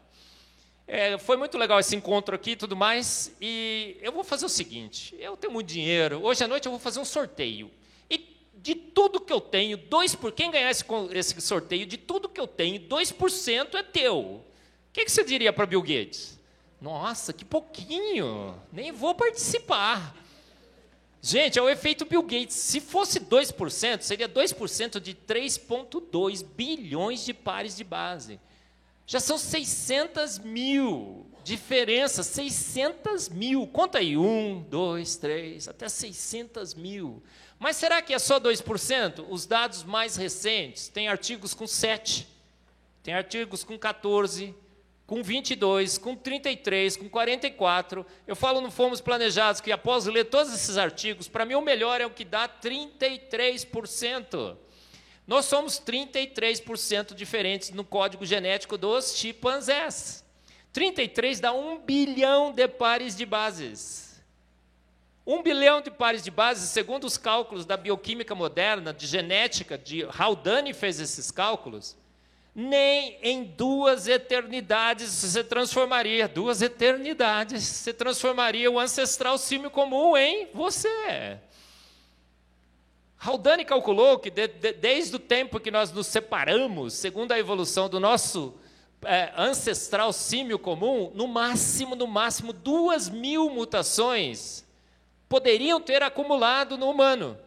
é, 0.88 1.18
foi 1.18 1.38
muito 1.38 1.58
legal 1.58 1.80
esse 1.80 1.96
encontro 1.96 2.34
aqui 2.34 2.52
e 2.52 2.56
tudo 2.56 2.76
mais, 2.76 3.36
e 3.40 3.98
eu 4.02 4.12
vou 4.12 4.24
fazer 4.24 4.46
o 4.46 4.50
seguinte: 4.50 5.16
eu 5.20 5.38
tenho 5.38 5.54
muito 5.54 5.68
dinheiro, 5.68 6.24
hoje 6.24 6.44
à 6.44 6.48
noite 6.48 6.66
eu 6.66 6.72
vou 6.72 6.80
fazer 6.80 7.00
um 7.00 7.06
sorteio. 7.06 7.70
E 8.10 8.18
de 8.56 8.74
tudo 8.74 9.22
que 9.22 9.32
eu 9.32 9.42
tenho, 9.42 9.78
2 9.78 10.16
por 10.16 10.32
quem 10.32 10.50
ganhar 10.50 10.72
esse, 10.72 10.84
esse 11.12 11.40
sorteio, 11.42 11.86
de 11.86 11.98
tudo 11.98 12.28
que 12.28 12.40
eu 12.40 12.48
tenho, 12.48 12.80
2% 12.82 13.76
é 13.76 13.84
teu. 13.84 14.18
O 14.20 14.44
que, 14.92 15.06
que 15.06 15.12
você 15.12 15.24
diria 15.24 15.54
para 15.54 15.68
Bill 15.68 15.82
Gates? 15.82 16.40
Nossa, 16.82 17.34
que 17.34 17.46
pouquinho, 17.46 18.60
nem 18.72 18.92
vou 18.92 19.14
participar. 19.14 20.16
Gente, 21.22 21.58
é 21.58 21.62
o 21.62 21.70
efeito 21.70 22.06
Bill 22.06 22.22
Gates. 22.24 22.56
Se 22.56 22.80
fosse 22.80 23.20
2%, 23.20 24.02
seria 24.02 24.30
2% 24.30 25.00
de 25.00 25.14
3,2 25.14 26.46
bilhões 26.46 27.26
de 27.26 27.34
pares 27.34 27.76
de 27.76 27.84
base. 27.84 28.40
Já 29.06 29.20
são 29.20 29.38
600 29.38 30.40
mil 30.40 31.26
diferenças, 31.44 32.28
600 32.28 33.30
mil. 33.30 33.66
Conta 33.68 34.00
aí, 34.00 34.18
1, 34.18 34.66
2, 34.70 35.16
3, 35.16 35.68
até 35.70 35.88
600 35.88 36.74
mil. 36.74 37.24
Mas 37.58 37.78
será 37.78 38.02
que 38.02 38.14
é 38.14 38.20
só 38.20 38.40
2%? 38.40 39.26
Os 39.30 39.46
dados 39.46 39.84
mais 39.84 40.18
recentes, 40.18 40.90
tem 40.90 41.08
artigos 41.08 41.54
com 41.54 41.66
7, 41.66 42.28
tem 43.02 43.14
artigos 43.14 43.64
com 43.64 43.80
14, 43.80 44.54
com 45.08 45.24
22, 45.24 45.98
com 45.98 46.16
33, 46.16 46.96
com 46.98 47.10
44. 47.10 48.06
Eu 48.28 48.36
falo 48.36 48.60
no 48.60 48.70
Fomos 48.70 49.00
Planejados 49.00 49.62
que 49.62 49.72
após 49.72 50.06
ler 50.06 50.26
todos 50.26 50.54
esses 50.54 50.78
artigos, 50.78 51.30
para 51.30 51.46
mim 51.46 51.56
o 51.56 51.62
melhor 51.62 52.02
é 52.02 52.06
o 52.06 52.12
que 52.12 52.26
dá 52.26 52.50
33%. 52.50 54.58
Nós 55.26 55.46
somos 55.46 55.80
33% 55.80 57.16
diferentes 57.16 57.72
no 57.72 57.86
código 57.86 58.26
genético 58.26 58.78
dos 58.78 59.16
chimpanzés. 59.16 60.26
33 60.74 61.40
dá 61.40 61.54
um 61.54 61.80
bilhão 61.80 62.52
de 62.52 62.68
pares 62.68 63.16
de 63.16 63.26
bases. 63.26 64.22
Um 65.26 65.42
bilhão 65.42 65.82
de 65.82 65.90
pares 65.90 66.24
de 66.24 66.32
bases, 66.32 66.70
segundo 66.70 67.06
os 67.06 67.18
cálculos 67.18 67.66
da 67.66 67.76
bioquímica 67.76 68.36
moderna, 68.36 68.94
de 68.94 69.08
genética, 69.08 69.78
de 69.78 70.06
Haldane 70.18 70.74
fez 70.74 71.00
esses 71.00 71.32
cálculos, 71.32 71.98
nem 72.60 73.20
em 73.22 73.44
duas 73.44 74.08
eternidades 74.08 75.12
se 75.12 75.44
transformaria, 75.44 76.28
duas 76.28 76.60
eternidades, 76.60 77.62
se 77.62 77.94
transformaria 77.94 78.72
o 78.72 78.80
ancestral 78.80 79.38
símio 79.38 79.70
comum 79.70 80.18
em 80.18 80.48
você. 80.56 81.38
Haldane 83.20 83.64
calculou 83.64 84.18
que 84.18 84.32
de, 84.32 84.48
de, 84.48 84.74
desde 84.74 85.18
o 85.18 85.20
tempo 85.20 85.60
que 85.60 85.70
nós 85.70 85.92
nos 85.92 86.08
separamos, 86.08 86.96
segundo 86.96 87.32
a 87.32 87.38
evolução 87.38 87.88
do 87.88 88.00
nosso 88.00 88.56
é, 89.06 89.32
ancestral 89.38 90.12
símio 90.12 90.58
comum, 90.58 91.12
no 91.14 91.28
máximo, 91.28 91.96
no 91.96 92.08
máximo, 92.08 92.52
duas 92.52 93.08
mil 93.08 93.52
mutações 93.52 94.66
poderiam 95.30 95.80
ter 95.80 96.02
acumulado 96.02 96.76
no 96.76 96.90
humano. 96.90 97.38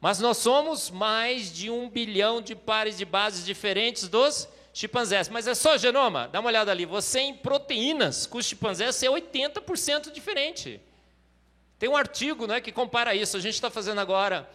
Mas 0.00 0.18
nós 0.18 0.36
somos 0.36 0.90
mais 0.90 1.52
de 1.52 1.70
um 1.70 1.88
bilhão 1.88 2.40
de 2.40 2.54
pares 2.54 2.98
de 2.98 3.04
bases 3.04 3.44
diferentes 3.44 4.08
dos 4.08 4.48
chimpanzés. 4.72 5.28
Mas 5.28 5.46
é 5.46 5.54
só 5.54 5.78
genoma? 5.78 6.28
Dá 6.28 6.40
uma 6.40 6.48
olhada 6.48 6.70
ali. 6.70 6.84
Você 6.84 7.20
em 7.20 7.34
proteínas 7.34 8.26
com 8.26 8.38
os 8.38 8.44
chimpanzés 8.44 9.02
é 9.02 9.08
80% 9.08 10.12
diferente. 10.12 10.80
Tem 11.78 11.88
um 11.88 11.96
artigo 11.96 12.46
né, 12.46 12.60
que 12.60 12.70
compara 12.70 13.14
isso. 13.14 13.36
A 13.36 13.40
gente 13.40 13.54
está 13.54 13.70
fazendo 13.70 14.00
agora, 14.00 14.48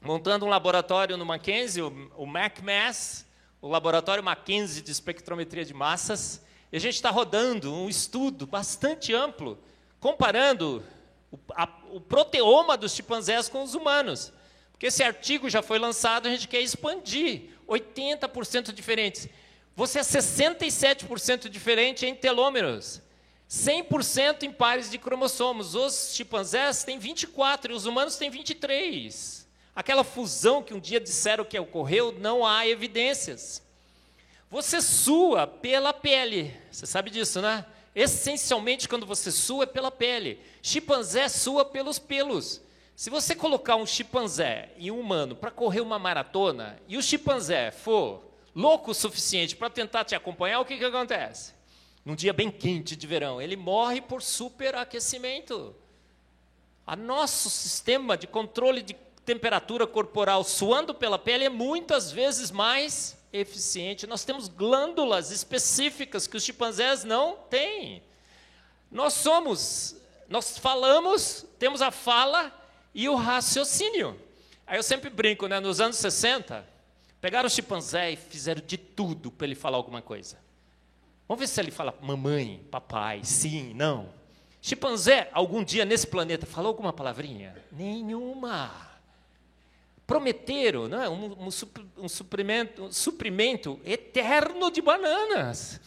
montando 0.00 0.44
um 0.44 0.48
laboratório 0.48 1.16
no 1.16 1.24
Mackenzie, 1.24 1.82
o, 1.82 2.10
o 2.16 2.26
MacMass, 2.26 3.26
o 3.62 3.68
laboratório 3.68 4.22
Mackenzie 4.22 4.82
de 4.82 4.90
espectrometria 4.90 5.64
de 5.64 5.72
massas. 5.72 6.42
E 6.72 6.76
a 6.76 6.80
gente 6.80 6.94
está 6.94 7.10
rodando 7.10 7.72
um 7.72 7.88
estudo 7.88 8.48
bastante 8.48 9.14
amplo, 9.14 9.56
comparando 10.00 10.82
o, 11.30 11.38
a, 11.54 11.68
o 11.92 12.00
proteoma 12.00 12.76
dos 12.76 12.92
chimpanzés 12.92 13.48
com 13.48 13.62
os 13.62 13.74
humanos. 13.74 14.32
Esse 14.84 15.02
artigo 15.02 15.48
já 15.48 15.62
foi 15.62 15.78
lançado, 15.78 16.28
a 16.28 16.30
gente 16.30 16.46
quer 16.46 16.60
expandir 16.60 17.44
80% 17.66 18.70
diferentes. 18.70 19.26
Você 19.74 20.00
é 20.00 20.02
67% 20.02 21.48
diferente 21.48 22.04
em 22.04 22.14
telômeros. 22.14 23.00
100% 23.48 24.42
em 24.42 24.52
pares 24.52 24.90
de 24.90 24.98
cromossomos. 24.98 25.74
Os 25.74 26.14
chimpanzés 26.14 26.84
têm 26.84 26.98
24 26.98 27.72
e 27.72 27.74
os 27.74 27.86
humanos 27.86 28.16
têm 28.16 28.28
23. 28.28 29.48
Aquela 29.74 30.04
fusão 30.04 30.62
que 30.62 30.74
um 30.74 30.78
dia 30.78 31.00
disseram 31.00 31.46
que 31.46 31.58
ocorreu, 31.58 32.12
não 32.12 32.46
há 32.46 32.68
evidências. 32.68 33.62
Você 34.50 34.82
sua 34.82 35.46
pela 35.46 35.94
pele. 35.94 36.54
Você 36.70 36.84
sabe 36.84 37.08
disso, 37.08 37.40
né? 37.40 37.64
Essencialmente, 37.94 38.86
quando 38.86 39.06
você 39.06 39.32
sua, 39.32 39.64
é 39.64 39.66
pela 39.66 39.90
pele. 39.90 40.38
Chimpanzé 40.60 41.26
sua 41.30 41.64
pelos 41.64 41.98
pelos. 41.98 42.60
Se 42.96 43.10
você 43.10 43.34
colocar 43.34 43.74
um 43.74 43.86
chimpanzé 43.86 44.70
e 44.76 44.90
um 44.90 45.00
humano 45.00 45.34
para 45.34 45.50
correr 45.50 45.80
uma 45.80 45.98
maratona 45.98 46.78
e 46.86 46.96
o 46.96 47.02
chimpanzé 47.02 47.72
for 47.72 48.22
louco 48.54 48.92
o 48.92 48.94
suficiente 48.94 49.56
para 49.56 49.68
tentar 49.68 50.04
te 50.04 50.14
acompanhar, 50.14 50.60
o 50.60 50.64
que, 50.64 50.78
que 50.78 50.84
acontece? 50.84 51.52
Num 52.04 52.14
dia 52.14 52.32
bem 52.32 52.52
quente 52.52 52.94
de 52.94 53.06
verão, 53.06 53.42
ele 53.42 53.56
morre 53.56 54.00
por 54.00 54.22
superaquecimento. 54.22 55.74
A 56.86 56.94
nosso 56.94 57.50
sistema 57.50 58.16
de 58.16 58.28
controle 58.28 58.80
de 58.80 58.94
temperatura 59.24 59.86
corporal 59.88 60.44
suando 60.44 60.94
pela 60.94 61.18
pele 61.18 61.44
é 61.44 61.48
muitas 61.48 62.12
vezes 62.12 62.52
mais 62.52 63.18
eficiente. 63.32 64.06
Nós 64.06 64.24
temos 64.24 64.46
glândulas 64.46 65.32
específicas 65.32 66.28
que 66.28 66.36
os 66.36 66.44
chimpanzés 66.44 67.02
não 67.02 67.38
têm. 67.50 68.04
Nós 68.88 69.14
somos, 69.14 69.96
nós 70.28 70.58
falamos, 70.58 71.44
temos 71.58 71.82
a 71.82 71.90
fala 71.90 72.52
e 72.94 73.08
o 73.08 73.16
raciocínio. 73.16 74.18
Aí 74.66 74.78
eu 74.78 74.82
sempre 74.82 75.10
brinco, 75.10 75.46
né? 75.46 75.60
Nos 75.60 75.80
anos 75.80 75.96
60, 75.96 76.64
pegaram 77.20 77.46
o 77.46 77.50
chimpanzé 77.50 78.12
e 78.12 78.16
fizeram 78.16 78.62
de 78.64 78.78
tudo 78.78 79.30
para 79.30 79.46
ele 79.46 79.54
falar 79.54 79.76
alguma 79.76 80.00
coisa. 80.00 80.38
Vamos 81.26 81.40
ver 81.40 81.46
se 81.48 81.60
ele 81.60 81.70
fala 81.70 81.94
mamãe, 82.00 82.64
papai, 82.70 83.20
sim, 83.24 83.72
não. 83.74 84.08
Chimpanzé, 84.60 85.28
algum 85.32 85.62
dia 85.62 85.84
nesse 85.84 86.06
planeta, 86.06 86.46
falou 86.46 86.68
alguma 86.68 86.92
palavrinha? 86.92 87.54
Nenhuma. 87.72 88.70
Prometeram 90.06 90.86
né, 90.86 91.08
um, 91.08 91.32
um, 91.32 91.48
um, 91.98 92.08
suprimento, 92.08 92.84
um 92.84 92.92
suprimento 92.92 93.80
eterno 93.84 94.70
de 94.70 94.80
bananas. 94.80 95.80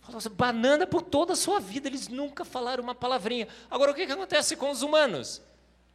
Falou 0.00 0.18
assim, 0.18 0.30
banana 0.30 0.86
por 0.86 1.00
toda 1.00 1.32
a 1.32 1.36
sua 1.36 1.60
vida, 1.60 1.88
eles 1.88 2.08
nunca 2.08 2.44
falaram 2.44 2.82
uma 2.82 2.94
palavrinha. 2.94 3.48
Agora, 3.70 3.90
o 3.90 3.94
que, 3.94 4.06
que 4.06 4.12
acontece 4.12 4.54
com 4.54 4.70
os 4.70 4.82
humanos? 4.82 5.42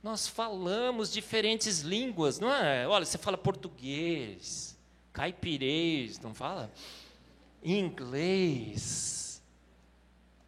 Nós 0.01 0.27
falamos 0.27 1.11
diferentes 1.11 1.81
línguas, 1.81 2.39
não 2.39 2.53
é? 2.53 2.87
Olha, 2.87 3.03
você 3.03 3.17
fala 3.17 3.37
português, 3.37 4.77
caipirês, 5.11 6.19
não 6.19 6.33
fala? 6.33 6.71
Inglês. 7.61 9.41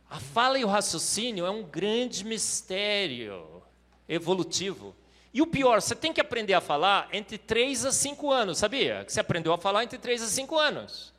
A 0.09 0.19
fala 0.19 0.57
e 0.57 0.63
o 0.63 0.67
raciocínio 0.67 1.45
é 1.45 1.49
um 1.49 1.63
grande 1.63 2.23
mistério 2.23 3.61
evolutivo. 4.07 4.95
E 5.33 5.41
o 5.41 5.47
pior, 5.47 5.81
você 5.81 5.95
tem 5.95 6.11
que 6.11 6.19
aprender 6.19 6.53
a 6.53 6.61
falar 6.61 7.09
entre 7.11 7.37
3 7.37 7.85
a 7.85 7.91
5 7.91 8.31
anos, 8.31 8.57
sabia? 8.57 9.03
Que 9.05 9.11
você 9.11 9.19
aprendeu 9.19 9.53
a 9.53 9.57
falar 9.57 9.83
entre 9.83 9.97
3 9.97 10.23
a 10.23 10.27
5 10.27 10.57
anos. 10.57 11.13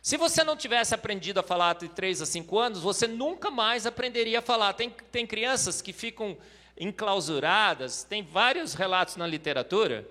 Se 0.00 0.16
você 0.16 0.44
não 0.44 0.56
tivesse 0.56 0.94
aprendido 0.94 1.40
a 1.40 1.42
falar 1.42 1.74
entre 1.74 1.88
3 1.88 2.22
a 2.22 2.26
5 2.26 2.58
anos, 2.58 2.80
você 2.80 3.08
nunca 3.08 3.50
mais 3.50 3.86
aprenderia 3.86 4.38
a 4.38 4.42
falar. 4.42 4.72
Tem, 4.72 4.90
tem 5.10 5.26
crianças 5.26 5.82
que 5.82 5.92
ficam 5.92 6.36
enclausuradas, 6.78 8.04
tem 8.04 8.22
vários 8.22 8.74
relatos 8.74 9.16
na 9.16 9.26
literatura, 9.26 10.06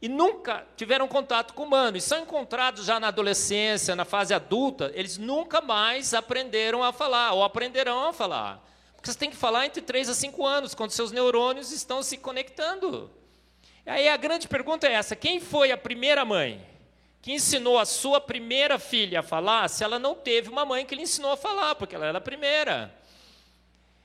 e 0.00 0.08
nunca 0.08 0.66
tiveram 0.76 1.08
contato 1.08 1.54
com 1.54 1.64
humano, 1.64 1.96
e 1.96 2.00
são 2.00 2.20
encontrados 2.20 2.84
já 2.84 3.00
na 3.00 3.08
adolescência, 3.08 3.96
na 3.96 4.04
fase 4.04 4.34
adulta, 4.34 4.92
eles 4.94 5.16
nunca 5.16 5.60
mais 5.60 6.12
aprenderam 6.12 6.82
a 6.82 6.92
falar, 6.92 7.32
ou 7.32 7.42
aprenderão 7.42 8.08
a 8.08 8.12
falar. 8.12 8.62
Porque 8.94 9.10
você 9.10 9.18
tem 9.18 9.30
que 9.30 9.36
falar 9.36 9.66
entre 9.66 9.82
3 9.82 10.08
a 10.08 10.14
5 10.14 10.46
anos, 10.46 10.74
quando 10.74 10.90
seus 10.90 11.12
neurônios 11.12 11.72
estão 11.72 12.02
se 12.02 12.16
conectando. 12.16 13.10
Aí 13.86 14.08
a 14.08 14.16
grande 14.16 14.48
pergunta 14.48 14.86
é 14.86 14.92
essa: 14.92 15.14
quem 15.14 15.40
foi 15.40 15.70
a 15.70 15.76
primeira 15.76 16.24
mãe 16.24 16.64
que 17.20 17.32
ensinou 17.32 17.78
a 17.78 17.84
sua 17.84 18.20
primeira 18.20 18.78
filha 18.78 19.20
a 19.20 19.22
falar 19.22 19.68
se 19.68 19.82
ela 19.84 19.98
não 19.98 20.14
teve 20.14 20.48
uma 20.48 20.64
mãe 20.64 20.84
que 20.84 20.94
lhe 20.94 21.02
ensinou 21.02 21.32
a 21.32 21.36
falar, 21.36 21.74
porque 21.74 21.94
ela 21.94 22.06
era 22.06 22.18
a 22.18 22.20
primeira? 22.20 22.94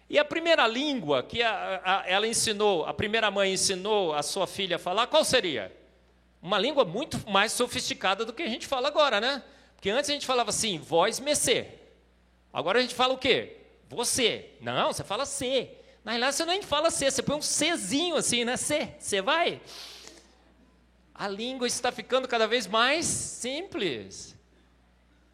E 0.09 0.17
a 0.17 0.25
primeira 0.25 0.65
língua 0.65 1.21
que 1.21 1.43
a, 1.43 1.81
a, 1.83 2.03
ela 2.09 2.27
ensinou, 2.27 2.83
a 2.85 2.93
primeira 2.93 3.29
mãe 3.29 3.53
ensinou 3.53 4.13
a 4.13 4.23
sua 4.23 4.47
filha 4.47 4.77
a 4.77 4.79
falar, 4.79 5.05
qual 5.05 5.23
seria? 5.23 5.71
Uma 6.41 6.57
língua 6.57 6.83
muito 6.83 7.29
mais 7.29 7.51
sofisticada 7.51 8.25
do 8.25 8.33
que 8.33 8.41
a 8.41 8.47
gente 8.47 8.65
fala 8.65 8.87
agora, 8.87 9.21
né? 9.21 9.43
Porque 9.75 9.89
antes 9.89 10.09
a 10.09 10.13
gente 10.13 10.25
falava 10.25 10.49
assim, 10.49 10.79
voz 10.79 11.19
mecê. 11.19 11.67
Agora 12.51 12.79
a 12.79 12.81
gente 12.81 12.95
fala 12.95 13.13
o 13.13 13.17
quê? 13.17 13.57
Você. 13.87 14.49
Não, 14.59 14.91
você 14.91 15.03
fala 15.03 15.25
C. 15.25 15.69
Na 16.03 16.11
realidade, 16.13 16.37
você 16.37 16.45
nem 16.45 16.61
fala 16.63 16.89
C, 16.89 17.11
você 17.11 17.21
põe 17.21 17.35
um 17.35 17.39
Czinho 17.39 18.15
assim, 18.15 18.43
né? 18.43 18.57
C. 18.57 18.95
Você 18.97 19.21
vai? 19.21 19.61
A 21.13 21.27
língua 21.27 21.67
está 21.67 21.91
ficando 21.91 22.27
cada 22.27 22.47
vez 22.47 22.65
mais 22.65 23.05
simples. 23.05 24.35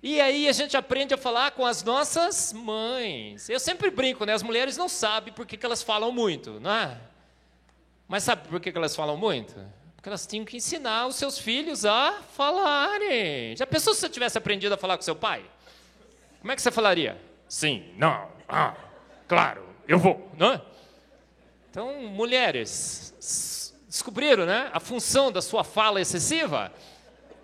E 0.01 0.21
aí 0.21 0.47
a 0.47 0.51
gente 0.51 0.77
aprende 0.77 1.13
a 1.13 1.17
falar 1.17 1.51
com 1.51 1.65
as 1.65 1.83
nossas 1.83 2.53
mães. 2.53 3.49
Eu 3.49 3.59
sempre 3.59 3.89
brinco, 3.89 4.25
né? 4.25 4.33
As 4.33 4.43
mulheres 4.43 4.77
não 4.77 4.87
sabem 4.87 5.33
por 5.33 5.45
que, 5.45 5.57
que 5.57 5.65
elas 5.65 5.81
falam 5.81 6.11
muito, 6.11 6.59
não 6.59 6.71
é? 6.71 6.97
Mas 8.07 8.23
sabe 8.23 8.47
por 8.47 8.59
que, 8.59 8.71
que 8.71 8.77
elas 8.77 8.95
falam 8.95 9.17
muito? 9.17 9.55
Porque 9.95 10.09
elas 10.09 10.27
tinham 10.27 10.45
que 10.45 10.57
ensinar 10.57 11.07
os 11.07 11.15
seus 11.15 11.39
filhos 11.39 11.85
a 11.85 12.21
falarem. 12.33 13.55
Já 13.57 13.65
pensou 13.65 13.93
se 13.93 14.01
você 14.01 14.09
tivesse 14.09 14.37
aprendido 14.37 14.73
a 14.73 14.77
falar 14.77 14.97
com 14.97 15.03
seu 15.03 15.15
pai? 15.15 15.43
Como 16.39 16.51
é 16.51 16.55
que 16.55 16.61
você 16.61 16.69
falaria? 16.69 17.19
Sim, 17.49 17.91
não, 17.97 18.27
ah, 18.47 18.75
claro, 19.27 19.67
eu 19.87 19.97
vou, 19.97 20.31
não 20.37 20.53
é? 20.53 20.61
Então, 21.71 22.03
mulheres, 22.03 23.73
descobriram, 23.87 24.45
né? 24.45 24.69
A 24.71 24.79
função 24.79 25.31
da 25.31 25.41
sua 25.41 25.63
fala 25.63 25.99
excessiva 25.99 26.71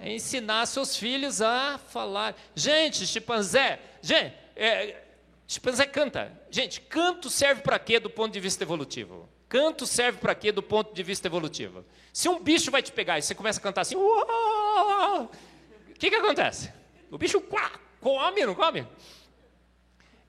é 0.01 0.13
ensinar 0.13 0.65
seus 0.65 0.95
filhos 0.95 1.41
a 1.41 1.77
falar. 1.77 2.35
Gente, 2.55 3.05
chimpanzé, 3.05 3.79
gente, 4.01 4.33
é, 4.55 5.03
chimpanzé 5.47 5.85
canta. 5.85 6.31
Gente, 6.49 6.81
canto 6.81 7.29
serve 7.29 7.61
para 7.61 7.79
quê 7.79 7.99
do 7.99 8.09
ponto 8.09 8.33
de 8.33 8.39
vista 8.39 8.63
evolutivo? 8.63 9.29
Canto 9.47 9.85
serve 9.85 10.17
para 10.17 10.33
quê 10.33 10.51
do 10.51 10.63
ponto 10.63 10.93
de 10.93 11.03
vista 11.03 11.27
evolutivo? 11.27 11.85
Se 12.11 12.27
um 12.27 12.39
bicho 12.39 12.71
vai 12.71 12.81
te 12.81 12.91
pegar 12.91 13.19
e 13.19 13.21
você 13.21 13.35
começa 13.35 13.59
a 13.59 13.63
cantar 13.63 13.81
assim, 13.81 13.95
o 13.95 15.29
que, 15.97 16.09
que 16.09 16.15
acontece? 16.15 16.71
O 17.09 17.17
bicho 17.17 17.41
come, 17.99 18.45
não 18.45 18.55
come? 18.55 18.87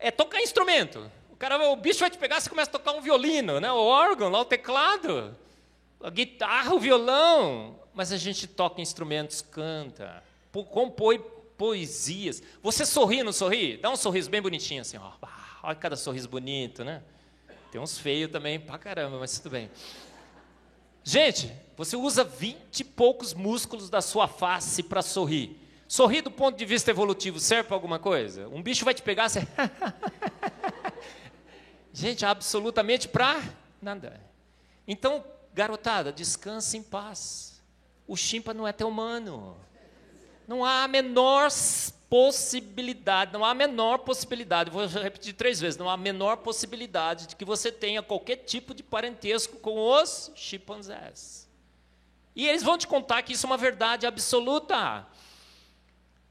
é 0.02 0.10
tocar 0.10 0.42
instrumento. 0.42 1.10
O, 1.30 1.36
cara, 1.36 1.56
o 1.68 1.76
bicho 1.76 2.00
vai 2.00 2.10
te 2.10 2.18
pegar, 2.18 2.40
você 2.40 2.50
começa 2.50 2.68
a 2.68 2.72
tocar 2.72 2.92
um 2.92 3.00
violino, 3.00 3.60
né? 3.60 3.70
o 3.70 3.76
órgão, 3.76 4.28
lá, 4.28 4.40
o 4.40 4.44
teclado, 4.44 5.34
a 6.02 6.10
guitarra, 6.10 6.74
o 6.74 6.80
violão. 6.80 7.78
Mas 7.94 8.12
a 8.12 8.16
gente 8.16 8.46
toca 8.46 8.80
instrumentos, 8.80 9.42
canta, 9.42 10.22
compõe 10.70 11.18
poesias. 11.56 12.42
Você 12.62 12.86
sorri, 12.86 13.22
não 13.22 13.32
sorri? 13.32 13.76
Dá 13.76 13.90
um 13.90 13.96
sorriso 13.96 14.30
bem 14.30 14.42
bonitinho 14.42 14.80
assim, 14.80 14.96
ó. 14.96 15.12
Olha 15.62 15.76
cada 15.76 15.96
sorriso 15.96 16.28
bonito, 16.28 16.84
né? 16.84 17.02
Tem 17.70 17.80
uns 17.80 17.98
feios 17.98 18.30
também, 18.30 18.58
pra 18.58 18.78
caramba, 18.78 19.18
mas 19.18 19.38
tudo 19.38 19.52
bem. 19.52 19.70
Gente, 21.04 21.52
você 21.76 21.96
usa 21.96 22.24
vinte 22.24 22.80
e 22.80 22.84
poucos 22.84 23.34
músculos 23.34 23.88
da 23.88 24.00
sua 24.00 24.28
face 24.28 24.82
para 24.82 25.02
sorrir. 25.02 25.58
Sorrir 25.88 26.22
do 26.22 26.30
ponto 26.30 26.56
de 26.56 26.64
vista 26.64 26.90
evolutivo 26.90 27.38
serve 27.38 27.64
para 27.64 27.76
alguma 27.76 27.98
coisa? 27.98 28.48
Um 28.48 28.62
bicho 28.62 28.84
vai 28.84 28.94
te 28.94 29.02
pegar, 29.02 29.28
você. 29.28 29.46
Gente, 31.92 32.24
absolutamente 32.24 33.08
para 33.08 33.42
nada. 33.80 34.20
Então, 34.86 35.24
garotada, 35.54 36.12
descanse 36.12 36.76
em 36.76 36.82
paz. 36.82 37.61
O 38.06 38.16
chimpa 38.16 38.52
não 38.52 38.66
é 38.66 38.72
teu 38.72 38.88
humano. 38.88 39.56
Não 40.46 40.64
há 40.64 40.84
a 40.84 40.88
menor 40.88 41.50
possibilidade, 42.12 43.32
não 43.32 43.42
há 43.42 43.52
a 43.52 43.54
menor 43.54 44.00
possibilidade, 44.00 44.70
vou 44.70 44.86
repetir 44.86 45.32
três 45.32 45.58
vezes, 45.58 45.78
não 45.78 45.88
há 45.88 45.94
a 45.94 45.96
menor 45.96 46.36
possibilidade 46.36 47.26
de 47.28 47.34
que 47.34 47.42
você 47.42 47.72
tenha 47.72 48.02
qualquer 48.02 48.36
tipo 48.36 48.74
de 48.74 48.82
parentesco 48.82 49.56
com 49.56 49.78
os 49.78 50.30
chimpanzés. 50.34 51.48
E 52.36 52.46
eles 52.46 52.62
vão 52.62 52.76
te 52.76 52.86
contar 52.86 53.22
que 53.22 53.32
isso 53.32 53.46
é 53.46 53.48
uma 53.48 53.56
verdade 53.56 54.06
absoluta. 54.06 55.06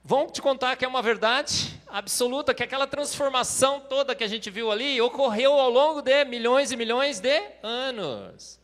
Vão 0.04 0.28
te 0.28 0.40
contar 0.40 0.76
que 0.76 0.86
é 0.86 0.88
uma 0.88 1.02
verdade 1.02 1.82
absoluta, 1.88 2.54
que 2.54 2.62
aquela 2.62 2.86
transformação 2.86 3.80
toda 3.80 4.14
que 4.14 4.24
a 4.24 4.28
gente 4.28 4.52
viu 4.52 4.72
ali 4.72 5.02
ocorreu 5.02 5.54
ao 5.54 5.72
longo 5.72 6.04
de 6.04 6.26
milhões 6.26 6.72
e 6.72 6.78
milhões 6.78 7.20
de 7.20 7.42
anos. 7.64 8.61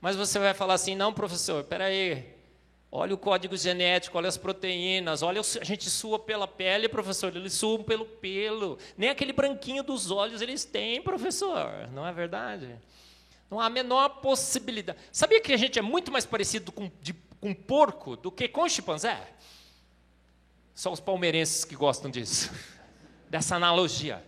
Mas 0.00 0.16
você 0.16 0.38
vai 0.38 0.54
falar 0.54 0.74
assim: 0.74 0.94
não, 0.94 1.12
professor, 1.12 1.60
espera 1.60 1.84
aí. 1.84 2.40
Olha 2.92 3.14
o 3.14 3.18
código 3.18 3.56
genético, 3.56 4.18
olha 4.18 4.28
as 4.28 4.36
proteínas, 4.36 5.22
olha, 5.22 5.40
a 5.40 5.64
gente 5.64 5.88
sua 5.88 6.18
pela 6.18 6.48
pele, 6.48 6.88
professor, 6.88 7.34
eles 7.36 7.52
suam 7.52 7.84
pelo 7.84 8.04
pelo. 8.04 8.78
Nem 8.96 9.08
aquele 9.08 9.32
branquinho 9.32 9.84
dos 9.84 10.10
olhos 10.10 10.42
eles 10.42 10.64
têm, 10.64 11.00
professor, 11.00 11.88
não 11.92 12.04
é 12.04 12.12
verdade? 12.12 12.76
Não 13.48 13.60
há 13.60 13.66
a 13.66 13.70
menor 13.70 14.08
possibilidade. 14.20 14.98
Sabia 15.12 15.40
que 15.40 15.52
a 15.52 15.56
gente 15.56 15.78
é 15.78 15.82
muito 15.82 16.10
mais 16.10 16.26
parecido 16.26 16.72
com, 16.72 16.90
de, 17.00 17.12
com 17.40 17.54
porco 17.54 18.16
do 18.16 18.30
que 18.30 18.48
com 18.48 18.68
chimpanzé? 18.68 19.20
Só 20.74 20.90
os 20.90 20.98
palmeirenses 20.98 21.64
que 21.64 21.76
gostam 21.76 22.10
disso, 22.10 22.50
dessa 23.30 23.54
analogia. 23.54 24.24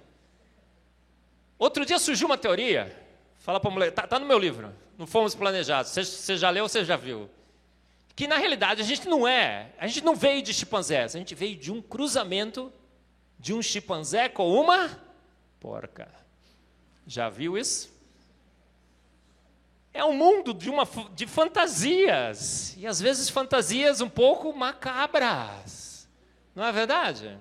Outro 1.59 1.85
dia 1.85 1.99
surgiu 1.99 2.27
uma 2.27 2.39
teoria, 2.39 2.97
fala 3.41 3.59
para 3.59 3.71
a 3.71 3.75
mulher, 3.75 3.89
está 3.89 4.07
tá 4.07 4.21
no 4.21 4.27
meu 4.27 4.39
livro, 4.39 4.73
não 4.99 5.07
fomos 5.07 5.35
planejados, 5.35 5.93
você, 5.93 6.37
já 6.37 6.51
leu 6.51 6.65
ou 6.65 6.69
você 6.69 6.85
já 6.85 6.97
viu? 6.97 7.29
Que 8.15 8.27
na 8.27 8.37
realidade 8.37 8.83
a 8.83 8.85
gente 8.85 9.09
não 9.09 9.27
é, 9.27 9.73
a 9.79 9.87
gente 9.87 10.05
não 10.05 10.15
veio 10.15 10.43
de 10.43 10.53
chimpanzés, 10.53 11.15
a 11.15 11.19
gente 11.19 11.35
veio 11.35 11.57
de 11.57 11.73
um 11.73 11.81
cruzamento 11.81 12.73
de 13.39 13.53
um 13.53 13.63
chimpanzé 13.63 14.29
com 14.29 14.53
uma 14.53 14.91
porca. 15.59 16.09
Já 17.07 17.29
viu 17.29 17.59
isso? 17.59 17.93
É 19.95 20.05
um 20.05 20.13
mundo 20.13 20.55
de, 20.55 20.71
uma, 20.71 20.89
de 21.15 21.27
fantasias, 21.27 22.75
e 22.79 22.87
às 22.87 23.01
vezes 23.01 23.29
fantasias 23.29 24.01
um 24.01 24.09
pouco 24.09 24.53
macabras. 24.53 26.09
Não 26.55 26.65
é 26.65 26.73
verdade? 26.73 27.39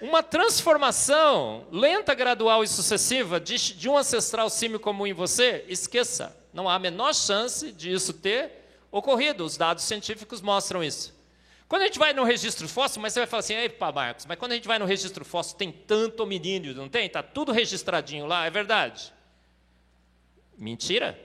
Uma 0.00 0.22
transformação 0.22 1.66
lenta, 1.70 2.14
gradual 2.14 2.62
e 2.62 2.68
sucessiva 2.68 3.40
de, 3.40 3.56
de 3.74 3.88
um 3.88 3.96
ancestral 3.96 4.50
símio 4.50 4.80
comum 4.80 5.06
em 5.06 5.12
você, 5.12 5.64
esqueça. 5.68 6.36
Não 6.56 6.70
há 6.70 6.76
a 6.76 6.78
menor 6.78 7.14
chance 7.14 7.70
de 7.70 7.92
isso 7.92 8.14
ter 8.14 8.50
ocorrido. 8.90 9.44
Os 9.44 9.58
dados 9.58 9.84
científicos 9.84 10.40
mostram 10.40 10.82
isso. 10.82 11.14
Quando 11.68 11.82
a 11.82 11.84
gente 11.84 11.98
vai 11.98 12.14
no 12.14 12.24
registro 12.24 12.66
fóssil, 12.66 13.02
mas 13.02 13.12
você 13.12 13.20
vai 13.20 13.26
falar 13.26 13.40
assim, 13.40 13.52
ei, 13.52 13.68
pá, 13.68 13.92
Marcos, 13.92 14.24
mas 14.24 14.38
quando 14.38 14.52
a 14.52 14.54
gente 14.54 14.66
vai 14.66 14.78
no 14.78 14.86
registro 14.86 15.22
fóssil 15.22 15.58
tem 15.58 15.70
tanto 15.70 16.22
hominídeo, 16.22 16.74
não 16.74 16.88
tem? 16.88 17.04
Está 17.04 17.22
tudo 17.22 17.52
registradinho 17.52 18.24
lá, 18.24 18.46
é 18.46 18.50
verdade. 18.50 19.12
Mentira. 20.56 21.20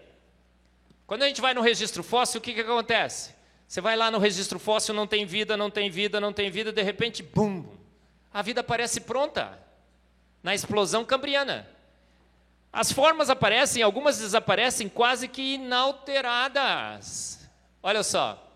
Quando 1.08 1.24
a 1.24 1.28
gente 1.30 1.40
vai 1.40 1.54
no 1.54 1.62
registro 1.62 2.04
fóssil, 2.04 2.40
o 2.40 2.42
que, 2.42 2.54
que 2.54 2.60
acontece? 2.60 3.34
Você 3.70 3.80
vai 3.80 3.96
lá 3.96 4.12
no 4.12 4.18
registro 4.18 4.60
fóssil, 4.60 4.94
não 4.94 5.08
tem 5.08 5.26
vida, 5.26 5.56
não 5.56 5.72
tem 5.72 5.90
vida, 5.90 6.20
não 6.20 6.34
tem 6.34 6.52
vida, 6.52 6.74
de 6.74 6.82
repente, 6.82 7.24
bum, 7.24 7.66
a 8.34 8.42
vida 8.42 8.60
aparece 8.60 9.00
pronta 9.00 9.58
na 10.44 10.54
explosão 10.54 11.06
cambriana. 11.06 11.66
As 12.74 12.92
formas 12.92 13.30
aparecem, 13.30 13.84
algumas 13.84 14.20
desaparecem 14.20 14.88
quase 14.88 15.28
que 15.28 15.56
inalteradas. 15.56 17.40
Olha 17.84 18.02
só. 18.02 18.48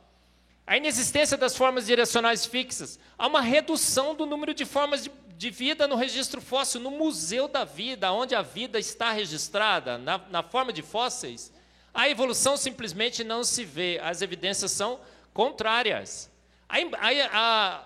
A 0.65 0.77
inexistência 0.77 1.37
das 1.37 1.55
formas 1.55 1.85
direcionais 1.85 2.45
fixas. 2.45 2.97
Há 3.17 3.27
uma 3.27 3.41
redução 3.41 4.15
do 4.15 4.25
número 4.25 4.53
de 4.53 4.63
formas 4.65 5.03
de, 5.03 5.11
de 5.37 5.49
vida 5.49 5.87
no 5.87 5.95
registro 5.95 6.39
fóssil, 6.41 6.79
no 6.79 6.91
Museu 6.91 7.47
da 7.47 7.65
Vida, 7.65 8.11
onde 8.11 8.33
a 8.33 8.41
vida 8.41 8.79
está 8.79 9.11
registrada, 9.11 9.97
na, 9.97 10.17
na 10.29 10.41
forma 10.41 10.71
de 10.71 10.81
fósseis. 10.81 11.51
A 11.93 12.09
evolução 12.09 12.57
simplesmente 12.57 13.23
não 13.23 13.43
se 13.43 13.63
vê, 13.63 13.99
as 14.01 14.21
evidências 14.21 14.71
são 14.71 14.99
contrárias. 15.33 16.31
Aí, 16.67 16.89
a, 17.31 17.31
a 17.31 17.83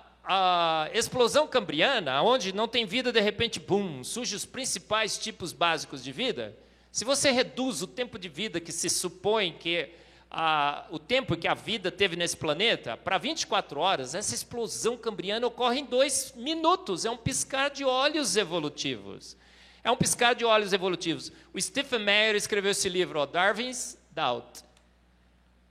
explosão 0.93 1.47
cambriana, 1.47 2.21
onde 2.21 2.53
não 2.53 2.67
tem 2.67 2.85
vida, 2.85 3.11
de 3.11 3.19
repente, 3.19 3.59
bum, 3.59 4.03
surgem 4.03 4.35
os 4.35 4.45
principais 4.45 5.17
tipos 5.17 5.51
básicos 5.51 6.03
de 6.03 6.11
vida. 6.11 6.55
Se 6.91 7.03
você 7.03 7.31
reduz 7.31 7.81
o 7.81 7.87
tempo 7.87 8.19
de 8.19 8.29
vida 8.29 8.59
que 8.59 8.71
se 8.71 8.89
supõe 8.89 9.51
que 9.53 9.89
a, 10.29 10.85
o 10.91 10.99
tempo 10.99 11.35
que 11.35 11.47
a 11.47 11.53
vida 11.53 11.91
teve 11.91 12.15
nesse 12.15 12.37
planeta 12.37 12.95
para 12.95 13.17
24 13.17 13.79
horas, 13.79 14.13
essa 14.13 14.35
explosão 14.35 14.95
cambriana 14.95 15.47
ocorre 15.47 15.79
em 15.79 15.85
dois 15.85 16.33
minutos. 16.35 17.05
É 17.05 17.09
um 17.09 17.17
piscar 17.17 17.69
de 17.69 17.83
olhos 17.83 18.35
evolutivos. 18.37 19.35
É 19.83 19.89
um 19.89 19.95
piscar 19.95 20.35
de 20.35 20.45
olhos 20.45 20.73
evolutivos. 20.73 21.31
O 21.53 21.59
Stephen 21.59 21.99
Meyer 21.99 22.35
escreveu 22.35 22.71
esse 22.71 22.89
livro, 22.89 23.19
ó, 23.19 23.25
Darwin's 23.25 23.97
Doubt. 24.11 24.68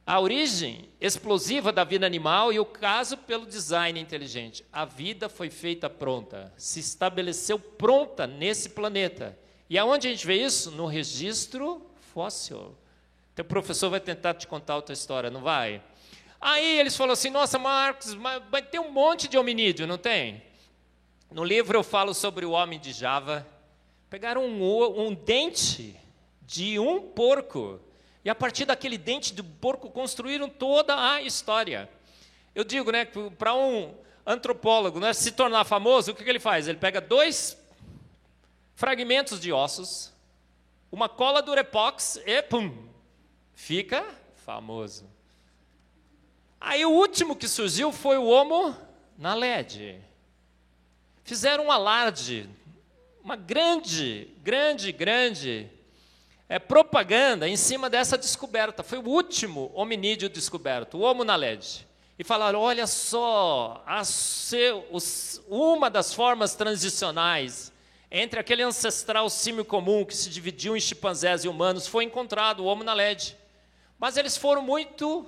A 0.08 0.18
origem 0.18 0.88
explosiva 0.98 1.70
da 1.70 1.84
vida 1.84 2.06
animal 2.06 2.50
e 2.50 2.58
o 2.58 2.64
caso 2.64 3.14
pelo 3.14 3.44
design 3.44 4.00
inteligente. 4.00 4.64
A 4.72 4.86
vida 4.86 5.28
foi 5.28 5.50
feita 5.50 5.90
pronta, 5.90 6.50
se 6.56 6.80
estabeleceu 6.80 7.58
pronta 7.58 8.26
nesse 8.26 8.70
planeta. 8.70 9.38
E 9.68 9.76
aonde 9.76 10.08
a 10.08 10.10
gente 10.10 10.26
vê 10.26 10.36
isso? 10.36 10.70
No 10.70 10.86
registro 10.86 11.82
fóssil. 12.14 12.74
Teu 13.34 13.44
professor 13.44 13.90
vai 13.90 14.00
tentar 14.00 14.32
te 14.32 14.46
contar 14.46 14.76
outra 14.76 14.94
história, 14.94 15.28
não 15.28 15.42
vai? 15.42 15.82
Aí 16.40 16.78
eles 16.78 16.96
falaram 16.96 17.12
assim: 17.12 17.28
nossa, 17.28 17.58
Marcos, 17.58 18.14
vai 18.50 18.62
ter 18.62 18.78
um 18.78 18.90
monte 18.90 19.28
de 19.28 19.36
hominídeo, 19.36 19.86
não 19.86 19.98
tem? 19.98 20.42
No 21.30 21.44
livro 21.44 21.76
eu 21.76 21.84
falo 21.84 22.14
sobre 22.14 22.46
o 22.46 22.52
homem 22.52 22.80
de 22.80 22.92
Java. 22.92 23.46
Pegaram 24.08 24.46
um, 24.46 25.06
um 25.06 25.12
dente 25.12 25.94
de 26.40 26.78
um 26.78 26.98
porco 26.98 27.78
e 28.28 28.30
a 28.30 28.34
partir 28.34 28.66
daquele 28.66 28.98
dente 28.98 29.32
do 29.32 29.42
porco 29.42 29.88
construíram 29.88 30.50
toda 30.50 31.12
a 31.12 31.22
história. 31.22 31.88
Eu 32.54 32.62
digo, 32.62 32.92
né, 32.92 33.06
para 33.06 33.54
um 33.54 33.94
antropólogo 34.26 35.00
né, 35.00 35.14
se 35.14 35.32
tornar 35.32 35.64
famoso, 35.64 36.12
o 36.12 36.14
que, 36.14 36.22
que 36.22 36.28
ele 36.28 36.38
faz? 36.38 36.68
Ele 36.68 36.76
pega 36.76 37.00
dois 37.00 37.56
fragmentos 38.74 39.40
de 39.40 39.50
ossos, 39.50 40.12
uma 40.92 41.08
cola 41.08 41.40
durepox 41.40 42.20
e 42.26 42.42
pum, 42.42 42.90
fica 43.54 44.04
famoso. 44.44 45.08
Aí 46.60 46.84
o 46.84 46.90
último 46.90 47.34
que 47.34 47.48
surgiu 47.48 47.90
foi 47.90 48.18
o 48.18 48.26
Homo 48.26 48.76
na 49.16 49.32
LED. 49.32 50.02
Fizeram 51.24 51.64
um 51.64 51.72
alarde, 51.72 52.46
uma 53.24 53.36
grande, 53.36 54.28
grande, 54.42 54.92
grande 54.92 55.77
é, 56.48 56.58
propaganda 56.58 57.48
em 57.48 57.56
cima 57.56 57.90
dessa 57.90 58.16
descoberta. 58.16 58.82
Foi 58.82 58.98
o 58.98 59.08
último 59.08 59.70
hominídeo 59.74 60.28
descoberto, 60.28 60.98
o 60.98 61.00
Homo 61.00 61.24
naledi. 61.24 61.86
E 62.18 62.24
falaram: 62.24 62.60
olha 62.60 62.86
só, 62.86 63.84
seu, 64.04 64.86
os, 64.90 65.42
uma 65.48 65.90
das 65.90 66.14
formas 66.14 66.54
transicionais 66.54 67.72
entre 68.10 68.40
aquele 68.40 68.62
ancestral 68.62 69.28
símio 69.28 69.64
comum 69.64 70.04
que 70.04 70.16
se 70.16 70.30
dividiu 70.30 70.76
em 70.76 70.80
chimpanzés 70.80 71.44
e 71.44 71.48
humanos 71.48 71.86
foi 71.86 72.04
encontrado, 72.04 72.60
o 72.60 72.66
Homo 72.66 72.82
naledi. 72.82 73.36
Mas 73.98 74.16
eles 74.16 74.36
foram 74.36 74.62
muito 74.62 75.26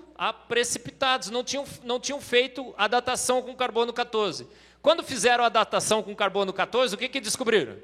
precipitados, 0.48 1.28
não 1.28 1.42
tinham, 1.42 1.66
não 1.82 1.98
tinham 1.98 2.20
feito 2.20 2.72
a 2.78 2.86
datação 2.86 3.42
com 3.42 3.54
carbono 3.54 3.92
14. 3.92 4.46
Quando 4.80 5.02
fizeram 5.02 5.44
a 5.44 5.48
datação 5.48 6.02
com 6.02 6.14
carbono 6.14 6.52
14, 6.52 6.94
o 6.94 6.98
que, 6.98 7.08
que 7.08 7.20
descobriram? 7.20 7.76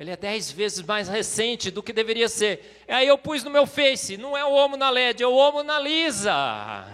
Ele 0.00 0.10
é 0.10 0.16
dez 0.16 0.50
vezes 0.50 0.80
mais 0.80 1.08
recente 1.08 1.70
do 1.70 1.82
que 1.82 1.92
deveria 1.92 2.26
ser. 2.26 2.82
Aí 2.88 3.06
eu 3.06 3.18
pus 3.18 3.44
no 3.44 3.50
meu 3.50 3.66
Face, 3.66 4.16
não 4.16 4.34
é 4.34 4.42
o 4.42 4.50
Homo 4.50 4.74
na 4.74 4.88
LED, 4.88 5.22
é 5.22 5.26
o 5.26 5.34
Homo 5.34 5.62
na 5.62 5.78
Lisa. 5.78 6.88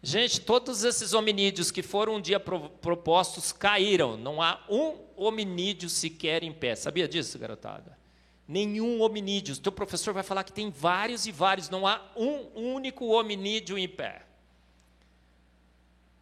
Gente, 0.00 0.40
todos 0.40 0.84
esses 0.84 1.12
hominídeos 1.12 1.72
que 1.72 1.82
foram 1.82 2.14
um 2.14 2.20
dia 2.20 2.38
pro, 2.38 2.70
propostos 2.70 3.50
caíram. 3.50 4.16
Não 4.16 4.40
há 4.40 4.60
um 4.70 4.96
hominídeo 5.16 5.88
sequer 5.88 6.44
em 6.44 6.52
pé. 6.52 6.76
Sabia 6.76 7.08
disso, 7.08 7.36
garotada? 7.36 7.98
Nenhum 8.46 9.00
hominídeo. 9.00 9.56
O 9.56 9.58
teu 9.58 9.72
professor 9.72 10.14
vai 10.14 10.22
falar 10.22 10.44
que 10.44 10.52
tem 10.52 10.70
vários 10.70 11.26
e 11.26 11.32
vários. 11.32 11.68
Não 11.68 11.84
há 11.84 12.00
um 12.16 12.74
único 12.74 13.06
hominídeo 13.06 13.76
em 13.76 13.88
pé. 13.88 14.22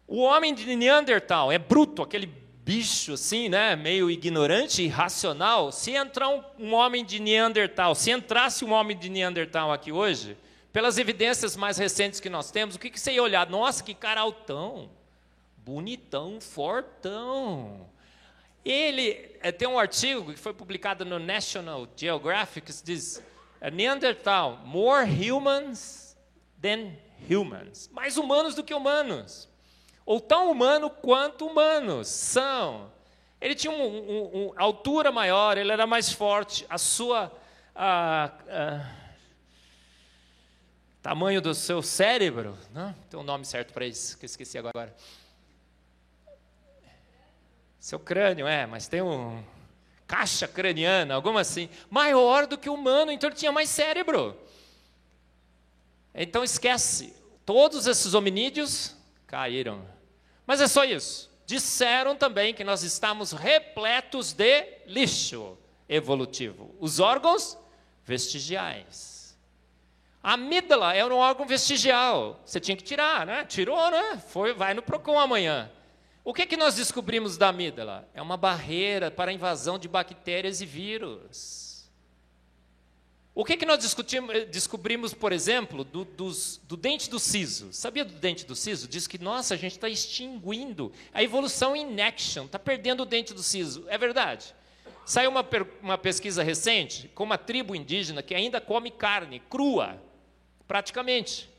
O 0.07 0.21
homem 0.23 0.55
de 0.55 0.75
Neandertal 0.75 1.51
é 1.51 1.59
bruto, 1.59 2.01
aquele 2.01 2.40
bicho 2.71 3.15
assim, 3.15 3.49
né, 3.49 3.75
meio 3.75 4.09
ignorante, 4.09 4.81
irracional, 4.81 5.73
se 5.73 5.91
entrar 5.91 6.29
um, 6.29 6.41
um, 6.57 6.73
homem 6.73 7.03
de 7.03 7.19
Neandertal, 7.19 7.93
se 7.93 8.11
entrasse 8.11 8.63
um 8.63 8.71
homem 8.71 8.97
de 8.97 9.09
Neandertal 9.09 9.73
aqui 9.73 9.91
hoje, 9.91 10.37
pelas 10.71 10.97
evidências 10.97 11.57
mais 11.57 11.77
recentes 11.77 12.21
que 12.21 12.29
nós 12.29 12.49
temos, 12.49 12.75
o 12.75 12.79
que, 12.79 12.89
que 12.89 12.97
você 12.97 13.11
ia 13.11 13.21
olhar? 13.21 13.49
Nossa, 13.49 13.83
que 13.83 13.93
cara 13.93 14.21
altão, 14.21 14.89
bonitão, 15.57 16.39
fortão. 16.39 17.89
Ele 18.63 19.35
é, 19.41 19.51
tem 19.51 19.67
um 19.67 19.77
artigo 19.77 20.31
que 20.31 20.39
foi 20.39 20.53
publicado 20.53 21.03
no 21.03 21.19
National 21.19 21.85
Geographic 21.93 22.71
que 22.71 22.83
diz 22.85 23.21
é, 23.59 23.69
Neandertal, 23.69 24.61
more 24.63 25.05
humans 25.05 26.15
than 26.61 26.93
humans, 27.29 27.89
mais 27.91 28.15
humanos 28.15 28.55
do 28.55 28.63
que 28.63 28.73
humanos 28.73 29.50
ou 30.11 30.19
tão 30.19 30.51
humano 30.51 30.89
quanto 30.89 31.47
humanos 31.47 32.09
são. 32.09 32.91
Ele 33.39 33.55
tinha 33.55 33.71
uma 33.71 33.85
um, 33.85 34.49
um, 34.49 34.53
altura 34.57 35.09
maior, 35.09 35.57
ele 35.57 35.71
era 35.71 35.87
mais 35.87 36.11
forte, 36.11 36.65
a 36.69 36.77
sua. 36.77 37.31
A, 37.73 38.29
a, 38.49 39.01
tamanho 41.01 41.41
do 41.41 41.55
seu 41.55 41.81
cérebro, 41.81 42.57
não? 42.73 42.93
tem 43.09 43.17
um 43.17 43.23
nome 43.23 43.45
certo 43.45 43.71
para 43.71 43.85
isso, 43.85 44.17
que 44.17 44.25
eu 44.25 44.27
esqueci 44.27 44.57
agora. 44.57 44.93
Seu 47.79 47.97
crânio, 47.97 48.45
é, 48.45 48.65
mas 48.65 48.89
tem 48.89 49.01
um. 49.01 49.41
Caixa 50.05 50.45
craniana, 50.45 51.15
alguma 51.15 51.39
assim. 51.39 51.69
Maior 51.89 52.47
do 52.47 52.57
que 52.57 52.69
o 52.69 52.73
humano, 52.73 53.13
então 53.13 53.29
ele 53.29 53.37
tinha 53.37 53.51
mais 53.53 53.69
cérebro. 53.69 54.37
Então 56.13 56.43
esquece, 56.43 57.15
todos 57.45 57.87
esses 57.87 58.13
hominídeos 58.13 58.93
caíram. 59.25 60.00
Mas 60.45 60.61
é 60.61 60.67
só 60.67 60.83
isso. 60.83 61.29
Disseram 61.45 62.15
também 62.15 62.53
que 62.53 62.63
nós 62.63 62.83
estamos 62.83 63.31
repletos 63.31 64.33
de 64.33 64.65
lixo 64.85 65.57
evolutivo. 65.87 66.73
Os 66.79 66.99
órgãos 66.99 67.57
vestigiais. 68.05 69.37
A 70.23 70.33
amígdala 70.33 70.93
é 70.93 71.03
um 71.05 71.15
órgão 71.15 71.45
vestigial. 71.45 72.39
Você 72.45 72.59
tinha 72.59 72.77
que 72.77 72.83
tirar, 72.83 73.25
né? 73.25 73.43
Tirou, 73.43 73.89
né? 73.89 74.21
Foi, 74.27 74.53
vai 74.53 74.73
no 74.73 74.81
Procon 74.81 75.19
amanhã. 75.19 75.71
O 76.23 76.33
que, 76.33 76.45
que 76.45 76.55
nós 76.55 76.75
descobrimos 76.75 77.37
da 77.37 77.49
amígdala? 77.49 78.07
É 78.13 78.21
uma 78.21 78.37
barreira 78.37 79.09
para 79.09 79.31
a 79.31 79.33
invasão 79.33 79.79
de 79.79 79.87
bactérias 79.87 80.61
e 80.61 80.65
vírus. 80.65 81.70
O 83.33 83.45
que, 83.45 83.55
que 83.55 83.65
nós 83.65 83.79
eh, 83.83 84.45
descobrimos, 84.45 85.13
por 85.13 85.31
exemplo, 85.31 85.85
do, 85.85 86.03
dos, 86.03 86.59
do, 86.67 86.75
dente 86.75 87.09
do 87.09 87.17
siso? 87.17 87.71
Sabia 87.71 88.03
do 88.03 88.13
dente 88.13 88.45
do 88.45 88.55
siso? 88.55 88.89
Diz 88.89 89.07
que, 89.07 89.17
nossa, 89.17 89.53
a 89.53 89.57
gente 89.57 89.71
está 89.71 89.87
extinguindo. 89.87 90.91
A 91.13 91.23
evolução 91.23 91.73
in 91.73 92.01
action, 92.01 92.45
está 92.45 92.59
perdendo 92.59 93.03
o 93.03 93.05
dente 93.05 93.33
do 93.33 93.41
siso. 93.41 93.85
É 93.87 93.97
verdade. 93.97 94.53
Saiu 95.05 95.31
uma, 95.31 95.45
uma 95.81 95.97
pesquisa 95.97 96.43
recente 96.43 97.07
com 97.15 97.23
uma 97.23 97.37
tribo 97.37 97.73
indígena 97.73 98.21
que 98.21 98.35
ainda 98.35 98.59
come 98.59 98.91
carne 98.91 99.39
crua, 99.49 100.01
praticamente. 100.67 101.49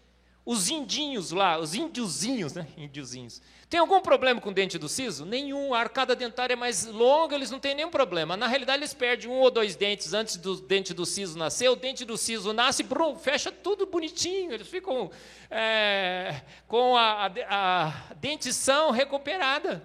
Os 0.45 0.69
indinhos 0.69 1.31
lá, 1.31 1.59
os 1.59 1.75
índiozinhos, 1.75 2.53
né? 2.53 2.67
Índiozinhos. 2.77 3.41
Tem 3.73 3.81
algum 3.81 4.03
problema 4.03 4.39
com 4.39 4.51
o 4.51 4.53
dente 4.53 4.77
do 4.77 4.87
siso? 4.87 5.25
Nenhum. 5.25 5.73
A 5.73 5.79
arcada 5.79 6.15
dentária 6.15 6.53
é 6.53 6.57
mais 6.57 6.85
longa, 6.85 7.35
eles 7.35 7.51
não 7.51 7.59
têm 7.59 7.75
nenhum 7.75 7.89
problema. 7.89 8.37
Na 8.37 8.47
realidade, 8.47 8.81
eles 8.81 8.93
perdem 8.93 9.31
um 9.31 9.41
ou 9.41 9.51
dois 9.51 9.75
dentes 9.75 10.13
antes 10.13 10.37
do 10.37 10.61
dente 10.61 10.93
do 10.93 11.07
siso 11.07 11.39
nascer. 11.39 11.71
O 11.71 11.75
dente 11.75 12.05
do 12.05 12.19
siso 12.19 12.53
nasce, 12.53 12.83
brum, 12.83 13.17
fecha 13.17 13.51
tudo 13.51 13.87
bonitinho. 13.87 14.53
Eles 14.53 14.69
ficam 14.69 15.11
é, 15.51 16.43
com 16.69 16.95
a, 16.99 17.25
a, 17.49 17.87
a 17.87 18.15
dentição 18.17 18.91
recuperada. 18.91 19.83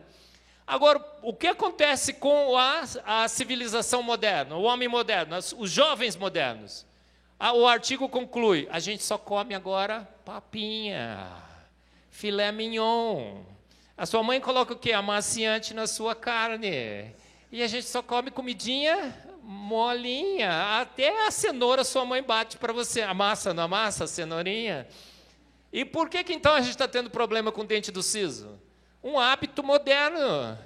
Agora, 0.67 1.01
o 1.21 1.33
que 1.33 1.47
acontece 1.47 2.11
com 2.11 2.57
a, 2.57 2.83
a 3.05 3.27
civilização 3.29 4.03
moderna, 4.03 4.57
o 4.57 4.63
homem 4.63 4.89
moderno, 4.89 5.37
os 5.37 5.71
jovens 5.71 6.17
modernos? 6.17 6.85
Ah, 7.39 7.53
o 7.53 7.65
artigo 7.65 8.09
conclui: 8.09 8.67
a 8.69 8.79
gente 8.79 9.01
só 9.01 9.17
come 9.17 9.55
agora 9.55 10.05
papinha, 10.25 11.25
filé 12.11 12.51
mignon. 12.51 13.55
A 13.97 14.05
sua 14.05 14.21
mãe 14.21 14.39
coloca 14.39 14.73
o 14.73 14.77
quê? 14.77 14.93
Amaciante 14.93 15.73
na 15.73 15.87
sua 15.87 16.13
carne. 16.13 17.15
E 17.51 17.63
a 17.63 17.67
gente 17.67 17.87
só 17.87 18.03
come 18.03 18.29
comidinha 18.29 19.13
molinha. 19.47 20.81
Até 20.81 21.25
a 21.25 21.31
cenoura 21.31 21.85
sua 21.85 22.03
mãe 22.03 22.21
bate 22.21 22.57
para 22.57 22.73
você. 22.73 23.01
Amassa, 23.01 23.53
não 23.53 23.63
amassa 23.63 24.03
a 24.03 24.07
cenourinha? 24.07 24.87
E 25.71 25.85
por 25.85 26.09
que, 26.09 26.23
que 26.23 26.33
então 26.33 26.53
a 26.53 26.59
gente 26.59 26.71
está 26.71 26.87
tendo 26.87 27.09
problema 27.09 27.51
com 27.51 27.61
o 27.61 27.65
dente 27.65 27.91
do 27.91 28.03
siso? 28.03 28.59
Um 29.01 29.17
hábito 29.17 29.63
moderno 29.63 30.57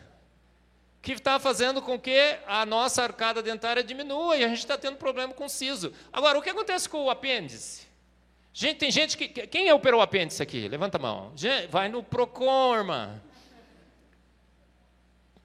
que 1.00 1.14
está 1.14 1.40
fazendo 1.40 1.82
com 1.82 2.00
que 2.00 2.38
a 2.48 2.66
nossa 2.66 3.04
arcada 3.04 3.42
dentária 3.42 3.84
diminua 3.84 4.38
e 4.38 4.44
a 4.44 4.48
gente 4.48 4.60
está 4.60 4.78
tendo 4.78 4.98
problema 4.98 5.34
com 5.34 5.46
o 5.46 5.50
siso. 5.50 5.94
Agora, 6.12 6.38
o 6.40 6.42
que 6.42 6.50
acontece 6.50 6.90
com 6.90 7.06
o 7.06 7.10
apêndice? 7.10 7.88
Gente, 8.54 8.78
tem 8.78 8.92
gente 8.92 9.18
que. 9.18 9.28
Quem 9.28 9.72
operou 9.72 10.00
o 10.00 10.04
apêndice 10.04 10.44
aqui? 10.44 10.68
Levanta 10.68 10.98
a 10.98 11.02
mão. 11.02 11.34
Vai 11.70 11.88
no 11.88 12.04
Procon, 12.04 12.76
irmã. 12.76 13.22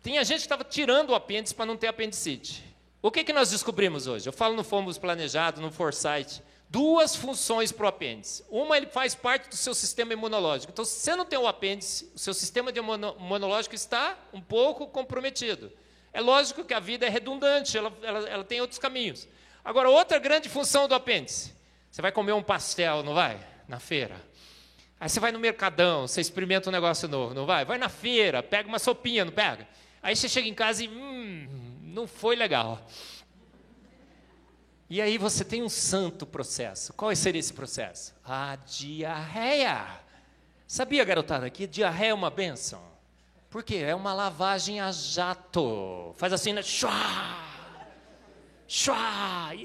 Tinha 0.02 0.24
gente 0.24 0.38
que 0.38 0.44
estava 0.44 0.64
tirando 0.64 1.10
o 1.10 1.14
apêndice 1.14 1.54
para 1.54 1.66
não 1.66 1.76
ter 1.76 1.88
apendicite. 1.88 2.64
O 3.02 3.10
que, 3.10 3.24
que 3.24 3.32
nós 3.32 3.50
descobrimos 3.50 4.06
hoje? 4.06 4.28
Eu 4.28 4.32
falo 4.32 4.54
no 4.54 4.64
Fomos 4.64 4.98
Planejado, 4.98 5.60
no 5.60 5.70
Foresight. 5.70 6.42
Duas 6.68 7.14
funções 7.14 7.70
para 7.70 7.86
o 7.86 7.88
apêndice. 7.88 8.44
Uma, 8.50 8.76
ele 8.76 8.86
faz 8.86 9.14
parte 9.14 9.48
do 9.48 9.56
seu 9.56 9.74
sistema 9.74 10.12
imunológico. 10.12 10.72
Então, 10.72 10.84
se 10.84 11.00
você 11.00 11.14
não 11.14 11.24
tem 11.24 11.38
o 11.38 11.46
apêndice, 11.46 12.10
o 12.14 12.18
seu 12.18 12.34
sistema 12.34 12.70
imunológico 12.70 13.74
está 13.74 14.18
um 14.32 14.40
pouco 14.40 14.88
comprometido. 14.88 15.72
É 16.12 16.20
lógico 16.20 16.64
que 16.64 16.74
a 16.74 16.80
vida 16.80 17.06
é 17.06 17.08
redundante, 17.08 17.78
ela, 17.78 17.92
ela, 18.02 18.28
ela 18.28 18.44
tem 18.44 18.60
outros 18.60 18.80
caminhos. 18.80 19.28
Agora, 19.64 19.88
outra 19.88 20.18
grande 20.18 20.48
função 20.48 20.88
do 20.88 20.94
apêndice. 20.94 21.55
Você 21.96 22.02
vai 22.02 22.12
comer 22.12 22.34
um 22.34 22.42
pastel, 22.42 23.02
não 23.02 23.14
vai? 23.14 23.40
Na 23.66 23.80
feira. 23.80 24.22
Aí 25.00 25.08
você 25.08 25.18
vai 25.18 25.32
no 25.32 25.38
mercadão, 25.38 26.06
você 26.06 26.20
experimenta 26.20 26.68
um 26.68 26.72
negócio 26.72 27.08
novo, 27.08 27.32
não 27.32 27.46
vai? 27.46 27.64
Vai 27.64 27.78
na 27.78 27.88
feira, 27.88 28.42
pega 28.42 28.68
uma 28.68 28.78
sopinha, 28.78 29.24
não 29.24 29.32
pega? 29.32 29.66
Aí 30.02 30.14
você 30.14 30.28
chega 30.28 30.46
em 30.46 30.52
casa 30.52 30.84
e, 30.84 30.88
hum, 30.88 31.48
não 31.84 32.06
foi 32.06 32.36
legal. 32.36 32.86
E 34.90 35.00
aí 35.00 35.16
você 35.16 35.42
tem 35.42 35.62
um 35.62 35.70
santo 35.70 36.26
processo. 36.26 36.92
Qual 36.92 37.16
seria 37.16 37.40
esse 37.40 37.54
processo? 37.54 38.14
A 38.22 38.56
diarreia. 38.56 39.86
Sabia, 40.68 41.02
garotada, 41.02 41.48
que 41.48 41.66
diarreia 41.66 42.10
é 42.10 42.14
uma 42.14 42.28
benção? 42.28 42.82
Por 43.48 43.62
quê? 43.62 43.76
É 43.76 43.94
uma 43.94 44.12
lavagem 44.12 44.80
a 44.80 44.92
jato. 44.92 46.14
Faz 46.18 46.30
assim, 46.34 46.52
né? 46.52 46.60
Chua! 46.60 46.94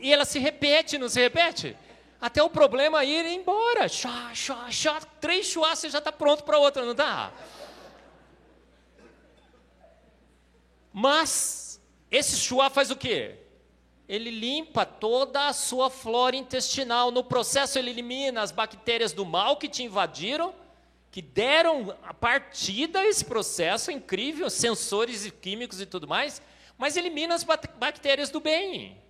E 0.02 0.14
ela 0.14 0.24
se 0.24 0.40
repete, 0.40 0.98
não 0.98 1.10
se 1.10 1.20
repete? 1.20 1.76
Até 2.22 2.42
o 2.44 2.50
problema 2.50 3.04
ir 3.04 3.26
embora. 3.26 3.90
Chua, 3.90 4.34
chua, 4.36 4.72
chua. 4.72 5.02
Três 5.20 5.48
chua, 5.48 5.76
você 5.76 5.90
já 5.90 5.98
está 5.98 6.12
pronto 6.12 6.44
para 6.44 6.60
outra, 6.60 6.86
não 6.86 6.92
está? 6.92 7.34
Mas, 10.94 11.82
esse 12.12 12.38
chua 12.38 12.70
faz 12.70 12.92
o 12.92 12.96
quê? 12.96 13.42
ele 14.12 14.30
limpa 14.30 14.86
toda 14.86 15.48
a 15.48 15.54
sua 15.54 15.90
flora 15.90 16.36
intestinal. 16.36 17.12
No 17.12 17.24
processo, 17.24 17.80
ele 17.80 17.92
elimina 17.92 18.42
as 18.42 18.52
bactérias 18.52 19.14
do 19.14 19.26
mal 19.26 19.56
que 19.56 19.70
te 19.70 19.84
invadiram, 19.84 20.54
que 21.10 21.22
deram 21.22 21.96
a 22.04 22.14
partida 22.14 23.00
a 23.00 23.06
esse 23.08 23.24
processo 23.24 23.90
incrível, 23.90 24.50
sensores 24.50 25.26
e 25.26 25.32
químicos 25.32 25.80
e 25.80 25.86
tudo 25.86 26.10
mais, 26.10 26.42
mas 26.78 26.98
elimina 26.98 27.36
as 27.36 27.46
bactérias 27.46 28.30
do 28.30 28.42
bem. 28.42 29.01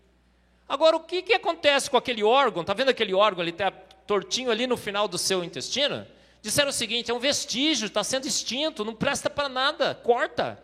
Agora, 0.71 0.95
o 0.95 1.01
que, 1.01 1.21
que 1.21 1.33
acontece 1.33 1.89
com 1.89 1.97
aquele 1.97 2.23
órgão? 2.23 2.61
Está 2.61 2.73
vendo 2.73 2.87
aquele 2.87 3.13
órgão 3.13 3.41
ali, 3.41 3.51
está 3.51 3.69
tortinho 4.07 4.49
ali 4.49 4.65
no 4.65 4.77
final 4.77 5.05
do 5.05 5.17
seu 5.17 5.43
intestino? 5.43 6.07
Disseram 6.41 6.69
o 6.69 6.73
seguinte: 6.73 7.11
é 7.11 7.13
um 7.13 7.19
vestígio, 7.19 7.87
está 7.87 8.05
sendo 8.05 8.25
extinto, 8.25 8.85
não 8.85 8.95
presta 8.95 9.29
para 9.29 9.49
nada, 9.49 9.93
corta. 9.95 10.57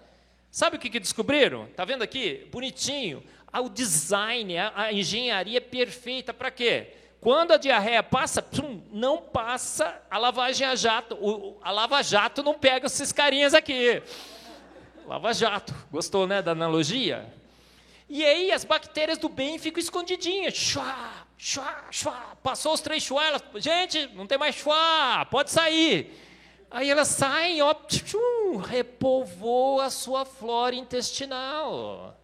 Sabe 0.50 0.78
o 0.78 0.80
que, 0.80 0.90
que 0.90 1.00
descobriram? 1.02 1.66
Está 1.66 1.84
vendo 1.84 2.04
aqui? 2.04 2.48
Bonitinho 2.50 3.22
o 3.60 3.70
design, 3.70 4.58
a, 4.58 4.94
engenharia 4.94 5.60
perfeita 5.60 6.34
para 6.34 6.52
quê? 6.52 6.94
Quando 7.20 7.52
a 7.52 7.58
diarreia 7.58 8.04
passa, 8.04 8.42
pum, 8.42 8.82
não 8.92 9.18
passa 9.18 10.02
a 10.10 10.18
lavagem 10.18 10.66
a 10.66 10.76
jato. 10.76 11.16
O, 11.16 11.60
a 11.62 11.72
lava-jato 11.72 12.44
não 12.44 12.54
pega 12.54 12.86
esses 12.86 13.12
carinhas 13.12 13.54
aqui. 13.54 14.02
Lava-jato. 15.06 15.74
Gostou, 15.92 16.28
né, 16.28 16.42
da 16.42 16.52
analogia? 16.52 17.26
E 18.10 18.24
aí 18.24 18.52
as 18.52 18.64
bactérias 18.64 19.18
do 19.18 19.28
bem 19.28 19.60
ficam 19.60 19.82
escondidinhas. 19.82 20.54
Chua, 20.54 21.26
chua, 21.38 21.86
chua. 21.92 22.38
Passou 22.42 22.74
os 22.74 22.82
três 22.82 23.04
chua, 23.04 23.26
elas, 23.26 23.44
gente, 23.56 24.08
não 24.16 24.26
tem 24.26 24.38
mais 24.38 24.56
chua, 24.56 25.26
pode 25.30 25.52
sair. 25.52 26.14
Aí 26.72 26.90
elas 26.90 27.10
saem, 27.10 27.62
ó, 27.62 27.74
tchum, 27.74 28.58
repovoa 28.58 29.86
a 29.86 29.90
sua 29.90 30.26
flora 30.26 30.76
intestinal. 30.76 32.18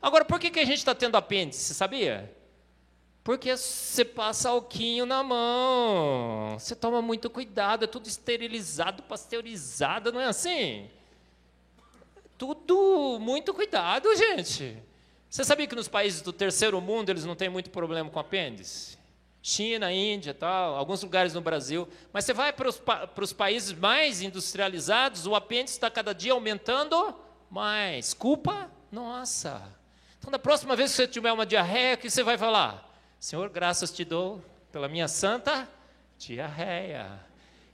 Agora, 0.00 0.24
por 0.24 0.38
que, 0.38 0.50
que 0.50 0.60
a 0.60 0.64
gente 0.64 0.78
está 0.78 0.94
tendo 0.94 1.16
apêndice, 1.16 1.74
sabia? 1.74 2.34
Porque 3.22 3.56
você 3.56 4.04
passa 4.04 4.48
alquinho 4.48 5.06
na 5.06 5.22
mão, 5.22 6.58
você 6.58 6.74
toma 6.74 7.00
muito 7.00 7.30
cuidado, 7.30 7.84
é 7.84 7.86
tudo 7.86 8.08
esterilizado, 8.08 9.02
pasteurizado, 9.04 10.10
não 10.10 10.20
é 10.20 10.26
assim? 10.26 10.90
Tudo 12.36 13.18
muito 13.20 13.54
cuidado, 13.54 14.14
gente. 14.16 14.82
Você 15.32 15.44
sabia 15.44 15.66
que 15.66 15.74
nos 15.74 15.88
países 15.88 16.20
do 16.20 16.30
terceiro 16.30 16.78
mundo 16.78 17.08
eles 17.08 17.24
não 17.24 17.34
têm 17.34 17.48
muito 17.48 17.70
problema 17.70 18.10
com 18.10 18.18
apêndice? 18.18 18.98
China, 19.42 19.90
Índia, 19.90 20.34
tal, 20.34 20.76
alguns 20.76 21.02
lugares 21.02 21.32
no 21.32 21.40
Brasil. 21.40 21.88
Mas 22.12 22.26
você 22.26 22.34
vai 22.34 22.52
para 22.52 22.68
os, 22.68 22.78
para 22.78 23.24
os 23.24 23.32
países 23.32 23.72
mais 23.72 24.20
industrializados, 24.20 25.26
o 25.26 25.34
apêndice 25.34 25.76
está 25.76 25.90
cada 25.90 26.12
dia 26.12 26.34
aumentando 26.34 27.18
mais. 27.50 28.12
Culpa 28.12 28.70
nossa. 28.90 29.62
Então, 30.18 30.30
da 30.30 30.38
próxima 30.38 30.76
vez 30.76 30.90
que 30.90 30.96
você 30.96 31.08
tiver 31.08 31.32
uma 31.32 31.46
diarreia, 31.46 31.94
o 31.94 31.98
que 31.98 32.10
você 32.10 32.22
vai 32.22 32.36
falar? 32.36 32.86
Senhor, 33.18 33.48
graças 33.48 33.90
te 33.90 34.04
dou 34.04 34.44
pela 34.70 34.86
minha 34.86 35.08
santa 35.08 35.66
diarreia. 36.18 37.08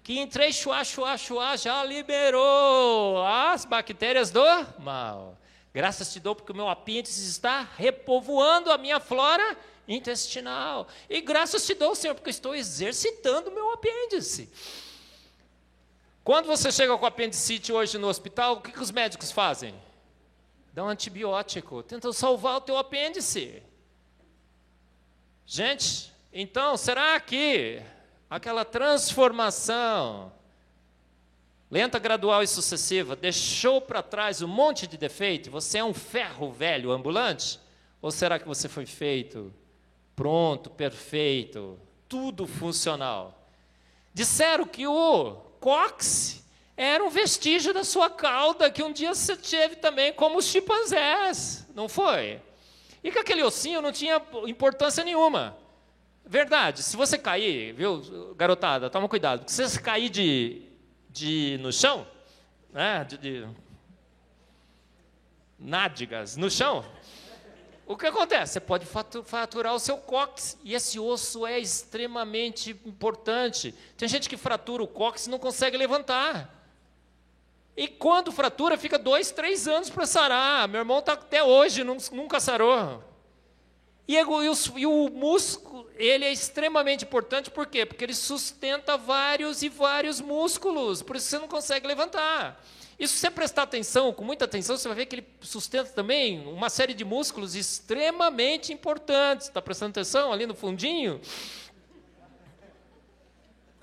Que 0.05 0.21
em 0.21 0.29
três 0.29 0.55
chua, 0.55 0.85
chua, 0.85 1.19
chua 1.19 1.57
já 1.57 1.83
liberou 1.85 3.27
as 3.27 3.65
bactérias 3.65 4.31
do 4.31 4.45
mal. 4.79 5.37
Graças 5.79 6.13
te 6.13 6.19
dou 6.19 6.35
porque 6.35 6.51
o 6.51 6.57
meu 6.57 6.69
apêndice 6.69 7.25
está 7.31 7.61
repovoando 7.77 8.73
a 8.73 8.77
minha 8.77 8.99
flora 8.99 9.57
intestinal. 9.87 10.89
E 11.09 11.21
graças 11.21 11.65
te 11.65 11.73
dou, 11.73 11.95
Senhor, 11.95 12.17
porque 12.17 12.31
estou 12.31 12.53
exercitando 12.53 13.49
o 13.49 13.55
meu 13.55 13.71
apêndice. 13.71 14.53
Quando 16.25 16.47
você 16.47 16.73
chega 16.73 16.99
com 16.99 17.07
apendicite 17.07 17.73
hoje 17.73 17.97
no 17.97 18.09
hospital, 18.09 18.55
o 18.55 18.61
que, 18.61 18.73
que 18.73 18.83
os 18.83 18.91
médicos 18.91 19.31
fazem? 19.31 19.73
um 20.77 20.89
antibiótico, 20.89 21.85
tentam 21.85 22.13
salvar 22.13 22.57
o 22.57 22.61
teu 22.61 22.77
apêndice. 22.77 23.63
Gente, 25.47 26.13
então, 26.33 26.77
será 26.77 27.21
que 27.21 27.81
aquela 28.29 28.65
transformação 28.65 30.33
lenta, 31.71 31.99
gradual 31.99 32.43
e 32.43 32.47
sucessiva 32.47 33.15
deixou 33.15 33.81
para 33.81 34.03
trás 34.03 34.43
um 34.43 34.49
monte 34.49 34.87
de 34.87 34.97
defeito? 34.97 35.51
Você 35.51 35.79
é 35.79 35.85
um 35.85 35.95
ferro 35.95 36.51
velho 36.51 36.91
ambulante? 36.91 37.61
Ou 38.01 38.11
será 38.11 38.39
que 38.39 38.47
você 38.47 38.69
foi 38.69 38.87
feito 38.87 39.53
pronto, 40.15 40.71
perfeito, 40.71 41.79
tudo 42.09 42.47
funcional? 42.47 43.47
Disseram 44.15 44.67
que 44.67 44.87
o 44.87 45.37
cox 45.61 46.45
era 46.77 47.03
um 47.05 47.11
vestígio 47.11 47.75
da 47.75 47.83
sua 47.83 48.09
cauda 48.09 48.71
que 48.71 48.83
um 48.83 48.93
dia 48.93 49.13
você 49.13 49.37
teve 49.37 49.77
também, 49.77 50.13
como 50.13 50.39
os 50.39 50.45
chimpanzés, 50.45 51.67
não 51.75 51.89
foi? 51.89 52.41
E 53.03 53.11
que 53.11 53.19
aquele 53.19 53.43
ossinho 53.43 53.83
não 53.83 53.91
tinha 53.91 54.23
importância 54.47 55.03
nenhuma. 55.03 55.57
Verdade, 56.25 56.83
se 56.83 56.97
você 56.97 57.19
cair, 57.19 57.73
viu, 57.73 58.35
garotada, 58.37 58.91
toma 58.91 59.09
cuidado, 59.09 59.41
porque 59.41 59.53
se 59.53 59.67
você 59.67 59.81
cair 59.81 60.09
de, 60.09 60.63
de, 61.11 61.59
no 61.61 61.73
chão, 61.73 62.07
né, 62.73 63.05
de, 63.05 63.19
de 63.19 63.49
nádegas 65.59 66.37
no 66.37 66.51
chão, 66.51 66.85
o 67.89 67.97
que 67.97 68.07
acontece? 68.07 68.53
Você 68.53 68.61
pode 68.61 68.87
fraturar 69.25 69.75
o 69.75 69.79
seu 69.79 69.97
cóccix, 69.97 70.59
e 70.63 70.75
esse 70.75 71.01
osso 71.01 71.47
é 71.47 71.59
extremamente 71.59 72.71
importante. 72.85 73.75
Tem 73.97 74.07
gente 74.07 74.29
que 74.29 74.37
fratura 74.37 74.83
o 74.83 74.87
cóccix 74.87 75.27
e 75.27 75.31
não 75.31 75.39
consegue 75.39 75.75
levantar. 75.75 76.55
E 77.75 77.89
quando 77.89 78.31
fratura, 78.31 78.77
fica 78.77 78.99
dois, 78.99 79.31
três 79.31 79.67
anos 79.67 79.89
para 79.89 80.05
sarar. 80.05 80.69
Meu 80.69 80.81
irmão 80.81 80.99
está 80.99 81.15
até 81.15 81.43
hoje, 81.43 81.83
nunca 81.83 82.39
sarou. 82.41 83.03
E, 84.09 84.17
e, 84.17 84.25
o, 84.25 84.55
e 84.79 84.87
o 84.87 85.11
músculo, 85.11 85.87
ele 85.95 86.25
é 86.25 86.33
extremamente 86.33 87.05
importante, 87.05 87.51
por 87.51 87.67
quê? 87.67 87.85
Porque 87.85 88.03
ele 88.03 88.15
sustenta 88.15 88.97
vários 88.97 89.63
e 89.63 89.69
vários 89.69 90.19
músculos, 90.19 91.03
por 91.03 91.15
isso 91.15 91.27
você 91.27 91.39
não 91.39 91.47
consegue 91.47 91.87
levantar. 91.87 92.59
E 92.99 93.07
se 93.07 93.19
você 93.19 93.31
prestar 93.31 93.65
atenção, 93.65 94.13
com 94.13 94.25
muita 94.25 94.47
atenção, 94.47 94.79
você 94.79 94.89
vai 94.89 94.97
ver 94.97 95.07
que 95.07 95.17
ele 95.17 95.27
sustenta 95.43 95.91
também 95.91 96.45
uma 96.49 96.71
série 96.71 96.95
de 96.95 97.05
músculos 97.05 97.55
extremamente 97.55 98.73
importantes. 98.73 99.47
Está 99.47 99.63
prestando 99.63 99.91
atenção 99.91 100.33
ali 100.33 100.47
no 100.47 100.55
fundinho? 100.55 101.21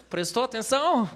Prestou 0.09 0.43
atenção? 0.43 1.09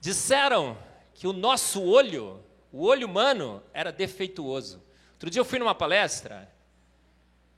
Disseram 0.00 0.76
que 1.14 1.26
o 1.26 1.32
nosso 1.32 1.82
olho, 1.82 2.44
o 2.70 2.84
olho 2.84 3.06
humano, 3.06 3.62
era 3.72 3.90
defeituoso. 3.90 4.87
Outro 5.18 5.30
dia 5.30 5.40
eu 5.40 5.44
fui 5.44 5.58
numa 5.58 5.74
palestra, 5.74 6.48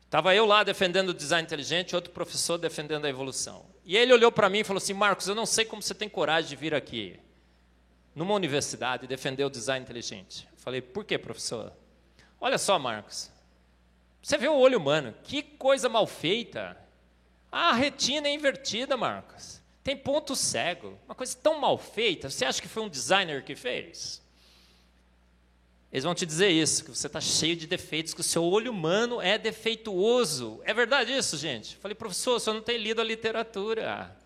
estava 0.06 0.34
eu 0.34 0.46
lá 0.46 0.64
defendendo 0.64 1.10
o 1.10 1.14
design 1.14 1.44
inteligente, 1.44 1.94
outro 1.94 2.10
professor 2.10 2.56
defendendo 2.56 3.04
a 3.04 3.08
evolução. 3.10 3.66
E 3.84 3.98
ele 3.98 4.14
olhou 4.14 4.32
para 4.32 4.48
mim 4.48 4.60
e 4.60 4.64
falou 4.64 4.78
assim: 4.78 4.94
Marcos, 4.94 5.28
eu 5.28 5.34
não 5.34 5.44
sei 5.44 5.66
como 5.66 5.82
você 5.82 5.94
tem 5.94 6.08
coragem 6.08 6.48
de 6.48 6.56
vir 6.56 6.74
aqui, 6.74 7.20
numa 8.14 8.32
universidade, 8.32 9.06
defender 9.06 9.44
o 9.44 9.50
design 9.50 9.84
inteligente. 9.84 10.48
Eu 10.50 10.58
falei: 10.58 10.80
por 10.80 11.04
quê, 11.04 11.18
professor? 11.18 11.70
Olha 12.40 12.56
só, 12.56 12.78
Marcos, 12.78 13.30
você 14.22 14.38
vê 14.38 14.48
o 14.48 14.56
olho 14.56 14.78
humano, 14.78 15.14
que 15.22 15.42
coisa 15.42 15.86
mal 15.86 16.06
feita. 16.06 16.78
A 17.52 17.74
retina 17.74 18.26
é 18.26 18.32
invertida, 18.32 18.96
Marcos. 18.96 19.60
Tem 19.84 19.94
ponto 19.94 20.34
cego. 20.34 20.98
Uma 21.06 21.14
coisa 21.14 21.36
tão 21.36 21.60
mal 21.60 21.76
feita. 21.76 22.30
Você 22.30 22.46
acha 22.46 22.62
que 22.62 22.68
foi 22.68 22.82
um 22.82 22.88
designer 22.88 23.44
que 23.44 23.54
fez? 23.54 24.22
Eles 25.92 26.04
vão 26.04 26.14
te 26.14 26.24
dizer 26.24 26.50
isso, 26.50 26.84
que 26.84 26.90
você 26.90 27.08
está 27.08 27.20
cheio 27.20 27.56
de 27.56 27.66
defeitos, 27.66 28.14
que 28.14 28.20
o 28.20 28.24
seu 28.24 28.44
olho 28.44 28.70
humano 28.70 29.20
é 29.20 29.36
defeituoso. 29.36 30.60
É 30.64 30.72
verdade 30.72 31.12
isso, 31.12 31.36
gente? 31.36 31.76
Falei, 31.76 31.96
professor, 31.96 32.36
o 32.36 32.40
senhor 32.40 32.54
não 32.54 32.62
tem 32.62 32.78
lido 32.78 33.00
a 33.00 33.04
literatura. 33.04 34.16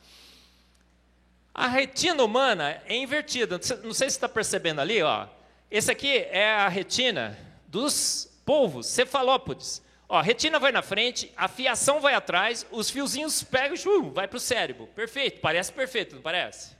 A 1.55 1.67
retina 1.67 2.23
humana 2.23 2.83
é 2.87 2.97
invertida. 2.97 3.59
Não 3.83 3.95
sei 3.95 4.11
se 4.11 4.17
está 4.17 4.29
percebendo 4.29 4.81
ali, 4.81 5.01
ó. 5.03 5.27
Esse 5.71 5.91
aqui 5.91 6.19
é 6.31 6.53
a 6.53 6.69
retina 6.69 7.39
dos 7.67 8.31
polvos, 8.45 8.87
cefalópodes. 8.87 9.83
Ó, 10.07 10.19
a 10.19 10.23
retina 10.23 10.59
vai 10.59 10.71
na 10.71 10.83
frente, 10.83 11.33
a 11.35 11.49
fiação 11.49 11.99
vai 11.99 12.15
atrás, 12.15 12.67
os 12.71 12.91
fiozinhos 12.91 13.43
pegam 13.43 13.75
e 13.75 14.11
vai 14.11 14.29
para 14.29 14.37
o 14.37 14.41
cérebro. 14.41 14.87
Perfeito, 14.89 15.41
parece 15.41 15.73
perfeito, 15.73 16.17
não 16.17 16.23
parece? 16.23 16.77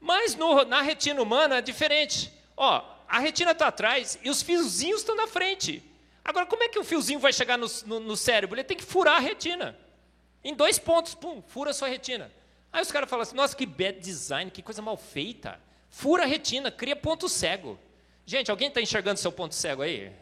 Mas 0.00 0.36
no, 0.36 0.64
na 0.64 0.80
retina 0.80 1.20
humana 1.20 1.56
é 1.56 1.60
diferente. 1.60 2.32
Ó, 2.56 2.82
a 3.10 3.18
retina 3.18 3.50
está 3.50 3.66
atrás 3.66 4.18
e 4.22 4.30
os 4.30 4.40
fiozinhos 4.40 5.00
estão 5.00 5.16
na 5.16 5.26
frente. 5.26 5.82
Agora, 6.24 6.46
como 6.46 6.62
é 6.62 6.68
que 6.68 6.78
o 6.78 6.84
fiozinho 6.84 7.18
vai 7.18 7.32
chegar 7.32 7.58
no, 7.58 7.66
no, 7.86 7.98
no 7.98 8.16
cérebro? 8.16 8.54
Ele 8.54 8.62
tem 8.62 8.76
que 8.76 8.84
furar 8.84 9.16
a 9.16 9.20
retina. 9.20 9.76
Em 10.44 10.54
dois 10.54 10.78
pontos, 10.78 11.12
pum, 11.12 11.42
fura 11.48 11.70
a 11.70 11.74
sua 11.74 11.88
retina. 11.88 12.30
Aí 12.72 12.80
os 12.80 12.92
caras 12.92 13.10
falam 13.10 13.24
assim: 13.24 13.34
nossa, 13.34 13.56
que 13.56 13.66
bad 13.66 13.98
design, 13.98 14.48
que 14.48 14.62
coisa 14.62 14.80
mal 14.80 14.96
feita. 14.96 15.60
Fura 15.90 16.22
a 16.22 16.26
retina, 16.26 16.70
cria 16.70 16.94
ponto 16.94 17.28
cego. 17.28 17.76
Gente, 18.24 18.48
alguém 18.48 18.68
está 18.68 18.80
enxergando 18.80 19.18
seu 19.18 19.32
ponto 19.32 19.56
cego 19.56 19.82
aí? 19.82 20.12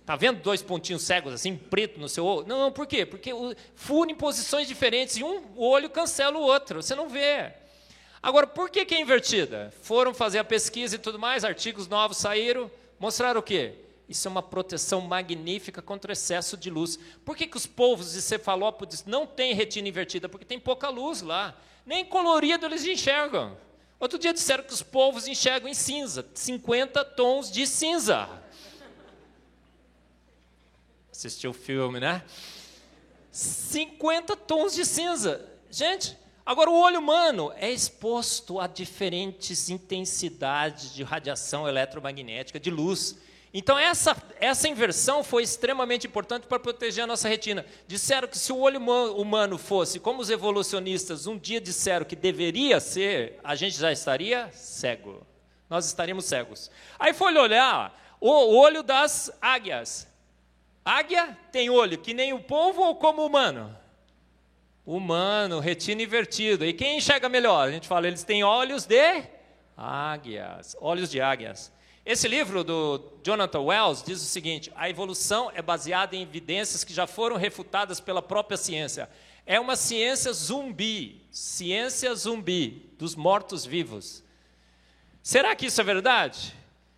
Está 0.00 0.14
vendo 0.14 0.40
dois 0.40 0.62
pontinhos 0.62 1.02
cegos 1.02 1.34
assim, 1.34 1.56
preto 1.56 1.98
no 1.98 2.08
seu 2.08 2.24
olho? 2.24 2.46
Não, 2.46 2.58
não, 2.58 2.72
por 2.72 2.86
quê? 2.86 3.04
Porque 3.04 3.32
fura 3.74 4.10
em 4.10 4.14
posições 4.14 4.68
diferentes 4.68 5.16
e 5.16 5.24
um 5.24 5.42
olho 5.58 5.90
cancela 5.90 6.38
o 6.38 6.42
outro, 6.42 6.80
você 6.80 6.94
não 6.94 7.08
vê. 7.08 7.52
Agora, 8.22 8.46
por 8.46 8.70
que, 8.70 8.84
que 8.84 8.94
é 8.94 9.00
invertida? 9.00 9.72
Foram 9.82 10.12
fazer 10.12 10.38
a 10.38 10.44
pesquisa 10.44 10.96
e 10.96 10.98
tudo 10.98 11.18
mais, 11.18 11.44
artigos 11.44 11.86
novos 11.86 12.16
saíram, 12.16 12.70
mostraram 12.98 13.40
o 13.40 13.42
quê? 13.42 13.74
Isso 14.08 14.26
é 14.26 14.30
uma 14.30 14.42
proteção 14.42 15.02
magnífica 15.02 15.82
contra 15.82 16.12
excesso 16.12 16.56
de 16.56 16.70
luz. 16.70 16.98
Por 17.24 17.36
que, 17.36 17.46
que 17.46 17.56
os 17.56 17.66
povos 17.66 18.12
de 18.12 18.22
cefalópodes 18.22 19.04
não 19.04 19.26
têm 19.26 19.52
retina 19.52 19.88
invertida? 19.88 20.28
Porque 20.28 20.46
tem 20.46 20.58
pouca 20.58 20.88
luz 20.88 21.20
lá. 21.20 21.54
Nem 21.84 22.04
colorido 22.04 22.64
eles 22.64 22.84
enxergam. 22.86 23.56
Outro 24.00 24.18
dia 24.18 24.32
disseram 24.32 24.64
que 24.64 24.72
os 24.72 24.82
povos 24.82 25.26
enxergam 25.26 25.68
em 25.68 25.74
cinza 25.74 26.26
50 26.34 27.04
tons 27.04 27.50
de 27.50 27.66
cinza. 27.66 28.28
Assistiu 31.12 31.50
o 31.50 31.54
filme, 31.54 32.00
né? 32.00 32.24
50 33.30 34.36
tons 34.36 34.74
de 34.74 34.86
cinza. 34.86 35.44
Gente, 35.70 36.16
Agora, 36.48 36.70
o 36.70 36.80
olho 36.80 36.98
humano 36.98 37.52
é 37.56 37.70
exposto 37.70 38.58
a 38.58 38.66
diferentes 38.66 39.68
intensidades 39.68 40.94
de 40.94 41.02
radiação 41.02 41.68
eletromagnética, 41.68 42.58
de 42.58 42.70
luz. 42.70 43.18
Então, 43.52 43.78
essa, 43.78 44.16
essa 44.40 44.66
inversão 44.66 45.22
foi 45.22 45.42
extremamente 45.42 46.06
importante 46.06 46.46
para 46.46 46.58
proteger 46.58 47.04
a 47.04 47.06
nossa 47.06 47.28
retina. 47.28 47.66
Disseram 47.86 48.26
que 48.26 48.38
se 48.38 48.50
o 48.50 48.60
olho 48.60 48.80
humano 48.80 49.58
fosse, 49.58 50.00
como 50.00 50.22
os 50.22 50.30
evolucionistas 50.30 51.26
um 51.26 51.36
dia 51.36 51.60
disseram 51.60 52.06
que 52.06 52.16
deveria 52.16 52.80
ser, 52.80 53.38
a 53.44 53.54
gente 53.54 53.76
já 53.76 53.92
estaria 53.92 54.50
cego. 54.50 55.26
Nós 55.68 55.84
estaríamos 55.84 56.24
cegos. 56.24 56.70
Aí 56.98 57.12
foi 57.12 57.36
olhar 57.36 58.16
o 58.18 58.30
olho 58.56 58.82
das 58.82 59.30
águias. 59.38 60.08
Águia 60.82 61.36
tem 61.52 61.68
olho 61.68 61.98
que 61.98 62.14
nem 62.14 62.32
o 62.32 62.40
povo 62.40 62.80
ou 62.80 62.96
como 62.96 63.26
humano? 63.26 63.76
Humano, 64.96 65.60
retina 65.60 66.02
invertido. 66.02 66.64
E 66.64 66.72
quem 66.72 66.96
enxerga 66.96 67.28
melhor? 67.28 67.68
A 67.68 67.70
gente 67.70 67.86
fala, 67.86 68.06
eles 68.06 68.24
têm 68.24 68.42
olhos 68.42 68.86
de 68.86 69.22
águias, 69.76 70.74
olhos 70.80 71.10
de 71.10 71.20
águias. 71.20 71.70
Esse 72.06 72.26
livro 72.26 72.64
do 72.64 73.18
Jonathan 73.22 73.60
Wells 73.60 74.02
diz 74.02 74.22
o 74.22 74.24
seguinte: 74.24 74.72
a 74.74 74.88
evolução 74.88 75.52
é 75.54 75.60
baseada 75.60 76.16
em 76.16 76.22
evidências 76.22 76.84
que 76.84 76.94
já 76.94 77.06
foram 77.06 77.36
refutadas 77.36 78.00
pela 78.00 78.22
própria 78.22 78.56
ciência. 78.56 79.10
É 79.44 79.60
uma 79.60 79.76
ciência 79.76 80.32
zumbi, 80.32 81.20
ciência 81.30 82.14
zumbi 82.14 82.90
dos 82.98 83.14
mortos-vivos. 83.14 84.24
Será 85.22 85.54
que 85.54 85.66
isso 85.66 85.80
é 85.82 85.84
verdade? 85.84 86.54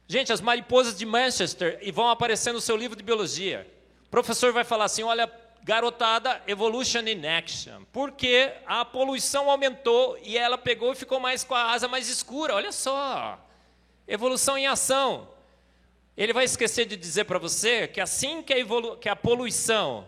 Gente, 0.07 0.33
as 0.33 0.41
mariposas 0.41 0.97
de 0.97 1.05
Manchester 1.05 1.81
vão 1.93 2.09
aparecer 2.09 2.53
no 2.53 2.61
seu 2.61 2.77
livro 2.77 2.97
de 2.97 3.03
biologia. 3.03 3.69
O 4.07 4.11
professor 4.11 4.53
vai 4.53 4.63
falar 4.63 4.85
assim: 4.85 5.03
olha, 5.03 5.31
garotada 5.63 6.43
Evolution 6.47 7.01
in 7.01 7.27
Action, 7.27 7.85
porque 7.93 8.53
a 8.67 8.85
poluição 8.85 9.51
aumentou 9.51 10.19
e 10.23 10.37
ela 10.37 10.57
pegou 10.57 10.93
e 10.93 10.97
ficou 10.97 11.21
mais 11.21 11.45
com 11.45 11.55
a 11.55 11.71
asa 11.73 11.89
mais 11.89 12.09
escura. 12.09 12.55
Olha 12.55 12.73
só, 12.73 13.39
evolução 14.07 14.57
em 14.57 14.67
ação. 14.67 15.29
Ele 16.17 16.33
vai 16.33 16.45
esquecer 16.45 16.87
de 16.87 16.97
dizer 16.97 17.25
para 17.25 17.39
você 17.39 17.89
que 17.89 18.01
assim 18.01 18.43
que 18.43 18.53
a, 18.53 18.57
que 19.01 19.09
a 19.09 19.17
poluição 19.17 20.07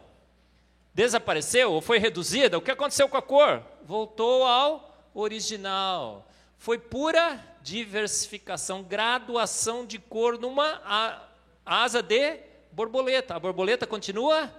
desapareceu 0.94 1.72
ou 1.72 1.80
foi 1.80 1.98
reduzida, 1.98 2.58
o 2.58 2.62
que 2.62 2.70
aconteceu 2.70 3.08
com 3.08 3.16
a 3.16 3.22
cor? 3.22 3.62
Voltou 3.84 4.44
ao 4.44 5.10
original. 5.14 6.26
Foi 6.58 6.78
pura 6.78 7.42
diversificação, 7.62 8.82
graduação 8.82 9.86
de 9.86 9.98
cor 9.98 10.38
numa 10.38 11.22
asa 11.64 12.02
de 12.02 12.38
borboleta. 12.72 13.34
A 13.34 13.40
borboleta 13.40 13.86
continua 13.86 14.52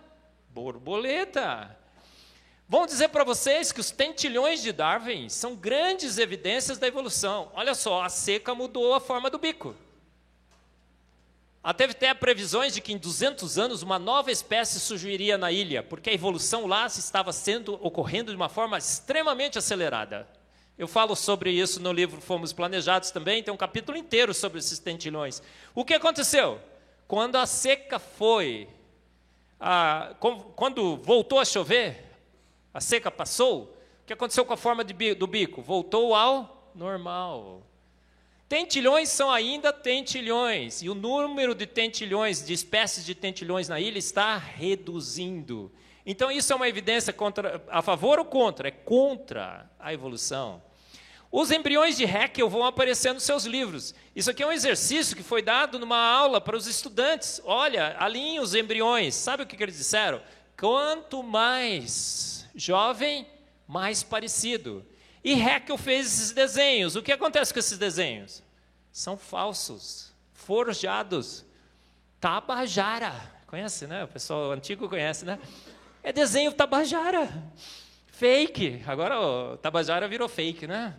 borboleta. 0.53 1.75
Vão 2.69 2.85
dizer 2.85 3.09
para 3.09 3.23
vocês 3.23 3.71
que 3.71 3.79
os 3.79 3.91
tentilhões 3.91 4.61
de 4.61 4.71
Darwin 4.71 5.27
são 5.27 5.55
grandes 5.55 6.17
evidências 6.17 6.77
da 6.77 6.87
evolução. 6.87 7.51
Olha 7.53 7.75
só, 7.75 8.03
a 8.03 8.09
seca 8.09 8.53
mudou 8.53 8.93
a 8.93 8.99
forma 8.99 9.29
do 9.29 9.37
bico. 9.37 9.75
Teve 11.77 11.91
até 11.91 12.13
previsões 12.13 12.73
de 12.73 12.81
que 12.81 12.93
em 12.93 12.97
200 12.97 13.57
anos 13.57 13.81
uma 13.81 13.97
nova 13.97 14.31
espécie 14.31 14.79
surgiria 14.79 15.37
na 15.37 15.51
ilha, 15.51 15.81
porque 15.81 16.09
a 16.09 16.13
evolução 16.13 16.67
lá 16.67 16.85
estava 16.87 17.31
sendo 17.31 17.73
ocorrendo 17.85 18.31
de 18.31 18.35
uma 18.35 18.49
forma 18.49 18.77
extremamente 18.77 19.57
acelerada. 19.57 20.27
Eu 20.77 20.87
falo 20.87 21.15
sobre 21.15 21.51
isso 21.51 21.79
no 21.79 21.93
livro 21.93 22.19
Fomos 22.19 22.51
Planejados 22.51 23.11
também, 23.11 23.41
tem 23.41 23.53
um 23.53 23.57
capítulo 23.57 23.97
inteiro 23.97 24.33
sobre 24.33 24.59
esses 24.59 24.79
tentilhões. 24.79 25.41
O 25.73 25.85
que 25.85 25.93
aconteceu? 25.93 26.59
Quando 27.07 27.37
a 27.37 27.45
seca 27.45 27.97
foi 27.97 28.67
ah, 29.59 30.15
quando 30.55 30.97
voltou 30.97 31.39
a 31.39 31.45
chover, 31.45 32.03
a 32.73 32.81
seca 32.81 33.11
passou, 33.11 33.63
o 34.03 34.05
que 34.05 34.13
aconteceu 34.13 34.43
com 34.43 34.53
a 34.53 34.57
forma 34.57 34.83
de, 34.83 35.13
do 35.13 35.27
bico? 35.27 35.61
Voltou 35.61 36.13
ao 36.13 36.71
normal. 36.75 37.61
Tentilhões 38.49 39.09
são 39.09 39.31
ainda 39.31 39.71
tentilhões, 39.71 40.81
e 40.81 40.89
o 40.89 40.93
número 40.93 41.55
de 41.55 41.65
tentilhões, 41.65 42.45
de 42.45 42.53
espécies 42.53 43.05
de 43.05 43.15
tentilhões 43.15 43.67
na 43.67 43.79
ilha 43.79 43.97
está 43.97 44.37
reduzindo. 44.37 45.71
Então, 46.05 46.29
isso 46.29 46.51
é 46.51 46.55
uma 46.55 46.67
evidência 46.67 47.13
contra, 47.13 47.63
a 47.69 47.81
favor 47.81 48.19
ou 48.19 48.25
contra? 48.25 48.67
É 48.67 48.71
contra 48.71 49.69
a 49.79 49.93
evolução. 49.93 50.61
Os 51.35 51.49
embriões 51.49 51.97
de 51.97 52.05
Haeckel 52.05 52.47
vão 52.47 52.63
aparecer 52.63 53.11
nos 53.11 53.23
seus 53.23 53.45
livros. 53.45 53.95
Isso 54.15 54.29
aqui 54.29 54.43
é 54.43 54.45
um 54.45 54.51
exercício 54.51 55.17
que 55.17 55.23
foi 55.23 55.41
dado 55.41 55.79
numa 55.79 55.97
aula 55.97 56.39
para 56.39 56.55
os 56.55 56.67
estudantes. 56.67 57.41
Olha, 57.43 57.95
alinhe 57.97 58.39
os 58.39 58.53
embriões. 58.53 59.15
Sabe 59.15 59.41
o 59.41 59.47
que, 59.47 59.57
que 59.57 59.63
eles 59.63 59.75
disseram? 59.75 60.21
Quanto 60.55 61.23
mais 61.23 62.47
jovem, 62.53 63.27
mais 63.67 64.03
parecido. 64.03 64.85
E 65.23 65.33
Haeckel 65.33 65.75
fez 65.75 66.05
esses 66.05 66.31
desenhos. 66.33 66.95
O 66.95 67.01
que 67.01 67.11
acontece 67.11 67.51
com 67.51 67.57
esses 67.57 67.79
desenhos? 67.79 68.43
São 68.91 69.17
falsos, 69.17 70.13
forjados. 70.35 71.43
Tabajara. 72.21 73.11
Conhece, 73.47 73.87
né? 73.87 74.03
O 74.03 74.07
pessoal 74.07 74.51
antigo 74.51 74.87
conhece, 74.87 75.25
né? 75.25 75.39
É 76.03 76.13
desenho 76.13 76.53
Tabajara. 76.53 77.27
Fake. 78.23 78.81
Agora 78.87 79.19
o 79.19 79.57
Tabajara 79.57 80.07
virou 80.07 80.29
fake, 80.29 80.65
né? 80.65 80.95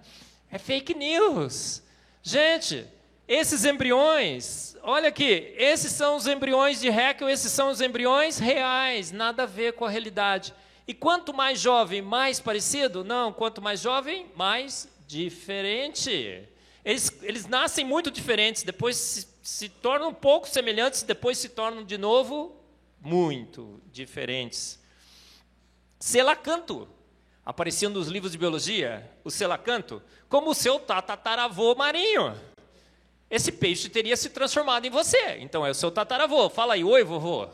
É 0.52 0.58
fake 0.58 0.92
news. 0.92 1.82
Gente, 2.22 2.86
esses 3.26 3.64
embriões, 3.64 4.76
olha 4.82 5.08
aqui, 5.08 5.54
esses 5.56 5.90
são 5.92 6.16
os 6.16 6.26
embriões 6.26 6.82
de 6.82 6.90
Haeckel, 6.90 7.30
esses 7.30 7.50
são 7.50 7.70
os 7.70 7.80
embriões 7.80 8.38
reais, 8.38 9.10
nada 9.10 9.44
a 9.44 9.46
ver 9.46 9.72
com 9.72 9.86
a 9.86 9.88
realidade. 9.88 10.52
E 10.86 10.92
quanto 10.92 11.32
mais 11.32 11.58
jovem, 11.58 12.02
mais 12.02 12.40
parecido? 12.40 13.02
Não, 13.02 13.32
quanto 13.32 13.62
mais 13.62 13.80
jovem, 13.80 14.26
mais 14.36 14.86
diferente. 15.06 16.46
Eles, 16.84 17.10
eles 17.22 17.46
nascem 17.46 17.86
muito 17.86 18.10
diferentes, 18.10 18.64
depois 18.64 18.98
se, 18.98 19.28
se 19.42 19.70
tornam 19.70 20.10
um 20.10 20.14
pouco 20.14 20.46
semelhantes, 20.46 21.02
depois 21.02 21.38
se 21.38 21.48
tornam 21.48 21.84
de 21.84 21.96
novo 21.96 22.54
muito 23.00 23.80
diferentes. 23.90 24.78
Selacanto 25.98 26.86
aparecia 27.44 27.88
nos 27.88 28.08
livros 28.08 28.32
de 28.32 28.38
biologia, 28.38 29.10
o 29.22 29.30
selacanto, 29.30 30.02
como 30.28 30.50
o 30.50 30.54
seu 30.54 30.78
tataravô 30.78 31.74
marinho. 31.74 32.34
Esse 33.30 33.50
peixe 33.50 33.88
teria 33.88 34.16
se 34.16 34.30
transformado 34.30 34.86
em 34.86 34.90
você. 34.90 35.38
Então 35.40 35.66
é 35.66 35.70
o 35.70 35.74
seu 35.74 35.90
tataravô. 35.90 36.48
Fala 36.48 36.74
aí, 36.74 36.84
oi, 36.84 37.02
vovô. 37.02 37.48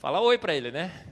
Fala 0.00 0.20
oi 0.20 0.38
para 0.38 0.54
ele, 0.54 0.70
né? 0.70 1.06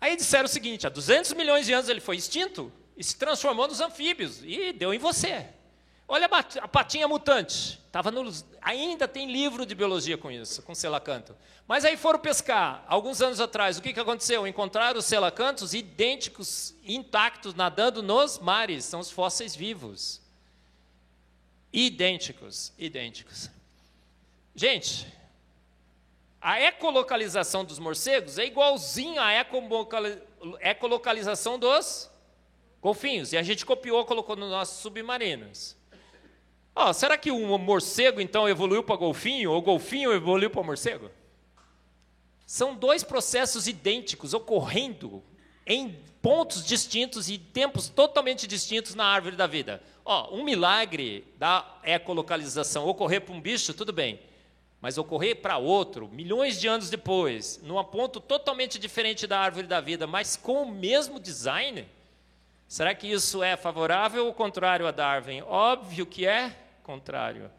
Aí 0.00 0.16
disseram 0.16 0.46
o 0.46 0.48
seguinte: 0.48 0.86
há 0.86 0.90
200 0.90 1.32
milhões 1.34 1.66
de 1.66 1.72
anos 1.72 1.88
ele 1.88 2.00
foi 2.00 2.16
extinto 2.16 2.72
e 2.96 3.04
se 3.04 3.16
transformou 3.16 3.68
nos 3.68 3.80
anfíbios 3.80 4.42
e 4.42 4.72
deu 4.72 4.92
em 4.92 4.98
você. 4.98 5.46
Olha 6.12 6.28
a 6.60 6.68
patinha 6.68 7.08
mutante. 7.08 7.80
Tava 7.90 8.10
no, 8.10 8.30
ainda 8.60 9.08
tem 9.08 9.32
livro 9.32 9.64
de 9.64 9.74
biologia 9.74 10.18
com 10.18 10.30
isso, 10.30 10.62
com 10.62 10.74
selacanto. 10.74 11.34
Mas 11.66 11.86
aí 11.86 11.96
foram 11.96 12.18
pescar. 12.18 12.84
Alguns 12.86 13.22
anos 13.22 13.40
atrás, 13.40 13.78
o 13.78 13.82
que, 13.82 13.94
que 13.94 14.00
aconteceu? 14.00 14.46
Encontraram 14.46 14.98
os 14.98 15.06
selacantos 15.06 15.72
idênticos, 15.72 16.74
intactos, 16.84 17.54
nadando 17.54 18.02
nos 18.02 18.38
mares. 18.38 18.84
São 18.84 19.00
os 19.00 19.10
fósseis 19.10 19.56
vivos. 19.56 20.20
Idênticos, 21.72 22.74
idênticos. 22.76 23.48
Gente, 24.54 25.10
a 26.42 26.60
ecolocalização 26.60 27.64
dos 27.64 27.78
morcegos 27.78 28.36
é 28.36 28.44
igualzinho 28.44 29.18
à 29.18 29.32
ecolocalização 30.60 31.58
dos 31.58 32.10
golfinhos. 32.82 33.32
E 33.32 33.38
a 33.38 33.42
gente 33.42 33.64
copiou, 33.64 34.04
colocou 34.04 34.36
nos 34.36 34.50
nossos 34.50 34.82
submarinos. 34.82 35.80
Oh, 36.74 36.92
será 36.92 37.18
que 37.18 37.30
um 37.30 37.58
morcego 37.58 38.20
então 38.20 38.48
evoluiu 38.48 38.82
para 38.82 38.96
golfinho 38.96 39.52
ou 39.52 39.60
golfinho 39.60 40.12
evoluiu 40.12 40.50
para 40.50 40.62
morcego? 40.62 41.10
São 42.46 42.74
dois 42.74 43.02
processos 43.02 43.66
idênticos 43.66 44.34
ocorrendo 44.34 45.22
em 45.66 45.98
pontos 46.20 46.64
distintos 46.64 47.28
e 47.28 47.38
tempos 47.38 47.88
totalmente 47.88 48.46
distintos 48.46 48.94
na 48.94 49.04
árvore 49.04 49.36
da 49.36 49.46
vida. 49.46 49.82
Oh, 50.04 50.36
um 50.36 50.44
milagre 50.44 51.24
da 51.36 51.78
ecolocalização 51.84 52.86
ocorrer 52.86 53.20
para 53.20 53.34
um 53.34 53.40
bicho, 53.40 53.74
tudo 53.74 53.92
bem. 53.92 54.20
Mas 54.80 54.98
ocorrer 54.98 55.36
para 55.36 55.58
outro, 55.58 56.08
milhões 56.08 56.60
de 56.60 56.66
anos 56.66 56.90
depois, 56.90 57.60
num 57.62 57.82
ponto 57.84 58.20
totalmente 58.20 58.78
diferente 58.78 59.26
da 59.26 59.38
árvore 59.38 59.66
da 59.66 59.80
vida, 59.80 60.06
mas 60.06 60.36
com 60.36 60.62
o 60.62 60.72
mesmo 60.72 61.20
design, 61.20 61.86
será 62.66 62.92
que 62.94 63.06
isso 63.06 63.42
é 63.42 63.56
favorável 63.56 64.26
ou 64.26 64.34
contrário 64.34 64.86
a 64.86 64.90
Darwin? 64.90 65.42
Óbvio 65.42 66.04
que 66.04 66.26
é 66.26 66.56
contrário. 66.82 67.50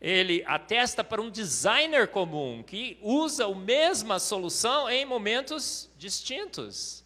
Ele 0.00 0.42
atesta 0.46 1.04
para 1.04 1.20
um 1.20 1.30
designer 1.30 2.08
comum 2.08 2.62
que 2.62 2.98
usa 3.02 3.46
a 3.46 3.54
mesma 3.54 4.18
solução 4.18 4.88
em 4.88 5.04
momentos 5.04 5.90
distintos. 5.98 7.04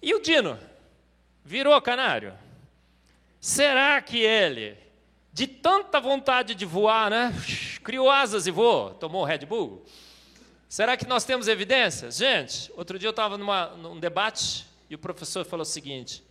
E 0.00 0.14
o 0.14 0.20
Dino? 0.20 0.58
Virou 1.44 1.80
canário? 1.82 2.32
Será 3.38 4.00
que 4.00 4.18
ele, 4.18 4.78
de 5.32 5.46
tanta 5.46 6.00
vontade 6.00 6.54
de 6.54 6.64
voar, 6.64 7.10
né? 7.10 7.34
Criou 7.84 8.10
asas 8.10 8.46
e 8.46 8.50
voou, 8.50 8.94
tomou 8.94 9.24
Red 9.24 9.46
Bull? 9.46 9.84
Será 10.68 10.96
que 10.96 11.06
nós 11.06 11.24
temos 11.24 11.48
evidências? 11.48 12.16
Gente, 12.16 12.70
outro 12.76 12.98
dia 12.98 13.08
eu 13.08 13.10
estava 13.10 13.36
num 13.36 13.98
debate 13.98 14.64
e 14.88 14.94
o 14.94 14.98
professor 14.98 15.44
falou 15.44 15.62
o 15.62 15.66
seguinte: 15.66 16.22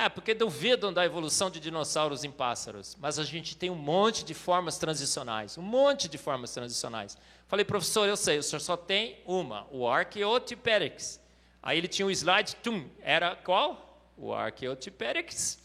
ah, 0.00 0.08
porque 0.08 0.32
duvidam 0.32 0.92
da 0.92 1.04
evolução 1.04 1.50
de 1.50 1.58
dinossauros 1.58 2.22
em 2.22 2.30
pássaros, 2.30 2.96
mas 3.00 3.18
a 3.18 3.24
gente 3.24 3.56
tem 3.56 3.68
um 3.68 3.74
monte 3.74 4.24
de 4.24 4.32
formas 4.32 4.78
transicionais, 4.78 5.58
um 5.58 5.62
monte 5.62 6.08
de 6.08 6.16
formas 6.16 6.54
transicionais. 6.54 7.18
Falei, 7.48 7.64
professor, 7.64 8.08
eu 8.08 8.16
sei, 8.16 8.38
o 8.38 8.42
senhor 8.44 8.60
só 8.60 8.76
tem 8.76 9.18
uma, 9.26 9.66
o 9.72 9.88
Archaeopteryx. 9.88 11.20
Aí 11.60 11.76
ele 11.76 11.88
tinha 11.88 12.06
um 12.06 12.10
slide, 12.12 12.54
tum, 12.62 12.88
era 13.00 13.34
qual? 13.34 14.00
O 14.16 14.32
Archaeopteryx. 14.32 15.58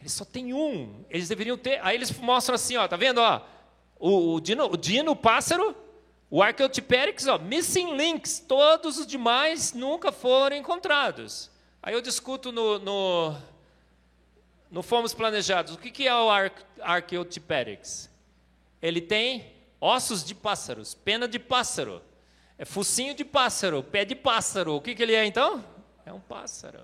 Ele 0.00 0.08
só 0.08 0.24
tem 0.24 0.54
um, 0.54 1.04
eles 1.10 1.28
deveriam 1.28 1.58
ter. 1.58 1.84
Aí 1.84 1.94
eles 1.94 2.10
mostram 2.12 2.54
assim, 2.54 2.78
ó, 2.78 2.88
tá 2.88 2.96
vendo, 2.96 3.18
ó, 3.18 3.42
o, 4.00 4.36
o 4.36 4.40
dino, 4.40 4.64
o 4.64 4.78
dino, 4.78 5.10
o 5.12 5.16
pássaro, 5.16 5.76
o 6.30 6.42
Archaeopteryx, 6.42 7.26
ó, 7.26 7.38
missing 7.38 7.98
links, 7.98 8.38
todos 8.38 8.96
os 8.96 9.06
demais 9.06 9.74
nunca 9.74 10.10
foram 10.10 10.56
encontrados. 10.56 11.50
Aí 11.82 11.94
eu 11.94 12.00
discuto 12.00 12.50
no, 12.50 12.78
no, 12.78 13.36
no 14.70 14.82
Fomos 14.82 15.14
Planejados. 15.14 15.74
O 15.74 15.78
que, 15.78 15.90
que 15.90 16.08
é 16.08 16.14
o 16.14 16.28
Ar 16.28 16.52
Archaeopteryx? 16.80 18.10
Ele 18.82 19.00
tem 19.00 19.52
ossos 19.80 20.24
de 20.24 20.34
pássaros, 20.34 20.94
pena 20.94 21.28
de 21.28 21.38
pássaro, 21.38 22.02
é 22.58 22.64
focinho 22.64 23.14
de 23.14 23.24
pássaro, 23.24 23.84
pé 23.84 24.04
de 24.04 24.16
pássaro. 24.16 24.74
O 24.74 24.80
que, 24.80 24.92
que 24.92 25.02
ele 25.02 25.14
é 25.14 25.24
então? 25.24 25.64
É 26.04 26.12
um 26.12 26.18
pássaro. 26.18 26.80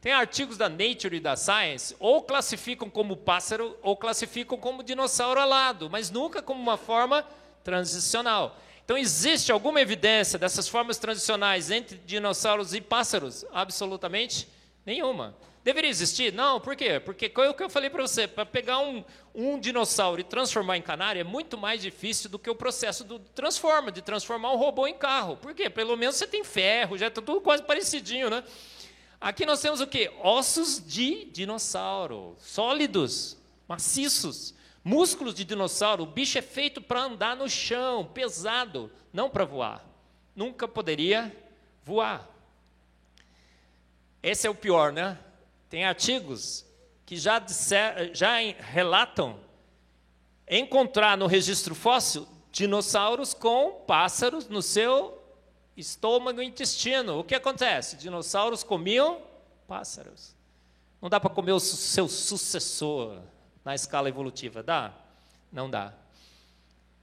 Tem 0.00 0.12
artigos 0.12 0.56
da 0.56 0.70
Nature 0.70 1.16
e 1.16 1.20
da 1.20 1.36
Science, 1.36 1.94
ou 1.98 2.22
classificam 2.22 2.88
como 2.88 3.14
pássaro, 3.14 3.76
ou 3.82 3.94
classificam 3.94 4.56
como 4.56 4.82
dinossauro 4.82 5.38
alado, 5.38 5.90
mas 5.90 6.10
nunca 6.10 6.40
como 6.40 6.62
uma 6.62 6.78
forma 6.78 7.26
transicional. 7.62 8.56
Então, 8.88 8.96
existe 8.96 9.52
alguma 9.52 9.82
evidência 9.82 10.38
dessas 10.38 10.66
formas 10.66 10.96
transicionais 10.96 11.70
entre 11.70 11.98
dinossauros 12.06 12.72
e 12.72 12.80
pássaros? 12.80 13.44
Absolutamente 13.52 14.48
nenhuma. 14.86 15.36
Deveria 15.62 15.90
existir? 15.90 16.32
Não, 16.32 16.58
por 16.58 16.74
quê? 16.74 16.98
Porque 16.98 17.30
é 17.36 17.48
o 17.50 17.52
que 17.52 17.62
eu 17.62 17.68
falei 17.68 17.90
para 17.90 18.00
você, 18.00 18.26
para 18.26 18.46
pegar 18.46 18.78
um, 18.78 19.04
um, 19.34 19.60
dinossauro 19.60 20.22
e 20.22 20.24
transformar 20.24 20.78
em 20.78 20.80
canário 20.80 21.20
é 21.20 21.22
muito 21.22 21.58
mais 21.58 21.82
difícil 21.82 22.30
do 22.30 22.38
que 22.38 22.48
o 22.48 22.54
processo 22.54 23.04
do 23.04 23.18
transforma, 23.18 23.92
de 23.92 24.00
transformar 24.00 24.54
um 24.54 24.56
robô 24.56 24.86
em 24.86 24.94
carro. 24.94 25.36
Por 25.36 25.54
quê? 25.54 25.68
Pelo 25.68 25.94
menos 25.94 26.16
você 26.16 26.26
tem 26.26 26.42
ferro, 26.42 26.96
já 26.96 27.08
está 27.08 27.20
tudo 27.20 27.42
quase 27.42 27.62
parecidinho, 27.64 28.30
né? 28.30 28.42
Aqui 29.20 29.44
nós 29.44 29.60
temos 29.60 29.82
o 29.82 29.86
quê? 29.86 30.10
Ossos 30.22 30.82
de 30.82 31.26
dinossauro, 31.26 32.36
sólidos, 32.38 33.36
maciços. 33.68 34.54
Músculos 34.84 35.34
de 35.34 35.44
dinossauro, 35.44 36.04
o 36.04 36.06
bicho 36.06 36.38
é 36.38 36.42
feito 36.42 36.80
para 36.80 37.02
andar 37.02 37.36
no 37.36 37.48
chão, 37.48 38.04
pesado, 38.06 38.90
não 39.12 39.28
para 39.28 39.44
voar. 39.44 39.84
Nunca 40.34 40.66
poderia 40.66 41.34
voar. 41.84 42.28
Esse 44.22 44.46
é 44.46 44.50
o 44.50 44.54
pior, 44.54 44.92
né? 44.92 45.18
Tem 45.68 45.84
artigos 45.84 46.64
que 47.04 47.16
já, 47.16 47.38
disser, 47.38 48.14
já 48.14 48.36
relatam 48.36 49.38
encontrar 50.48 51.16
no 51.16 51.26
registro 51.26 51.74
fóssil 51.74 52.26
dinossauros 52.50 53.34
com 53.34 53.84
pássaros 53.86 54.48
no 54.48 54.62
seu 54.62 55.22
estômago 55.76 56.40
e 56.40 56.46
intestino. 56.46 57.18
O 57.18 57.24
que 57.24 57.34
acontece? 57.34 57.96
Dinossauros 57.96 58.62
comiam 58.62 59.20
pássaros. 59.66 60.34
Não 61.00 61.08
dá 61.08 61.20
para 61.20 61.30
comer 61.30 61.52
o 61.52 61.60
seu 61.60 62.08
sucessor 62.08 63.20
na 63.68 63.74
escala 63.74 64.08
evolutiva? 64.08 64.62
Dá? 64.62 64.94
Não 65.52 65.68
dá. 65.68 65.92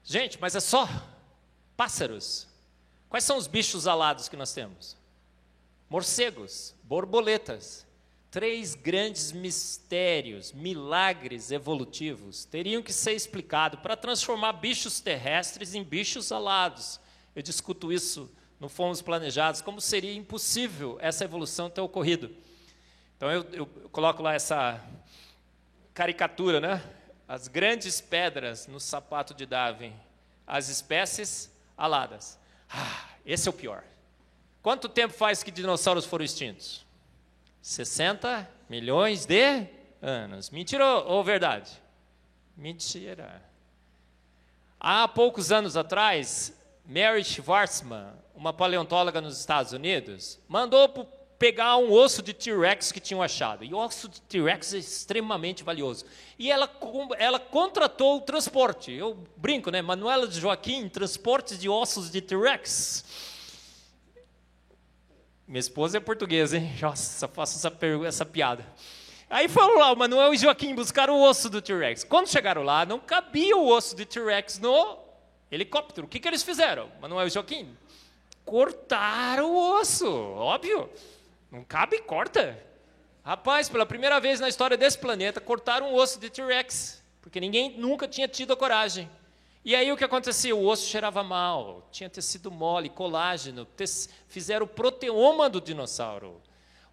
Gente, 0.03 0.41
mas 0.41 0.55
é 0.55 0.59
só 0.59 0.89
pássaros. 1.77 2.47
Quais 3.07 3.23
são 3.23 3.37
os 3.37 3.45
bichos 3.45 3.85
alados 3.85 4.27
que 4.27 4.35
nós 4.35 4.51
temos? 4.51 4.97
Morcegos, 5.87 6.73
borboletas. 6.83 7.85
Três 8.31 8.73
grandes 8.73 9.31
mistérios, 9.31 10.51
milagres 10.53 11.51
evolutivos 11.51 12.45
teriam 12.45 12.81
que 12.81 12.91
ser 12.91 13.13
explicados 13.13 13.79
para 13.79 13.95
transformar 13.95 14.53
bichos 14.53 14.99
terrestres 14.99 15.75
em 15.75 15.83
bichos 15.83 16.31
alados. 16.31 16.99
Eu 17.35 17.43
discuto 17.43 17.93
isso 17.93 18.27
no 18.59 18.67
Fomos 18.67 19.03
Planejados, 19.03 19.61
como 19.61 19.79
seria 19.79 20.15
impossível 20.15 20.97
essa 20.99 21.25
evolução 21.25 21.69
ter 21.69 21.81
ocorrido. 21.81 22.35
Então 23.15 23.31
eu, 23.31 23.43
eu 23.53 23.67
coloco 23.91 24.23
lá 24.23 24.33
essa 24.33 24.83
caricatura, 25.95 26.59
né? 26.59 26.83
As 27.27 27.47
grandes 27.47 28.01
pedras 28.01 28.67
no 28.67 28.79
sapato 28.79 29.33
de 29.33 29.45
Darwin, 29.45 29.93
as 30.45 30.67
espécies 30.67 31.49
aladas. 31.75 32.37
Ah, 32.69 33.05
esse 33.25 33.47
é 33.47 33.49
o 33.49 33.53
pior. 33.53 33.83
Quanto 34.61 34.89
tempo 34.89 35.13
faz 35.13 35.41
que 35.41 35.49
dinossauros 35.49 36.05
foram 36.05 36.25
extintos? 36.25 36.85
60 37.61 38.47
milhões 38.69 39.25
de 39.25 39.67
anos. 40.01 40.49
Mentira 40.49 40.85
ou 40.85 41.23
verdade? 41.23 41.71
Mentira. 42.55 43.41
Há 44.79 45.07
poucos 45.07 45.51
anos 45.51 45.77
atrás, 45.77 46.53
Mary 46.85 47.23
Schwarzman, 47.23 48.11
uma 48.35 48.53
paleontóloga 48.53 49.21
nos 49.21 49.39
Estados 49.39 49.71
Unidos, 49.71 50.39
mandou 50.47 50.89
pegar 51.37 51.77
um 51.77 51.91
osso 51.91 52.21
de 52.21 52.33
T-Rex 52.33 52.91
que 52.91 52.99
tinham 52.99 53.21
achado. 53.21 53.63
E 53.63 53.73
o 53.73 53.77
osso 53.77 54.07
de 54.07 54.21
T-Rex 54.21 54.73
é 54.73 54.77
extremamente 54.77 55.63
valioso. 55.63 56.05
E 56.39 56.51
ela, 56.51 56.69
ela 57.17 57.39
contratou 57.39 58.17
o 58.17 58.21
transporte. 58.21 58.91
Eu 58.91 59.17
brinco, 59.37 59.69
né? 59.69 59.81
Manuela 59.81 60.27
de 60.27 60.39
Joaquim, 60.39 60.87
transporte 60.87 61.57
de 61.57 61.69
ossos 61.69 62.09
de 62.09 62.21
T-Rex. 62.21 63.05
Minha 65.47 65.59
esposa 65.59 65.97
é 65.97 65.99
portuguesa, 65.99 66.57
hein? 66.57 66.71
Nossa, 66.81 67.27
faço 67.27 67.57
essa, 67.57 67.71
essa 68.07 68.25
piada. 68.25 68.65
Aí 69.29 69.47
foram 69.47 69.79
lá, 69.79 69.91
o 69.91 69.95
Manuel 69.95 70.33
e 70.33 70.37
Joaquim 70.37 70.73
buscaram 70.73 71.15
o 71.15 71.23
osso 71.23 71.49
do 71.49 71.61
T-Rex. 71.61 72.03
Quando 72.03 72.29
chegaram 72.29 72.63
lá, 72.63 72.85
não 72.85 72.99
cabia 72.99 73.55
o 73.57 73.67
osso 73.67 73.95
de 73.95 74.05
T-Rex 74.05 74.59
no 74.59 74.97
helicóptero. 75.51 76.07
O 76.07 76.09
que, 76.09 76.19
que 76.19 76.27
eles 76.27 76.43
fizeram, 76.43 76.89
Manuel 77.01 77.27
e 77.27 77.29
Joaquim? 77.29 77.75
Cortaram 78.43 79.51
o 79.51 79.79
osso, 79.79 80.07
óbvio. 80.07 80.89
Não 81.55 81.63
cabe, 81.63 81.99
corta. 82.01 82.61
Rapaz, 83.23 83.69
pela 83.69 83.85
primeira 83.85 84.19
vez 84.19 84.41
na 84.41 84.49
história 84.49 84.75
desse 84.75 84.97
planeta, 84.97 85.39
cortaram 85.39 85.89
um 85.89 85.95
osso 85.95 86.19
de 86.19 86.29
T-Rex, 86.29 87.01
porque 87.21 87.39
ninguém 87.39 87.77
nunca 87.77 88.09
tinha 88.09 88.27
tido 88.27 88.51
a 88.51 88.57
coragem. 88.57 89.09
E 89.63 89.73
aí 89.73 89.89
o 89.89 89.95
que 89.95 90.03
acontecia? 90.03 90.53
O 90.53 90.67
osso 90.67 90.85
cheirava 90.85 91.23
mal, 91.23 91.87
tinha 91.93 92.09
tecido 92.09 92.51
mole, 92.51 92.89
colágeno, 92.89 93.65
fizeram 94.27 94.65
o 94.65 94.69
proteoma 94.69 95.49
do 95.49 95.61
dinossauro. 95.61 96.41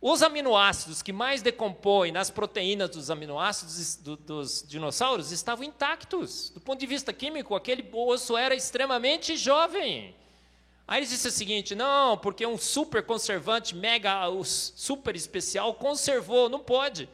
Os 0.01 0.23
aminoácidos 0.23 1.03
que 1.03 1.13
mais 1.13 1.43
decompõem 1.43 2.13
nas 2.13 2.31
proteínas 2.31 2.91
dos 2.91 3.11
aminoácidos 3.11 3.97
do, 3.97 4.17
dos 4.17 4.65
dinossauros 4.67 5.33
estavam 5.33 5.65
intactos. 5.65 6.51
Do 6.51 6.61
ponto 6.61 6.79
de 6.79 6.87
vista 6.87 7.13
químico, 7.13 7.57
aquele 7.57 7.85
osso 7.93 8.37
era 8.37 8.55
extremamente 8.55 9.37
jovem. 9.37 10.15
Aí 10.87 11.01
eles 11.01 11.11
disseram 11.11 11.35
o 11.35 11.37
seguinte: 11.37 11.75
não, 11.75 12.19
porque 12.19 12.47
um 12.47 12.59
super 12.59 13.03
conservante, 13.03 13.75
mega, 13.75 14.23
super 14.45 15.15
especial, 15.17 15.75
conservou, 15.75 16.49
não 16.49 16.61
pode. 16.61 17.09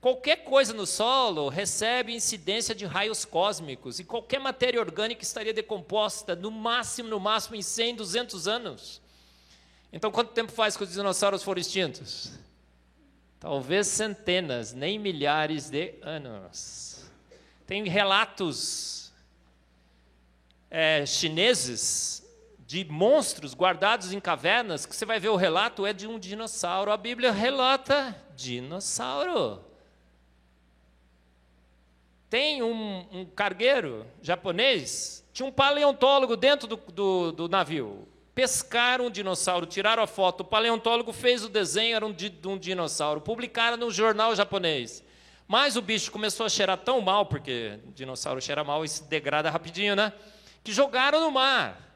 Qualquer 0.00 0.38
coisa 0.38 0.74
no 0.74 0.84
solo 0.84 1.48
recebe 1.48 2.12
incidência 2.12 2.74
de 2.74 2.84
raios 2.84 3.24
cósmicos 3.24 4.00
e 4.00 4.04
qualquer 4.04 4.40
matéria 4.40 4.80
orgânica 4.80 5.22
estaria 5.22 5.54
decomposta 5.54 6.34
no 6.34 6.50
máximo, 6.50 7.08
no 7.08 7.20
máximo 7.20 7.54
em 7.54 7.62
100, 7.62 7.94
200 7.94 8.48
anos. 8.48 9.00
Então, 9.92 10.10
quanto 10.10 10.32
tempo 10.32 10.50
faz 10.50 10.76
que 10.76 10.82
os 10.82 10.92
dinossauros 10.92 11.44
foram 11.44 11.60
extintos? 11.60 12.32
Talvez 13.38 13.86
centenas, 13.86 14.72
nem 14.72 14.98
milhares 14.98 15.70
de 15.70 15.94
anos. 16.02 17.04
Tem 17.64 17.84
relatos 17.88 19.12
é, 20.68 21.06
chineses 21.06 22.21
de 22.72 22.86
monstros 22.86 23.52
guardados 23.52 24.14
em 24.14 24.18
cavernas 24.18 24.86
que 24.86 24.96
você 24.96 25.04
vai 25.04 25.20
ver 25.20 25.28
o 25.28 25.36
relato 25.36 25.84
é 25.84 25.92
de 25.92 26.06
um 26.06 26.18
dinossauro. 26.18 26.90
A 26.90 26.96
Bíblia 26.96 27.30
relata 27.30 28.16
dinossauro. 28.34 29.62
Tem 32.30 32.62
um, 32.62 33.06
um 33.12 33.26
cargueiro 33.26 34.06
japonês, 34.22 35.22
tinha 35.34 35.44
um 35.44 35.52
paleontólogo 35.52 36.34
dentro 36.34 36.66
do, 36.66 36.76
do, 36.76 37.32
do, 37.32 37.46
navio. 37.46 38.08
Pescaram 38.34 39.08
um 39.08 39.10
dinossauro, 39.10 39.66
tiraram 39.66 40.02
a 40.02 40.06
foto, 40.06 40.40
o 40.40 40.44
paleontólogo 40.44 41.12
fez 41.12 41.44
o 41.44 41.50
desenho, 41.50 41.96
era 41.96 42.06
um, 42.06 42.10
de 42.10 42.32
um 42.46 42.56
dinossauro. 42.56 43.20
Publicaram 43.20 43.76
no 43.76 43.90
jornal 43.90 44.34
japonês. 44.34 45.04
Mas 45.46 45.76
o 45.76 45.82
bicho 45.82 46.10
começou 46.10 46.46
a 46.46 46.48
cheirar 46.48 46.78
tão 46.78 47.02
mal, 47.02 47.26
porque 47.26 47.78
dinossauro 47.94 48.40
cheira 48.40 48.64
mal 48.64 48.82
e 48.82 48.88
se 48.88 49.04
degrada 49.04 49.50
rapidinho, 49.50 49.94
né? 49.94 50.10
Que 50.64 50.72
jogaram 50.72 51.20
no 51.20 51.30
mar. 51.30 51.91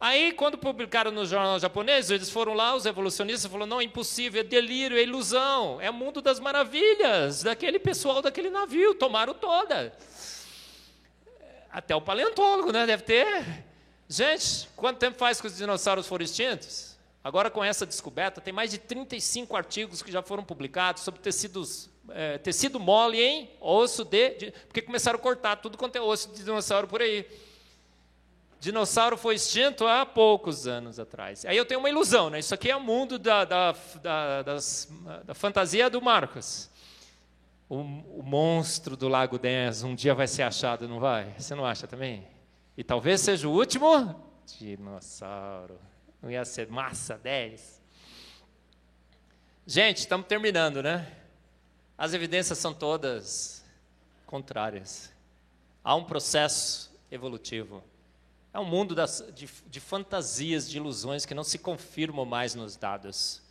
Aí, 0.00 0.32
quando 0.32 0.56
publicaram 0.56 1.10
no 1.10 1.26
jornal 1.26 1.58
japonês, 1.58 2.10
eles 2.10 2.30
foram 2.30 2.54
lá, 2.54 2.74
os 2.74 2.86
evolucionistas 2.86 3.52
falaram: 3.52 3.68
não, 3.68 3.80
é 3.82 3.84
impossível, 3.84 4.40
é 4.40 4.44
delírio, 4.44 4.96
é 4.96 5.02
ilusão, 5.02 5.78
é 5.78 5.90
mundo 5.90 6.22
das 6.22 6.40
maravilhas 6.40 7.42
daquele 7.42 7.78
pessoal 7.78 8.22
daquele 8.22 8.48
navio, 8.48 8.94
tomaram 8.94 9.34
toda. 9.34 9.92
Até 11.70 11.94
o 11.94 12.00
paleontólogo, 12.00 12.72
né? 12.72 12.86
Deve 12.86 13.02
ter. 13.02 13.64
Gente, 14.08 14.70
quanto 14.74 14.98
tempo 14.98 15.18
faz 15.18 15.38
que 15.38 15.46
os 15.46 15.58
dinossauros 15.58 16.06
foram 16.06 16.24
extintos? 16.24 16.96
Agora, 17.22 17.50
com 17.50 17.62
essa 17.62 17.84
descoberta, 17.84 18.40
tem 18.40 18.54
mais 18.54 18.70
de 18.70 18.78
35 18.78 19.54
artigos 19.54 20.00
que 20.00 20.10
já 20.10 20.22
foram 20.22 20.42
publicados 20.42 21.02
sobre 21.02 21.20
tecidos, 21.20 21.90
é, 22.08 22.38
tecido 22.38 22.80
mole 22.80 23.20
em 23.20 23.50
osso 23.60 24.02
de, 24.02 24.30
de. 24.30 24.50
Porque 24.66 24.80
começaram 24.80 25.18
a 25.18 25.22
cortar 25.22 25.56
tudo 25.56 25.76
quanto 25.76 25.96
é 25.96 26.00
osso 26.00 26.30
de 26.30 26.42
dinossauro 26.42 26.88
por 26.88 27.02
aí. 27.02 27.26
Dinossauro 28.60 29.16
foi 29.16 29.36
extinto 29.36 29.86
há 29.86 30.04
poucos 30.04 30.66
anos 30.66 31.00
atrás. 31.00 31.46
Aí 31.46 31.56
eu 31.56 31.64
tenho 31.64 31.80
uma 31.80 31.88
ilusão, 31.88 32.28
né? 32.28 32.38
Isso 32.38 32.54
aqui 32.54 32.70
é 32.70 32.76
o 32.76 32.80
mundo 32.80 33.18
da, 33.18 33.46
da, 33.46 33.74
da, 34.02 34.42
das, 34.42 34.86
da 35.24 35.34
fantasia 35.34 35.88
do 35.88 36.02
Marcos. 36.02 36.68
O, 37.70 37.76
o, 37.76 38.22
monstro 38.22 38.98
do 38.98 39.08
Lago 39.08 39.38
Dens 39.38 39.82
um 39.82 39.94
dia 39.94 40.14
vai 40.14 40.26
ser 40.26 40.42
achado, 40.42 40.86
não 40.86 41.00
vai? 41.00 41.34
Você 41.38 41.54
não 41.54 41.64
acha 41.64 41.86
também? 41.86 42.28
E 42.76 42.84
talvez 42.84 43.22
seja 43.22 43.48
o 43.48 43.52
último 43.52 44.14
dinossauro. 44.58 45.80
Não 46.20 46.30
ia 46.30 46.44
ser 46.44 46.68
massa 46.68 47.16
10. 47.16 47.80
Gente, 49.66 49.98
estamos 49.98 50.26
terminando, 50.26 50.82
né? 50.82 51.10
As 51.96 52.12
evidências 52.12 52.58
são 52.58 52.74
todas 52.74 53.64
contrárias. 54.26 55.10
Há 55.82 55.94
um 55.94 56.04
processo 56.04 56.94
evolutivo. 57.10 57.82
É 58.52 58.58
um 58.58 58.64
mundo 58.64 58.94
das, 58.94 59.24
de, 59.34 59.48
de 59.66 59.80
fantasias, 59.80 60.68
de 60.68 60.76
ilusões 60.76 61.24
que 61.24 61.34
não 61.34 61.44
se 61.44 61.58
confirmam 61.58 62.24
mais 62.24 62.54
nos 62.54 62.76
dados. 62.76 63.42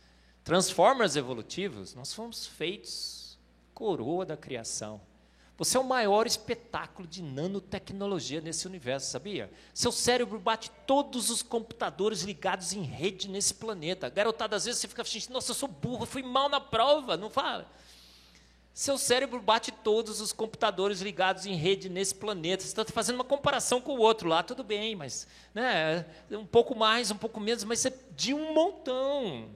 Transformers 0.44 1.16
evolutivos, 1.16 1.94
nós 1.94 2.12
fomos 2.12 2.46
feitos 2.46 3.38
coroa 3.74 4.26
da 4.26 4.36
criação. 4.36 5.00
Você 5.56 5.76
é 5.76 5.80
o 5.80 5.84
maior 5.84 6.26
espetáculo 6.26 7.06
de 7.06 7.22
nanotecnologia 7.22 8.40
nesse 8.40 8.66
universo, 8.66 9.10
sabia? 9.10 9.50
Seu 9.74 9.92
cérebro 9.92 10.38
bate 10.38 10.70
todos 10.86 11.28
os 11.28 11.42
computadores 11.42 12.22
ligados 12.22 12.72
em 12.72 12.82
rede 12.82 13.28
nesse 13.28 13.54
planeta. 13.54 14.08
Garotada, 14.08 14.56
às 14.56 14.64
vezes 14.64 14.80
você 14.80 14.88
fica 14.88 15.02
achando, 15.02 15.34
nossa, 15.34 15.50
eu 15.50 15.54
sou 15.54 15.68
burro, 15.68 16.06
fui 16.06 16.22
mal 16.22 16.48
na 16.48 16.60
prova, 16.60 17.16
não 17.16 17.28
fala. 17.28 17.70
Seu 18.72 18.96
cérebro 18.96 19.40
bate 19.40 19.72
todos 19.72 20.20
os 20.20 20.32
computadores 20.32 21.00
ligados 21.00 21.44
em 21.44 21.54
rede 21.54 21.88
nesse 21.88 22.14
planeta. 22.14 22.62
Você 22.62 22.68
está 22.68 22.84
fazendo 22.84 23.16
uma 23.16 23.24
comparação 23.24 23.80
com 23.80 23.92
o 23.92 23.98
outro 23.98 24.28
lá, 24.28 24.42
tudo 24.42 24.62
bem, 24.62 24.94
mas 24.94 25.26
né, 25.52 26.06
um 26.30 26.46
pouco 26.46 26.74
mais, 26.74 27.10
um 27.10 27.16
pouco 27.16 27.40
menos, 27.40 27.64
mas 27.64 27.84
é 27.84 27.92
de 28.16 28.32
um 28.32 28.54
montão. 28.54 29.50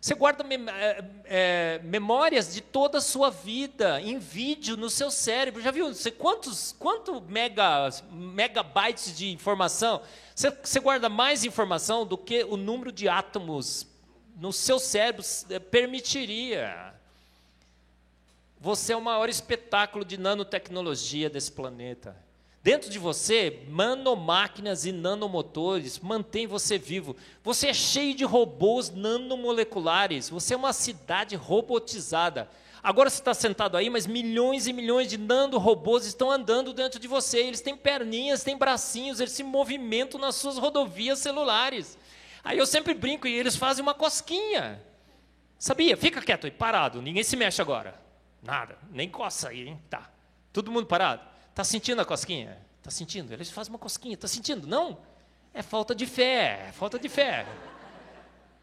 Você 0.00 0.14
guarda 0.14 0.42
mem 0.42 0.64
é, 0.70 1.04
é, 1.26 1.80
memórias 1.84 2.54
de 2.54 2.62
toda 2.62 2.98
a 2.98 3.02
sua 3.02 3.28
vida 3.28 4.00
em 4.00 4.18
vídeo 4.18 4.74
no 4.74 4.88
seu 4.88 5.10
cérebro. 5.10 5.60
Já 5.60 5.70
viu 5.70 5.92
você, 5.92 6.10
quantos, 6.10 6.74
quantos 6.78 7.20
mega, 7.28 7.90
megabytes 8.10 9.14
de 9.14 9.30
informação? 9.30 10.00
Você, 10.34 10.50
você 10.50 10.80
guarda 10.80 11.10
mais 11.10 11.44
informação 11.44 12.06
do 12.06 12.16
que 12.16 12.44
o 12.44 12.56
número 12.56 12.90
de 12.90 13.10
átomos 13.10 13.86
no 14.38 14.54
seu 14.54 14.78
cérebro 14.78 15.22
é, 15.50 15.58
permitiria. 15.58 16.94
Você 18.60 18.92
é 18.92 18.96
o 18.96 19.00
maior 19.00 19.30
espetáculo 19.30 20.04
de 20.04 20.18
nanotecnologia 20.18 21.30
desse 21.30 21.50
planeta. 21.50 22.14
Dentro 22.62 22.90
de 22.90 22.98
você, 22.98 23.62
nanomáquinas 23.68 24.84
e 24.84 24.92
nanomotores 24.92 25.98
mantêm 25.98 26.46
você 26.46 26.76
vivo. 26.76 27.16
Você 27.42 27.68
é 27.68 27.72
cheio 27.72 28.14
de 28.14 28.22
robôs 28.22 28.90
nanomoleculares. 28.90 30.28
Você 30.28 30.52
é 30.52 30.56
uma 30.58 30.74
cidade 30.74 31.36
robotizada. 31.36 32.50
Agora 32.82 33.08
você 33.08 33.18
está 33.20 33.32
sentado 33.32 33.78
aí, 33.78 33.88
mas 33.88 34.06
milhões 34.06 34.66
e 34.66 34.74
milhões 34.74 35.08
de 35.08 35.16
nanorobôs 35.16 36.04
estão 36.04 36.30
andando 36.30 36.74
dentro 36.74 37.00
de 37.00 37.08
você. 37.08 37.38
Eles 37.38 37.62
têm 37.62 37.74
perninhas, 37.74 38.44
têm 38.44 38.58
bracinhos, 38.58 39.20
eles 39.20 39.32
se 39.32 39.42
movimentam 39.42 40.20
nas 40.20 40.34
suas 40.34 40.58
rodovias 40.58 41.18
celulares. 41.18 41.96
Aí 42.44 42.58
eu 42.58 42.66
sempre 42.66 42.92
brinco 42.92 43.26
e 43.26 43.32
eles 43.32 43.56
fazem 43.56 43.82
uma 43.82 43.94
cosquinha. 43.94 44.82
Sabia? 45.58 45.96
Fica 45.96 46.20
quieto 46.20 46.44
aí, 46.44 46.50
parado, 46.50 47.00
ninguém 47.00 47.22
se 47.22 47.36
mexe 47.36 47.62
agora. 47.62 48.09
Nada, 48.42 48.78
nem 48.90 49.08
coça 49.08 49.50
aí, 49.50 49.68
hein? 49.68 49.82
Tá. 49.88 50.10
Todo 50.52 50.70
mundo 50.70 50.86
parado. 50.86 51.22
Tá 51.54 51.62
sentindo 51.62 52.00
a 52.00 52.04
cosquinha? 52.04 52.58
Tá 52.82 52.90
sentindo? 52.90 53.32
Eles 53.32 53.50
fazem 53.50 53.72
uma 53.72 53.78
cosquinha. 53.78 54.16
Tá 54.16 54.26
sentindo? 54.26 54.66
Não? 54.66 54.98
É 55.52 55.62
falta 55.62 55.94
de 55.94 56.06
fé, 56.06 56.66
é 56.68 56.72
falta 56.72 56.98
de 56.98 57.08
fé. 57.08 57.46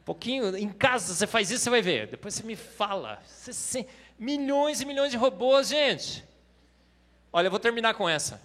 Um 0.01 0.03
pouquinho, 0.03 0.55
em 0.55 0.69
casa 0.69 1.13
você 1.13 1.27
faz 1.27 1.51
isso, 1.51 1.65
você 1.65 1.69
vai 1.69 1.81
ver. 1.81 2.07
Depois 2.07 2.33
você 2.33 2.43
me 2.43 2.55
fala. 2.55 3.21
Você, 3.25 3.87
milhões 4.17 4.81
e 4.81 4.85
milhões 4.85 5.11
de 5.11 5.17
robôs, 5.17 5.67
gente. 5.67 6.23
Olha, 7.31 7.47
eu 7.47 7.51
vou 7.51 7.59
terminar 7.59 7.93
com 7.93 8.07
essa. 8.07 8.41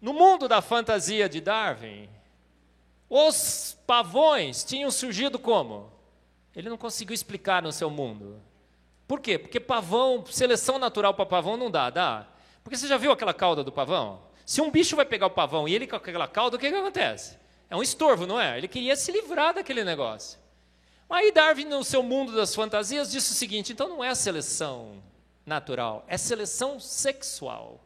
No 0.00 0.12
mundo 0.12 0.46
da 0.46 0.62
fantasia 0.62 1.28
de 1.28 1.40
Darwin, 1.40 2.08
os 3.10 3.76
pavões 3.86 4.62
tinham 4.62 4.90
surgido 4.90 5.38
como? 5.38 5.90
Ele 6.54 6.68
não 6.68 6.76
conseguiu 6.78 7.14
explicar 7.14 7.62
no 7.62 7.72
seu 7.72 7.90
mundo. 7.90 8.40
Por 9.08 9.20
quê? 9.20 9.38
Porque 9.38 9.58
pavão, 9.58 10.22
seleção 10.26 10.78
natural 10.78 11.14
para 11.14 11.24
pavão 11.24 11.56
não 11.56 11.70
dá, 11.70 11.88
dá. 11.88 12.26
Porque 12.62 12.76
você 12.76 12.86
já 12.86 12.98
viu 12.98 13.10
aquela 13.10 13.32
cauda 13.32 13.64
do 13.64 13.72
pavão? 13.72 14.20
Se 14.44 14.60
um 14.60 14.70
bicho 14.70 14.94
vai 14.94 15.06
pegar 15.06 15.26
o 15.26 15.30
pavão 15.30 15.66
e 15.66 15.74
ele 15.74 15.86
com 15.86 15.96
aquela 15.96 16.28
cauda, 16.28 16.56
o 16.56 16.58
que, 16.58 16.70
que 16.70 16.76
acontece? 16.76 17.38
É 17.70 17.74
um 17.74 17.82
estorvo, 17.82 18.26
não 18.26 18.38
é? 18.38 18.58
Ele 18.58 18.68
queria 18.68 18.94
se 18.94 19.10
livrar 19.10 19.54
daquele 19.54 19.82
negócio. 19.82 20.38
Aí 21.08 21.32
Darwin, 21.32 21.64
no 21.64 21.82
seu 21.82 22.02
mundo 22.02 22.36
das 22.36 22.54
fantasias, 22.54 23.10
disse 23.10 23.32
o 23.32 23.34
seguinte: 23.34 23.72
então 23.72 23.88
não 23.88 24.04
é 24.04 24.14
seleção 24.14 25.02
natural, 25.46 26.04
é 26.06 26.18
seleção 26.18 26.78
sexual. 26.78 27.82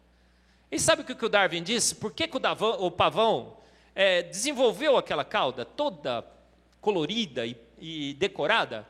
E 0.72 0.80
sabe 0.80 1.02
o 1.02 1.04
que 1.04 1.24
o 1.24 1.28
Darwin 1.28 1.62
disse? 1.62 1.94
Por 1.94 2.12
que, 2.12 2.26
que 2.26 2.36
o, 2.36 2.40
Davão, 2.40 2.80
o 2.80 2.90
pavão 2.90 3.58
é, 3.94 4.22
desenvolveu 4.22 4.96
aquela 4.96 5.24
cauda 5.24 5.64
toda 5.64 6.26
colorida 6.80 7.46
e, 7.46 7.56
e 7.78 8.14
decorada? 8.14 8.84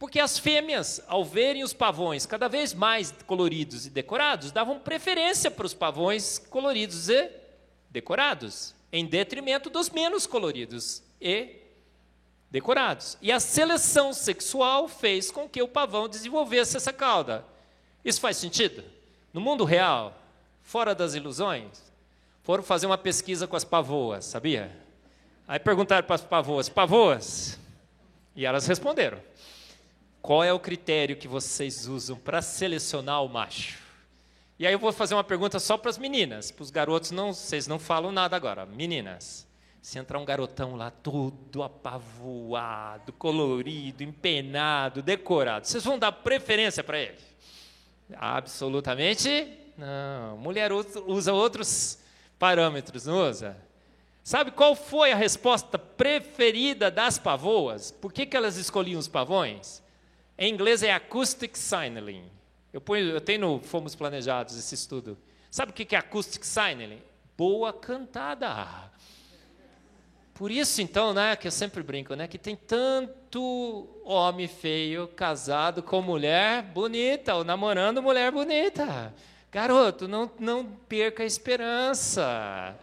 Porque 0.00 0.18
as 0.18 0.38
fêmeas, 0.38 1.02
ao 1.06 1.22
verem 1.22 1.62
os 1.62 1.74
pavões 1.74 2.24
cada 2.24 2.48
vez 2.48 2.72
mais 2.72 3.12
coloridos 3.26 3.84
e 3.84 3.90
decorados, 3.90 4.50
davam 4.50 4.78
preferência 4.78 5.50
para 5.50 5.66
os 5.66 5.74
pavões 5.74 6.38
coloridos 6.38 7.10
e 7.10 7.30
decorados, 7.90 8.74
em 8.90 9.04
detrimento 9.04 9.68
dos 9.68 9.90
menos 9.90 10.26
coloridos 10.26 11.02
e 11.20 11.54
decorados. 12.50 13.18
E 13.20 13.30
a 13.30 13.38
seleção 13.38 14.14
sexual 14.14 14.88
fez 14.88 15.30
com 15.30 15.46
que 15.46 15.60
o 15.60 15.68
pavão 15.68 16.08
desenvolvesse 16.08 16.78
essa 16.78 16.94
cauda. 16.94 17.44
Isso 18.02 18.22
faz 18.22 18.38
sentido? 18.38 18.82
No 19.34 19.40
mundo 19.42 19.64
real, 19.64 20.18
fora 20.62 20.94
das 20.94 21.12
ilusões, 21.12 21.92
foram 22.42 22.62
fazer 22.62 22.86
uma 22.86 22.96
pesquisa 22.96 23.46
com 23.46 23.54
as 23.54 23.64
pavoas, 23.64 24.24
sabia? 24.24 24.74
Aí 25.46 25.58
perguntaram 25.58 26.06
para 26.06 26.14
as 26.14 26.22
pavoas: 26.22 26.70
pavoas? 26.70 27.58
E 28.34 28.46
elas 28.46 28.66
responderam: 28.66 29.20
qual 30.22 30.44
é 30.44 30.52
o 30.52 30.60
critério 30.60 31.16
que 31.16 31.26
vocês 31.26 31.86
usam 31.86 32.16
para 32.16 32.42
selecionar 32.42 33.24
o 33.24 33.28
macho? 33.28 33.78
E 34.58 34.66
aí 34.66 34.72
eu 34.72 34.78
vou 34.78 34.92
fazer 34.92 35.14
uma 35.14 35.24
pergunta 35.24 35.58
só 35.58 35.78
para 35.78 35.90
as 35.90 35.96
meninas, 35.96 36.50
para 36.50 36.62
os 36.62 36.70
garotos 36.70 37.10
não, 37.10 37.32
vocês 37.32 37.66
não 37.66 37.78
falam 37.78 38.12
nada 38.12 38.36
agora. 38.36 38.66
Meninas, 38.66 39.46
se 39.80 39.98
entrar 39.98 40.18
um 40.18 40.24
garotão 40.24 40.76
lá 40.76 40.90
todo 40.90 41.62
apavoado, 41.62 43.12
colorido, 43.14 44.02
empenado, 44.02 45.02
decorado, 45.02 45.66
vocês 45.66 45.82
vão 45.82 45.98
dar 45.98 46.12
preferência 46.12 46.84
para 46.84 46.98
ele? 46.98 47.18
Absolutamente 48.14 49.60
não. 49.78 50.36
Mulher 50.36 50.70
usa 50.72 51.32
outros 51.32 51.98
parâmetros, 52.38 53.06
não 53.06 53.28
usa? 53.28 53.56
Sabe 54.22 54.50
qual 54.50 54.76
foi 54.76 55.12
a 55.12 55.16
resposta 55.16 55.78
preferida 55.78 56.90
das 56.90 57.18
pavoas? 57.18 57.90
Por 57.90 58.12
que, 58.12 58.26
que 58.26 58.36
elas 58.36 58.56
escolhiam 58.56 59.00
os 59.00 59.08
pavões? 59.08 59.82
Em 60.42 60.54
inglês 60.54 60.82
é 60.82 60.90
acoustic 60.90 61.54
signaling. 61.54 62.24
Eu, 62.72 62.80
ponho, 62.80 63.10
eu 63.10 63.20
tenho 63.20 63.40
no 63.40 63.60
Fomos 63.60 63.94
Planejados 63.94 64.56
esse 64.56 64.74
estudo. 64.74 65.18
Sabe 65.50 65.70
o 65.70 65.74
que 65.74 65.94
é 65.94 65.98
acoustic 65.98 66.44
signaling? 66.44 67.02
Boa 67.36 67.74
cantada. 67.74 68.90
Por 70.32 70.50
isso, 70.50 70.80
então, 70.80 71.12
né, 71.12 71.36
que 71.36 71.46
eu 71.46 71.50
sempre 71.50 71.82
brinco, 71.82 72.14
né, 72.14 72.26
que 72.26 72.38
tem 72.38 72.56
tanto 72.56 73.86
homem 74.02 74.48
feio 74.48 75.08
casado 75.08 75.82
com 75.82 76.00
mulher 76.00 76.62
bonita, 76.62 77.34
ou 77.34 77.44
namorando 77.44 78.00
mulher 78.00 78.32
bonita. 78.32 79.14
Garoto, 79.52 80.08
não, 80.08 80.30
não 80.38 80.64
perca 80.64 81.22
a 81.22 81.26
esperança. 81.26 82.74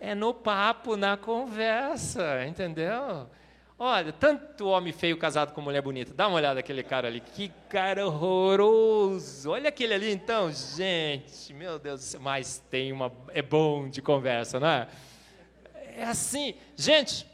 É 0.00 0.14
no 0.14 0.32
papo, 0.32 0.96
na 0.96 1.18
conversa, 1.18 2.46
entendeu? 2.46 3.28
Olha, 3.76 4.12
tanto 4.12 4.66
homem 4.66 4.92
feio 4.92 5.16
casado 5.16 5.52
com 5.52 5.60
mulher 5.60 5.82
bonita. 5.82 6.14
Dá 6.14 6.28
uma 6.28 6.36
olhada 6.36 6.54
naquele 6.56 6.82
cara 6.82 7.08
ali. 7.08 7.20
Que 7.20 7.50
cara 7.68 8.06
horroroso. 8.06 9.50
Olha 9.50 9.68
aquele 9.68 9.94
ali, 9.94 10.12
então. 10.12 10.50
Gente, 10.52 11.52
meu 11.52 11.78
Deus, 11.78 12.14
mas 12.14 12.62
tem 12.70 12.92
uma. 12.92 13.12
É 13.28 13.42
bom 13.42 13.88
de 13.88 14.00
conversa, 14.00 14.60
não 14.60 14.68
é? 14.68 14.88
É 15.96 16.04
assim. 16.04 16.54
Gente, 16.76 17.26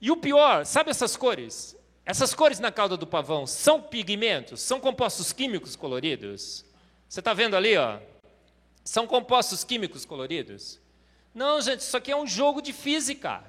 e 0.00 0.10
o 0.10 0.16
pior, 0.16 0.64
sabe 0.66 0.90
essas 0.90 1.16
cores? 1.16 1.76
Essas 2.04 2.34
cores 2.34 2.58
na 2.58 2.72
cauda 2.72 2.96
do 2.96 3.06
pavão 3.06 3.46
são 3.46 3.80
pigmentos? 3.80 4.60
São 4.60 4.80
compostos 4.80 5.32
químicos 5.32 5.76
coloridos? 5.76 6.64
Você 7.08 7.20
está 7.20 7.32
vendo 7.32 7.54
ali, 7.54 7.76
ó? 7.76 7.98
São 8.82 9.06
compostos 9.06 9.62
químicos 9.62 10.04
coloridos? 10.04 10.80
Não, 11.32 11.60
gente, 11.60 11.80
isso 11.80 11.96
aqui 11.96 12.10
é 12.10 12.16
um 12.16 12.26
jogo 12.26 12.60
de 12.60 12.72
física. 12.72 13.44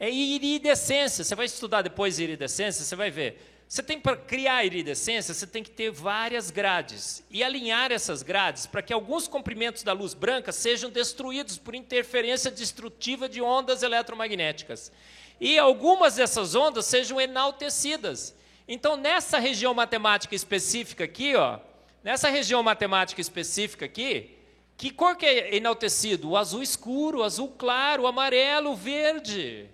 É 0.00 0.10
iridescência. 0.10 1.22
Você 1.22 1.34
vai 1.34 1.44
estudar 1.44 1.82
depois 1.82 2.18
iridescência, 2.18 2.82
você 2.82 2.96
vai 2.96 3.10
ver. 3.10 3.38
Você 3.68 3.82
tem 3.82 4.00
para 4.00 4.16
criar 4.16 4.64
iridescência, 4.64 5.32
você 5.32 5.46
tem 5.46 5.62
que 5.62 5.70
ter 5.70 5.92
várias 5.92 6.50
grades 6.50 7.22
e 7.30 7.44
alinhar 7.44 7.92
essas 7.92 8.20
grades 8.20 8.66
para 8.66 8.82
que 8.82 8.92
alguns 8.92 9.28
comprimentos 9.28 9.84
da 9.84 9.92
luz 9.92 10.12
branca 10.12 10.50
sejam 10.50 10.90
destruídos 10.90 11.56
por 11.56 11.74
interferência 11.74 12.50
destrutiva 12.50 13.28
de 13.28 13.40
ondas 13.40 13.84
eletromagnéticas. 13.84 14.90
E 15.38 15.56
algumas 15.56 16.16
dessas 16.16 16.54
ondas 16.54 16.86
sejam 16.86 17.20
enaltecidas. 17.20 18.34
Então, 18.66 18.96
nessa 18.96 19.38
região 19.38 19.72
matemática 19.72 20.34
específica 20.34 21.04
aqui, 21.04 21.36
ó, 21.36 21.60
nessa 22.02 22.28
região 22.28 22.62
matemática 22.62 23.20
específica 23.20 23.84
aqui, 23.84 24.36
que 24.76 24.90
cor 24.90 25.14
que 25.14 25.26
é 25.26 25.54
enaltecido? 25.54 26.30
O 26.30 26.36
azul 26.36 26.62
escuro, 26.62 27.18
o 27.18 27.22
azul 27.22 27.54
claro, 27.56 28.02
o 28.02 28.06
amarelo, 28.06 28.70
o 28.72 28.76
verde. 28.76 29.68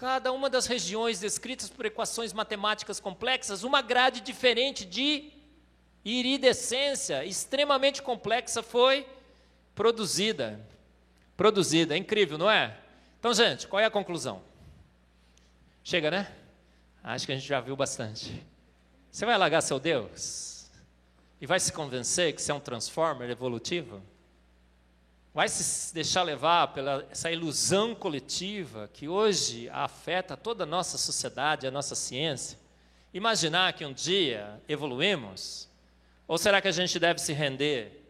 Cada 0.00 0.32
uma 0.32 0.48
das 0.48 0.64
regiões 0.64 1.20
descritas 1.20 1.68
por 1.68 1.84
equações 1.84 2.32
matemáticas 2.32 2.98
complexas, 2.98 3.64
uma 3.64 3.82
grade 3.82 4.22
diferente 4.22 4.86
de 4.86 5.30
iridescência 6.02 7.22
extremamente 7.22 8.00
complexa 8.00 8.62
foi 8.62 9.06
produzida. 9.74 10.58
Produzida, 11.36 11.94
é 11.94 11.98
incrível, 11.98 12.38
não 12.38 12.50
é? 12.50 12.78
Então, 13.18 13.34
gente, 13.34 13.68
qual 13.68 13.78
é 13.78 13.84
a 13.84 13.90
conclusão? 13.90 14.40
Chega, 15.84 16.10
né? 16.10 16.32
Acho 17.04 17.26
que 17.26 17.32
a 17.32 17.36
gente 17.36 17.46
já 17.46 17.60
viu 17.60 17.76
bastante. 17.76 18.42
Você 19.10 19.26
vai 19.26 19.36
largar 19.36 19.60
seu 19.60 19.78
Deus? 19.78 20.70
E 21.38 21.46
vai 21.46 21.60
se 21.60 21.74
convencer 21.74 22.32
que 22.34 22.40
você 22.40 22.50
é 22.50 22.54
um 22.54 22.60
transformer 22.60 23.28
evolutivo? 23.28 24.02
Vai 25.32 25.48
se 25.48 25.94
deixar 25.94 26.22
levar 26.22 26.68
pela 26.68 27.06
essa 27.10 27.30
ilusão 27.30 27.94
coletiva 27.94 28.90
que 28.92 29.08
hoje 29.08 29.68
afeta 29.70 30.36
toda 30.36 30.64
a 30.64 30.66
nossa 30.66 30.98
sociedade, 30.98 31.66
a 31.66 31.70
nossa 31.70 31.94
ciência? 31.94 32.58
Imaginar 33.14 33.72
que 33.72 33.84
um 33.84 33.92
dia 33.92 34.60
evoluímos? 34.68 35.68
Ou 36.26 36.38
será 36.38 36.60
que 36.60 36.68
a 36.68 36.72
gente 36.72 36.98
deve 36.98 37.20
se 37.20 37.32
render 37.32 38.04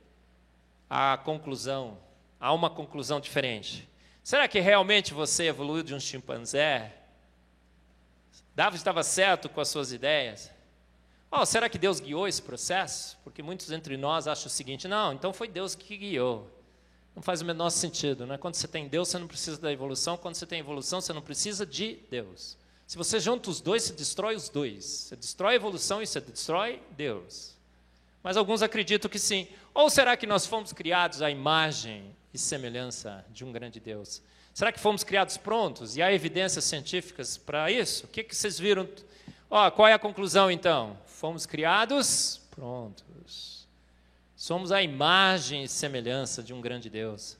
à 0.89 1.19
conclusão, 1.19 1.99
a 2.39 2.53
uma 2.53 2.71
conclusão 2.71 3.21
diferente? 3.21 3.89
Será 4.23 4.47
que 4.47 4.61
realmente 4.61 5.15
você 5.15 5.45
evoluiu 5.45 5.83
de 5.83 5.95
um 5.95 6.01
chimpanzé? 6.01 6.95
Davi 8.55 8.77
estava 8.77 9.03
certo 9.03 9.49
com 9.49 9.61
as 9.61 9.69
suas 9.69 9.93
ideias? 9.93 10.51
Oh, 11.31 11.47
será 11.47 11.69
que 11.69 11.79
Deus 11.79 12.01
guiou 12.01 12.27
esse 12.27 12.43
processo? 12.43 13.19
Porque 13.23 13.43
muitos 13.43 13.71
entre 13.71 13.97
nós 13.97 14.27
acham 14.27 14.47
o 14.47 14.51
seguinte: 14.51 14.89
não, 14.89 15.13
então 15.13 15.33
foi 15.33 15.49
Deus 15.49 15.75
que 15.75 15.97
guiou. 15.97 16.60
Não 17.21 17.23
faz 17.23 17.43
o 17.43 17.45
menor 17.45 17.69
sentido. 17.69 18.27
Né? 18.27 18.39
Quando 18.39 18.55
você 18.55 18.67
tem 18.67 18.89
Deus, 18.89 19.09
você 19.09 19.19
não 19.19 19.27
precisa 19.27 19.61
da 19.61 19.71
evolução. 19.71 20.17
Quando 20.17 20.37
você 20.37 20.47
tem 20.47 20.59
evolução, 20.59 21.03
você 21.03 21.13
não 21.13 21.21
precisa 21.21 21.67
de 21.67 21.99
Deus. 22.11 22.57
Se 22.87 22.97
você 22.97 23.21
junta 23.21 23.51
os 23.51 23.61
dois, 23.61 23.83
você 23.83 23.93
destrói 23.93 24.35
os 24.35 24.49
dois. 24.49 24.87
Você 24.87 25.17
destrói 25.17 25.53
a 25.53 25.57
evolução 25.57 26.01
e 26.01 26.07
você 26.07 26.19
destrói 26.19 26.83
Deus. 26.93 27.55
Mas 28.23 28.39
alguns 28.39 28.63
acreditam 28.63 29.11
que 29.11 29.19
sim. 29.19 29.47
Ou 29.75 29.91
será 29.91 30.17
que 30.17 30.27
nós 30.27 30.47
fomos 30.47 30.73
criados 30.73 31.21
à 31.21 31.31
imagem 31.31 32.17
e 32.33 32.39
semelhança 32.39 33.23
de 33.29 33.45
um 33.45 33.53
grande 33.53 33.79
Deus? 33.81 34.23
Será 34.55 34.73
que 34.73 34.81
fomos 34.81 35.05
criados 35.05 35.37
prontos? 35.37 35.99
E 35.99 36.03
há 36.03 36.11
evidências 36.11 36.65
científicas 36.65 37.37
para 37.37 37.71
isso? 37.71 38.07
O 38.07 38.09
que, 38.09 38.25
que 38.25 38.35
vocês 38.35 38.59
viram? 38.59 38.89
Ó, 39.51 39.71
qual 39.71 39.87
é 39.87 39.93
a 39.93 39.99
conclusão 39.99 40.51
então? 40.51 40.97
Fomos 41.05 41.45
criados 41.45 42.41
prontos. 42.51 43.60
Somos 44.41 44.73
a 44.73 44.83
imagem 44.83 45.65
e 45.65 45.69
semelhança 45.69 46.43
de 46.43 46.55
um 46.55 46.63
grande 46.63 46.89
Deus. 46.89 47.37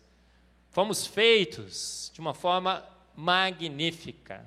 Fomos 0.69 1.07
feitos 1.07 2.11
de 2.13 2.21
uma 2.21 2.35
forma 2.35 2.85
magnífica. 3.17 4.47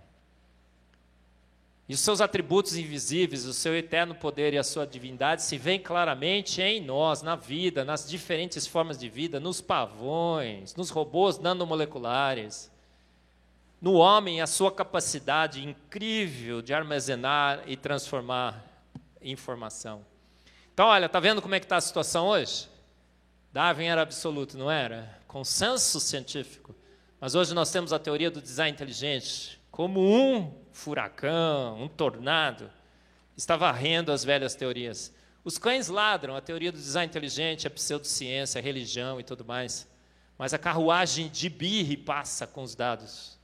E 1.89 1.95
os 1.95 1.99
seus 1.99 2.21
atributos 2.21 2.75
invisíveis, 2.77 3.45
o 3.45 3.55
seu 3.55 3.75
eterno 3.75 4.13
poder 4.13 4.53
e 4.53 4.59
a 4.59 4.63
sua 4.63 4.85
divindade 4.85 5.41
se 5.41 5.57
veem 5.57 5.79
claramente 5.79 6.61
em 6.61 6.79
nós, 6.79 7.23
na 7.23 7.35
vida, 7.35 7.83
nas 7.83 8.07
diferentes 8.07 8.67
formas 8.67 8.99
de 8.99 9.09
vida, 9.09 9.39
nos 9.39 9.59
pavões, 9.59 10.75
nos 10.75 10.91
robôs 10.91 11.39
nanomoleculares, 11.39 12.71
no 13.81 13.93
homem, 13.93 14.41
a 14.41 14.47
sua 14.47 14.71
capacidade 14.71 15.67
incrível 15.67 16.61
de 16.61 16.71
armazenar 16.71 17.63
e 17.65 17.75
transformar 17.75 18.63
informação. 19.23 20.12
Então, 20.73 20.87
olha, 20.87 21.07
tá 21.07 21.19
vendo 21.19 21.41
como 21.41 21.53
é 21.53 21.59
que 21.59 21.65
está 21.65 21.77
a 21.77 21.81
situação 21.81 22.25
hoje? 22.27 22.67
Darwin 23.51 23.85
era 23.85 24.01
absoluto, 24.01 24.57
não 24.57 24.71
era? 24.71 25.19
Consenso 25.27 25.99
científico. 25.99 26.75
Mas 27.21 27.35
hoje 27.35 27.53
nós 27.53 27.71
temos 27.71 27.93
a 27.93 27.99
teoria 27.99 28.31
do 28.31 28.41
design 28.41 28.71
inteligente 28.71 29.61
como 29.69 30.01
um 30.01 30.51
furacão, 30.71 31.79
um 31.79 31.87
tornado, 31.87 32.71
está 33.37 33.55
varrendo 33.55 34.11
as 34.11 34.23
velhas 34.23 34.55
teorias. 34.55 35.13
Os 35.43 35.59
cães 35.59 35.89
ladram, 35.89 36.35
a 36.35 36.41
teoria 36.41 36.71
do 36.71 36.77
design 36.77 37.07
inteligente, 37.07 37.67
a 37.67 37.71
pseudociência, 37.71 38.59
a 38.59 38.61
religião 38.61 39.19
e 39.19 39.23
tudo 39.23 39.45
mais. 39.45 39.87
Mas 40.39 40.55
a 40.55 40.57
carruagem 40.57 41.29
de 41.29 41.49
birre 41.49 41.95
passa 41.95 42.47
com 42.47 42.63
os 42.63 42.73
dados. 42.73 43.37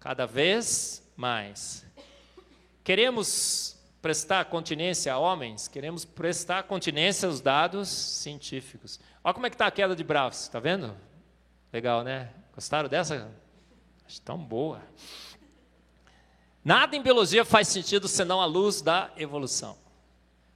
Cada 0.00 0.26
vez 0.26 1.02
mais. 1.16 1.86
Queremos 2.82 3.76
prestar 4.02 4.46
continência 4.46 5.14
a 5.14 5.18
homens, 5.18 5.68
queremos 5.68 6.04
prestar 6.04 6.64
continência 6.64 7.28
aos 7.28 7.40
dados 7.40 7.88
científicos. 7.88 8.98
Olha 9.22 9.32
como 9.32 9.46
é 9.46 9.50
que 9.50 9.54
está 9.54 9.68
a 9.68 9.70
queda 9.70 9.94
de 9.94 10.02
braços, 10.02 10.42
está 10.42 10.58
vendo? 10.58 10.94
Legal, 11.72 12.02
né? 12.02 12.30
Gostaram 12.52 12.88
dessa? 12.88 13.30
Acho 14.04 14.20
tão 14.20 14.36
boa. 14.36 14.82
Nada 16.64 16.96
em 16.96 17.02
biologia 17.02 17.44
faz 17.44 17.68
sentido 17.68 18.08
senão 18.08 18.40
a 18.40 18.44
luz 18.44 18.82
da 18.82 19.12
evolução. 19.16 19.78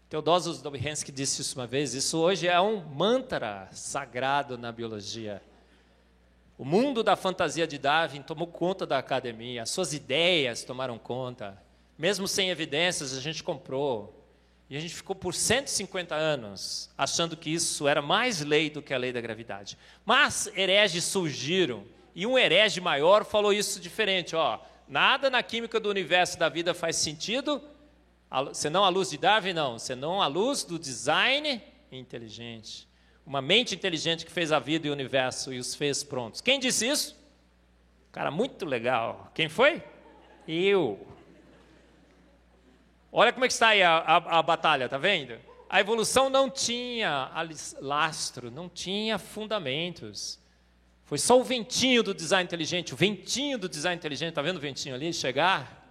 Teodosius 0.09 0.61
Dobzhansky 0.61 1.13
disse 1.13 1.41
isso 1.41 1.59
uma 1.59 1.67
vez, 1.67 1.95
isso 1.95 2.19
hoje 2.19 2.49
é 2.49 2.61
um 2.61 2.85
mantra 2.85 3.69
sagrado 3.73 4.59
na 4.59 4.73
biologia. 4.73 5.41
O 6.59 6.65
mundo 6.65 7.03
da 7.03 7.15
fantasia 7.15 7.67
de 7.67 7.79
Darwin 7.79 8.23
tomou 8.23 8.47
conta 8.49 8.85
da 8.85 8.99
academia, 8.99 9.63
as 9.63 9.71
suas 9.71 9.93
ideias 9.93 10.65
tomaram 10.65 10.99
conta, 10.99 11.61
mesmo 11.99 12.29
sem 12.29 12.51
evidências, 12.51 13.17
a 13.17 13.21
gente 13.21 13.43
comprou. 13.43 14.13
E 14.69 14.77
a 14.77 14.81
gente 14.81 14.95
ficou 14.95 15.15
por 15.15 15.33
150 15.33 16.15
anos 16.15 16.91
achando 16.99 17.37
que 17.37 17.51
isso 17.51 17.87
era 17.87 18.03
mais 18.03 18.41
lei 18.41 18.69
do 18.69 18.83
que 18.83 18.93
a 18.93 18.99
lei 18.99 19.13
da 19.13 19.21
gravidade. 19.21 19.79
Mas 20.05 20.49
hereges 20.57 21.05
surgiram, 21.05 21.85
e 22.15 22.27
um 22.27 22.37
herege 22.37 22.81
maior 22.81 23.25
falou 23.25 23.53
isso 23.53 23.79
diferente, 23.79 24.35
ó, 24.35 24.59
nada 24.89 25.31
na 25.31 25.43
química 25.43 25.79
do 25.79 25.89
universo 25.89 26.39
da 26.39 26.49
vida 26.49 26.75
faz 26.75 26.97
sentido, 26.97 27.63
senão 28.53 28.85
a 28.85 28.89
luz 28.89 29.11
de 29.11 29.19
Darwin 29.19 29.53
não, 29.53 29.79
senão 29.79 30.21
a 30.21 30.27
luz 30.27 30.65
do 30.65 30.79
design 30.79 31.63
inteligente. 31.93 32.89
Uma 33.25 33.43
mente 33.43 33.75
inteligente 33.75 34.25
que 34.25 34.33
fez 34.33 34.51
a 34.51 34.59
vida 34.59 34.87
e 34.87 34.91
o 34.91 34.93
universo 34.93 35.53
e 35.53 35.59
os 35.59 35.75
fez 35.75 36.03
prontos. 36.03 36.41
Quem 36.41 36.59
disse 36.59 36.89
isso? 36.89 37.17
Cara, 38.11 38.31
muito 38.31 38.65
legal. 38.65 39.31
Quem 39.35 39.49
foi? 39.49 39.83
Eu. 40.49 41.07
Olha 43.11 43.33
como 43.33 43.45
é 43.45 43.49
que 43.49 43.55
está 43.55 43.69
aí 43.69 43.83
a, 43.83 43.97
a, 43.99 44.39
a 44.39 44.43
batalha, 44.43 44.89
tá 44.89 44.99
vendo? 44.99 45.39
A 45.69 45.81
evolução 45.81 46.31
não 46.31 46.49
tinha 46.49 47.31
lastro, 47.81 48.51
não 48.51 48.69
tinha 48.69 49.19
fundamentos. 49.19 50.39
Foi 51.05 51.19
só 51.19 51.39
o 51.39 51.45
ventinho 51.45 52.03
do 52.03 52.15
design 52.15 52.45
inteligente, 52.45 52.93
o 52.93 52.97
ventinho 52.97 53.59
do 53.59 53.69
design 53.69 53.97
inteligente, 53.97 54.31
está 54.31 54.43
vendo 54.43 54.57
o 54.57 54.61
ventinho 54.61 54.95
ali 54.95 55.13
chegar? 55.13 55.89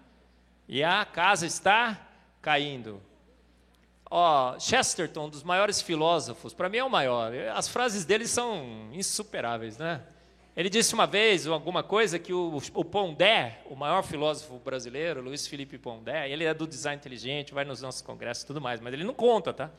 E 0.68 0.84
a 0.84 1.06
casa 1.06 1.46
está 1.46 2.00
caindo. 2.42 3.02
Ó, 4.10 4.58
Chesterton, 4.60 5.26
um 5.26 5.30
dos 5.30 5.44
maiores 5.44 5.82
filósofos, 5.82 6.54
para 6.54 6.70
mim 6.70 6.78
é 6.78 6.84
o 6.84 6.90
maior. 6.90 7.34
As 7.54 7.68
frases 7.68 8.06
dele 8.06 8.28
são 8.28 8.90
insuperáveis, 8.94 9.78
né? 9.78 10.02
Ele 10.56 10.70
disse 10.70 10.94
uma 10.94 11.06
vez 11.06 11.46
alguma 11.48 11.84
coisa 11.84 12.18
que 12.18 12.32
o, 12.32 12.58
o 12.74 12.86
Pondé, 12.86 13.60
o 13.70 13.76
maior 13.76 14.04
filósofo 14.04 14.58
brasileiro, 14.60 15.22
Luiz 15.22 15.46
Felipe 15.46 15.78
Pondé, 15.78 16.30
ele 16.30 16.46
é 16.46 16.54
do 16.54 16.66
design 16.66 16.98
inteligente, 16.98 17.54
vai 17.54 17.66
nos 17.66 17.82
nossos 17.82 18.02
congressos 18.02 18.44
e 18.44 18.48
tudo 18.48 18.62
mais, 18.62 18.80
mas 18.80 18.94
ele 18.94 19.04
não 19.04 19.14
conta, 19.14 19.54
tá? 19.54 19.70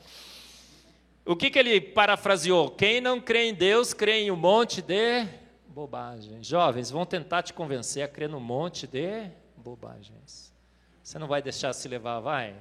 O 1.25 1.35
que, 1.35 1.49
que 1.49 1.57
ele 1.57 1.81
parafraseou? 1.81 2.69
Quem 2.69 3.01
não 3.01 3.19
crê 3.19 3.49
em 3.49 3.53
Deus, 3.55 3.91
crê 3.91 4.21
em 4.21 4.31
um 4.31 4.35
monte 4.35 4.81
de 4.81 5.27
bobagem. 5.67 6.43
Jovens, 6.43 6.91
vão 6.91 7.05
tentar 7.05 7.41
te 7.41 7.53
convencer 7.53 8.03
a 8.03 8.07
crer 8.07 8.29
num 8.29 8.39
monte 8.39 8.85
de 8.85 9.29
bobagens. 9.57 10.53
Você 11.03 11.17
não 11.17 11.27
vai 11.27 11.41
deixar 11.41 11.73
se 11.73 11.87
levar, 11.87 12.19
vai? 12.19 12.55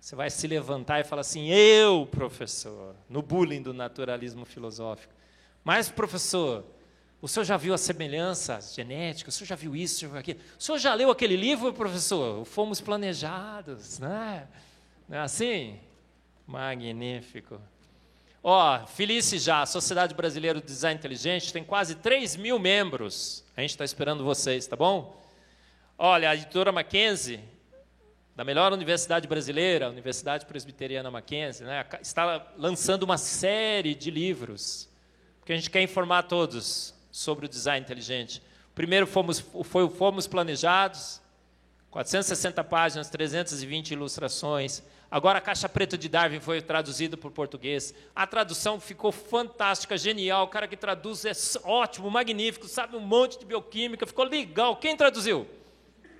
Você 0.00 0.16
vai 0.16 0.30
se 0.30 0.46
levantar 0.46 1.00
e 1.00 1.04
falar 1.04 1.20
assim: 1.20 1.48
eu, 1.50 2.06
professor, 2.06 2.96
no 3.08 3.20
bullying 3.20 3.62
do 3.62 3.74
naturalismo 3.74 4.44
filosófico. 4.44 5.12
Mas, 5.62 5.90
professor, 5.90 6.64
o 7.22 7.28
senhor 7.28 7.44
já 7.44 7.56
viu 7.58 7.74
a 7.74 7.78
semelhança 7.78 8.58
genética? 8.74 9.28
O 9.28 9.32
senhor 9.32 9.46
já 9.46 9.54
viu 9.54 9.76
isso, 9.76 10.00
já 10.00 10.08
viu 10.08 10.18
aquilo? 10.18 10.40
O 10.58 10.62
senhor 10.62 10.78
já 10.78 10.94
leu 10.94 11.10
aquele 11.10 11.36
livro, 11.36 11.72
professor? 11.72 12.46
Fomos 12.46 12.80
planejados, 12.80 13.98
né? 13.98 14.48
Não 15.06 15.18
é 15.18 15.20
assim? 15.20 15.78
Magnífico. 16.46 17.60
Ó, 18.42 18.82
oh, 18.82 18.86
Felice 18.86 19.38
já, 19.38 19.60
a 19.60 19.66
Sociedade 19.66 20.14
Brasileira 20.14 20.60
do 20.60 20.64
Design 20.64 20.98
Inteligente 20.98 21.52
tem 21.52 21.62
quase 21.62 21.96
3 21.96 22.36
mil 22.36 22.58
membros. 22.58 23.44
A 23.54 23.60
gente 23.60 23.70
está 23.70 23.84
esperando 23.84 24.24
vocês, 24.24 24.66
tá 24.66 24.74
bom? 24.74 25.22
Olha, 25.98 26.30
a 26.30 26.34
editora 26.34 26.72
Mackenzie, 26.72 27.40
da 28.34 28.42
melhor 28.42 28.72
universidade 28.72 29.28
brasileira, 29.28 29.90
Universidade 29.90 30.46
Presbiteriana 30.46 31.10
Mackenzie, 31.10 31.66
né, 31.66 31.84
está 32.00 32.50
lançando 32.56 33.02
uma 33.02 33.18
série 33.18 33.94
de 33.94 34.10
livros, 34.10 34.88
porque 35.38 35.52
a 35.52 35.56
gente 35.56 35.68
quer 35.68 35.82
informar 35.82 36.22
todos 36.22 36.98
sobre 37.20 37.44
o 37.44 37.48
design 37.48 37.84
inteligente. 37.84 38.42
Primeiro 38.74 39.06
fomos, 39.06 39.44
foi 39.64 39.82
o 39.82 39.90
Fomos 39.90 40.26
Planejados, 40.26 41.20
460 41.90 42.64
páginas, 42.64 43.10
320 43.10 43.90
ilustrações. 43.90 44.82
Agora 45.10 45.36
a 45.36 45.40
Caixa 45.42 45.68
Preta 45.68 45.98
de 45.98 46.08
Darwin 46.08 46.40
foi 46.40 46.62
traduzida 46.62 47.18
para 47.18 47.28
o 47.28 47.30
português. 47.30 47.92
A 48.16 48.26
tradução 48.26 48.80
ficou 48.80 49.12
fantástica, 49.12 49.98
genial. 49.98 50.46
O 50.46 50.48
cara 50.48 50.66
que 50.66 50.78
traduz 50.78 51.26
é 51.26 51.32
ótimo, 51.62 52.10
magnífico, 52.10 52.66
sabe 52.66 52.96
um 52.96 53.00
monte 53.00 53.38
de 53.38 53.44
bioquímica, 53.44 54.06
ficou 54.06 54.24
legal. 54.24 54.76
Quem 54.76 54.96
traduziu? 54.96 55.46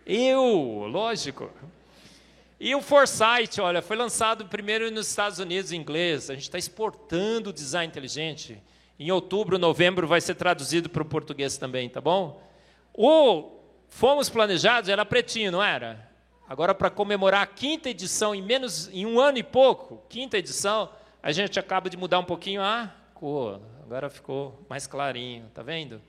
Eu, 0.05 0.86
lógico. 0.86 1.51
E 2.59 2.74
o 2.74 2.82
Foresight, 2.82 3.59
olha, 3.59 3.81
foi 3.81 3.97
lançado 3.97 4.44
primeiro 4.44 4.90
nos 4.90 5.09
Estados 5.09 5.39
Unidos 5.39 5.72
em 5.72 5.81
inglês. 5.81 6.28
A 6.28 6.35
gente 6.35 6.43
está 6.43 6.59
exportando 6.59 7.48
o 7.48 7.52
design 7.55 7.89
inteligente. 7.89 8.62
Em 9.01 9.10
outubro, 9.10 9.59
novembro 9.59 10.06
vai 10.06 10.20
ser 10.20 10.35
traduzido 10.35 10.90
para 10.90 11.01
o 11.01 11.06
português 11.06 11.56
também, 11.56 11.89
tá 11.89 12.02
bom? 12.02 12.39
O 12.93 13.51
Fomos 13.89 14.28
Planejados 14.28 14.90
era 14.90 15.06
pretinho, 15.06 15.51
não 15.51 15.62
era? 15.62 16.06
Agora, 16.47 16.74
para 16.74 16.90
comemorar 16.90 17.40
a 17.40 17.47
quinta 17.47 17.89
edição, 17.89 18.35
em 18.35 18.43
menos 18.43 18.90
em 18.93 19.06
um 19.06 19.18
ano 19.18 19.39
e 19.39 19.43
pouco, 19.43 20.02
quinta 20.06 20.36
edição, 20.36 20.90
a 21.22 21.32
gente 21.32 21.59
acaba 21.59 21.89
de 21.89 21.97
mudar 21.97 22.18
um 22.18 22.24
pouquinho 22.24 22.60
a 22.60 22.93
cor. 23.14 23.62
Agora 23.82 24.10
ficou 24.10 24.60
mais 24.68 24.86
clarinho, 24.86 25.51
tá 25.55 25.62
vendo? 25.62 26.02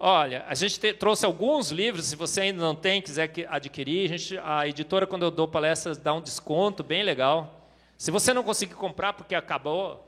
Olha, 0.00 0.42
a 0.48 0.54
gente 0.54 0.80
te, 0.80 0.94
trouxe 0.94 1.26
alguns 1.26 1.70
livros, 1.70 2.06
se 2.06 2.16
você 2.16 2.40
ainda 2.40 2.62
não 2.62 2.74
tem, 2.74 3.02
quiser 3.02 3.30
adquirir, 3.50 4.10
a, 4.10 4.16
gente, 4.16 4.38
a 4.38 4.66
editora, 4.66 5.06
quando 5.06 5.24
eu 5.24 5.30
dou 5.30 5.46
palestras, 5.46 5.98
dá 5.98 6.14
um 6.14 6.22
desconto 6.22 6.82
bem 6.82 7.02
legal. 7.02 7.68
Se 7.98 8.10
você 8.10 8.32
não 8.32 8.42
conseguir 8.42 8.74
comprar 8.74 9.12
porque 9.12 9.34
acabou, 9.34 10.02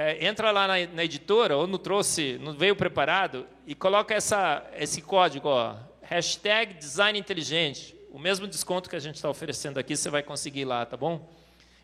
é, 0.00 0.24
entra 0.24 0.52
lá 0.52 0.68
na, 0.68 0.86
na, 0.86 1.04
editora, 1.04 1.56
ou 1.56 1.66
não 1.66 1.76
trouxe, 1.76 2.38
não 2.40 2.52
veio 2.52 2.76
preparado, 2.76 3.44
e 3.66 3.74
coloca 3.74 4.14
essa, 4.14 4.64
esse 4.76 5.02
código, 5.02 5.48
ó, 5.48 5.74
hashtag 6.02 6.74
design 6.74 7.18
inteligente. 7.18 7.96
O 8.12 8.16
mesmo 8.16 8.46
desconto 8.46 8.88
que 8.88 8.94
a 8.94 9.00
gente 9.00 9.16
está 9.16 9.28
oferecendo 9.28 9.76
aqui, 9.76 9.96
você 9.96 10.08
vai 10.08 10.22
conseguir 10.22 10.64
lá, 10.64 10.86
tá 10.86 10.96
bom? 10.96 11.28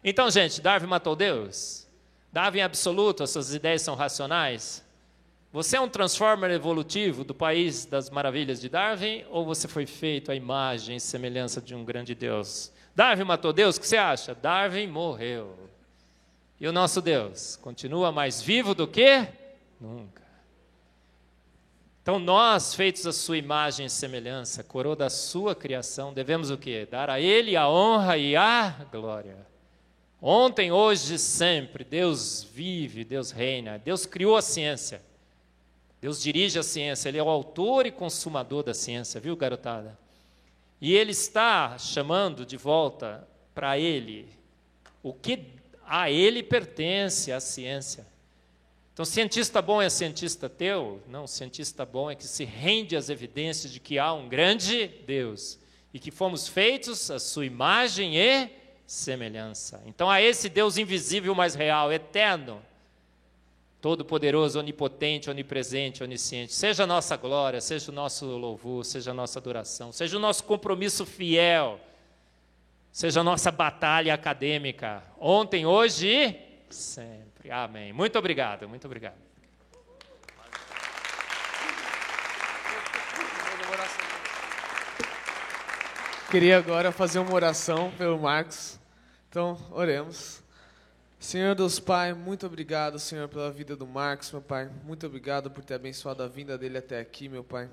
Então, 0.04 0.30
gente, 0.30 0.60
Darwin 0.60 0.86
matou 0.86 1.16
Deus? 1.16 1.88
Darwin 2.32 2.60
é 2.60 2.62
absoluto, 2.62 3.24
as 3.24 3.30
suas 3.30 3.52
ideias 3.52 3.82
são 3.82 3.96
racionais? 3.96 4.84
Você 5.50 5.76
é 5.76 5.80
um 5.80 5.88
transformer 5.88 6.52
evolutivo 6.52 7.24
do 7.24 7.34
país 7.34 7.84
das 7.84 8.10
maravilhas 8.10 8.60
de 8.60 8.68
Darwin, 8.68 9.24
ou 9.28 9.44
você 9.44 9.66
foi 9.66 9.86
feito 9.86 10.30
à 10.30 10.36
imagem 10.36 10.98
e 10.98 11.00
semelhança 11.00 11.60
de 11.60 11.74
um 11.74 11.84
grande 11.84 12.14
Deus? 12.14 12.72
Darwin 12.94 13.24
matou 13.24 13.52
Deus? 13.52 13.76
O 13.76 13.80
que 13.80 13.88
você 13.88 13.96
acha? 13.96 14.36
Darwin 14.36 14.86
morreu. 14.86 15.63
E 16.60 16.66
o 16.68 16.72
nosso 16.72 17.01
Deus 17.01 17.56
continua 17.56 18.12
mais 18.12 18.40
vivo 18.40 18.74
do 18.74 18.86
que 18.86 19.26
nunca. 19.81 20.22
Então 22.02 22.18
nós, 22.18 22.74
feitos 22.74 23.06
à 23.06 23.12
sua 23.12 23.39
imagem 23.39 23.86
e 23.86 23.90
semelhança, 23.90 24.62
coroa 24.62 24.94
da 24.94 25.09
sua 25.09 25.55
criação, 25.55 26.12
devemos 26.12 26.51
o 26.51 26.59
quê? 26.59 26.86
Dar 26.90 27.09
a 27.09 27.18
ele 27.18 27.56
a 27.56 27.68
honra 27.68 28.18
e 28.18 28.36
a 28.36 28.86
glória. 28.93 29.36
Ontem, 30.20 30.70
hoje 30.70 31.14
e 31.14 31.18
sempre, 31.18 31.85
Deus 31.85 32.43
vive, 32.43 33.05
Deus 33.05 33.31
reina. 33.31 33.78
Deus 33.78 34.06
criou 34.06 34.36
a 34.36 34.43
ciência. 34.43 35.02
Deus 36.01 36.22
dirige 36.22 36.59
a 36.59 36.62
ciência, 36.62 37.09
ele 37.09 37.18
é 37.18 37.22
o 37.22 37.28
autor 37.28 37.86
e 37.86 37.90
consumador 37.90 38.62
da 38.62 38.74
ciência, 38.74 39.18
viu, 39.18 39.35
garotada? 39.35 39.98
E 40.78 40.94
ele 40.94 41.12
está 41.12 41.78
chamando 41.78 42.44
de 42.44 42.59
volta 42.59 43.26
para 43.55 43.78
ele 43.78 44.28
o 45.02 45.14
que 45.14 45.39
a 45.86 46.11
ele 46.11 46.43
pertence 46.43 47.32
a 47.32 47.40
ciência. 47.40 48.06
Então, 48.93 49.05
cientista 49.05 49.61
bom 49.61 49.82
é 49.82 49.90
cientista 49.90 50.48
teu? 50.48 51.02
Não, 51.09 51.27
cientista 51.27 51.85
bom 51.85 52.11
é 52.11 52.15
que 52.15 52.24
se 52.24 52.44
rende 52.44 52.97
às 52.97 53.09
evidências 53.09 53.73
de 53.73 53.81
que 53.81 53.98
há 53.98 54.12
um 54.12 54.28
grande 54.28 54.86
Deus 55.05 55.59
e 55.93 55.98
que 55.98 56.11
fomos 56.11 56.47
feitos 56.47 57.11
à 57.11 57.19
sua 57.19 57.44
imagem 57.44 58.16
e 58.16 58.48
semelhança. 58.86 59.82
Então, 59.86 60.09
a 60.09 60.23
esse 60.23 60.48
Deus 60.48 60.77
invisível, 60.77 61.35
mas 61.35 61.56
real, 61.56 61.93
eterno, 61.93 62.62
todo-poderoso, 63.81 64.61
onipotente, 64.61 65.28
onipresente, 65.28 66.02
onisciente, 66.02 66.55
seja 66.55 66.85
a 66.85 66.86
nossa 66.86 67.16
glória, 67.16 67.61
seja 67.61 67.90
o 67.90 67.94
nosso 67.94 68.27
louvor, 68.27 68.85
seja 68.85 69.11
a 69.11 69.15
nossa 69.15 69.39
adoração, 69.39 69.90
seja 69.90 70.16
o 70.16 70.20
nosso 70.20 70.44
compromisso 70.44 71.05
fiel 71.05 71.81
seja 72.94 73.22
a 73.22 73.24
nossa 73.24 73.50
batalha 73.50 74.14
acadêmica, 74.14 75.02
ontem, 75.18 75.66
hoje 75.66 76.06
e 76.06 76.72
sempre. 76.72 77.50
Amém. 77.50 77.92
Muito 77.92 78.16
obrigado, 78.16 78.68
muito 78.68 78.84
obrigado. 78.84 79.16
Queria 86.30 86.56
agora 86.56 86.92
fazer 86.92 87.18
uma 87.18 87.34
oração 87.34 87.90
pelo 87.98 88.16
Marcos. 88.16 88.78
Então, 89.28 89.58
oremos. 89.72 90.40
Senhor 91.18 91.56
Deus 91.56 91.80
Pai, 91.80 92.14
muito 92.14 92.46
obrigado, 92.46 93.00
Senhor, 93.00 93.28
pela 93.28 93.50
vida 93.50 93.74
do 93.74 93.88
Marcos, 93.88 94.30
meu 94.30 94.40
Pai. 94.40 94.70
Muito 94.84 95.04
obrigado 95.04 95.50
por 95.50 95.64
ter 95.64 95.74
abençoado 95.74 96.22
a 96.22 96.28
vinda 96.28 96.56
dele 96.56 96.78
até 96.78 97.00
aqui, 97.00 97.28
meu 97.28 97.42
Pai. 97.42 97.68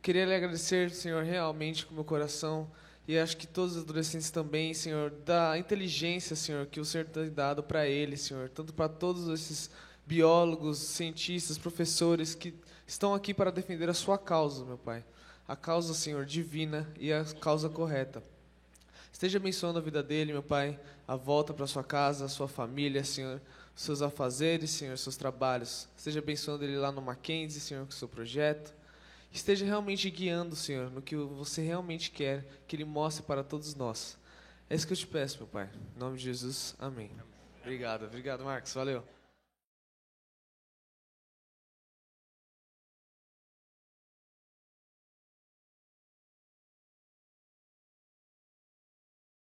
Queria 0.00 0.24
lhe 0.24 0.34
agradecer, 0.34 0.90
Senhor, 0.90 1.22
realmente 1.22 1.84
com 1.84 1.94
meu 1.94 2.04
coração 2.04 2.70
e 3.08 3.18
acho 3.18 3.38
que 3.38 3.46
todos 3.46 3.74
os 3.74 3.84
adolescentes 3.84 4.30
também, 4.30 4.74
Senhor, 4.74 5.10
da 5.10 5.56
inteligência, 5.58 6.36
Senhor, 6.36 6.66
que 6.66 6.78
o 6.78 6.84
Senhor 6.84 7.06
tem 7.06 7.30
dado 7.30 7.62
para 7.62 7.86
eles, 7.86 8.20
Senhor, 8.20 8.50
tanto 8.50 8.74
para 8.74 8.86
todos 8.86 9.28
esses 9.28 9.70
biólogos, 10.06 10.76
cientistas, 10.76 11.56
professores 11.56 12.34
que 12.34 12.54
estão 12.86 13.14
aqui 13.14 13.32
para 13.32 13.50
defender 13.50 13.88
a 13.88 13.94
sua 13.94 14.18
causa, 14.18 14.62
meu 14.62 14.76
Pai. 14.76 15.02
A 15.48 15.56
causa, 15.56 15.94
Senhor, 15.94 16.26
divina 16.26 16.86
e 17.00 17.10
a 17.10 17.24
causa 17.24 17.70
correta. 17.70 18.22
Esteja 19.10 19.38
abençoando 19.38 19.78
a 19.78 19.82
vida 19.82 20.02
dele, 20.02 20.34
meu 20.34 20.42
Pai, 20.42 20.78
a 21.06 21.16
volta 21.16 21.54
para 21.54 21.66
sua 21.66 21.82
casa, 21.82 22.26
a 22.26 22.28
sua 22.28 22.46
família, 22.46 23.02
Senhor, 23.02 23.40
seus 23.74 24.02
afazeres, 24.02 24.68
Senhor, 24.68 24.98
seus 24.98 25.16
trabalhos. 25.16 25.88
Esteja 25.96 26.18
abençoando 26.18 26.62
ele 26.62 26.76
lá 26.76 26.92
no 26.92 27.00
Mackenzie, 27.00 27.58
Senhor, 27.58 27.86
com 27.86 27.90
o 27.90 27.94
seu 27.94 28.06
projeto. 28.06 28.74
Esteja 29.32 29.64
realmente 29.64 30.10
guiando, 30.10 30.56
Senhor, 30.56 30.90
no 30.90 31.02
que 31.02 31.16
você 31.16 31.62
realmente 31.62 32.10
quer 32.10 32.44
que 32.66 32.74
ele 32.76 32.84
mostre 32.84 33.22
para 33.22 33.44
todos 33.44 33.74
nós. 33.74 34.18
É 34.70 34.74
isso 34.74 34.86
que 34.86 34.92
eu 34.92 34.96
te 34.96 35.06
peço, 35.06 35.38
meu 35.38 35.46
Pai. 35.46 35.70
Em 35.96 35.98
nome 35.98 36.16
de 36.16 36.24
Jesus, 36.24 36.74
amém. 36.78 37.10
Obrigado, 37.60 38.06
obrigado, 38.06 38.44
Marcos. 38.44 38.72
Valeu. 38.72 39.17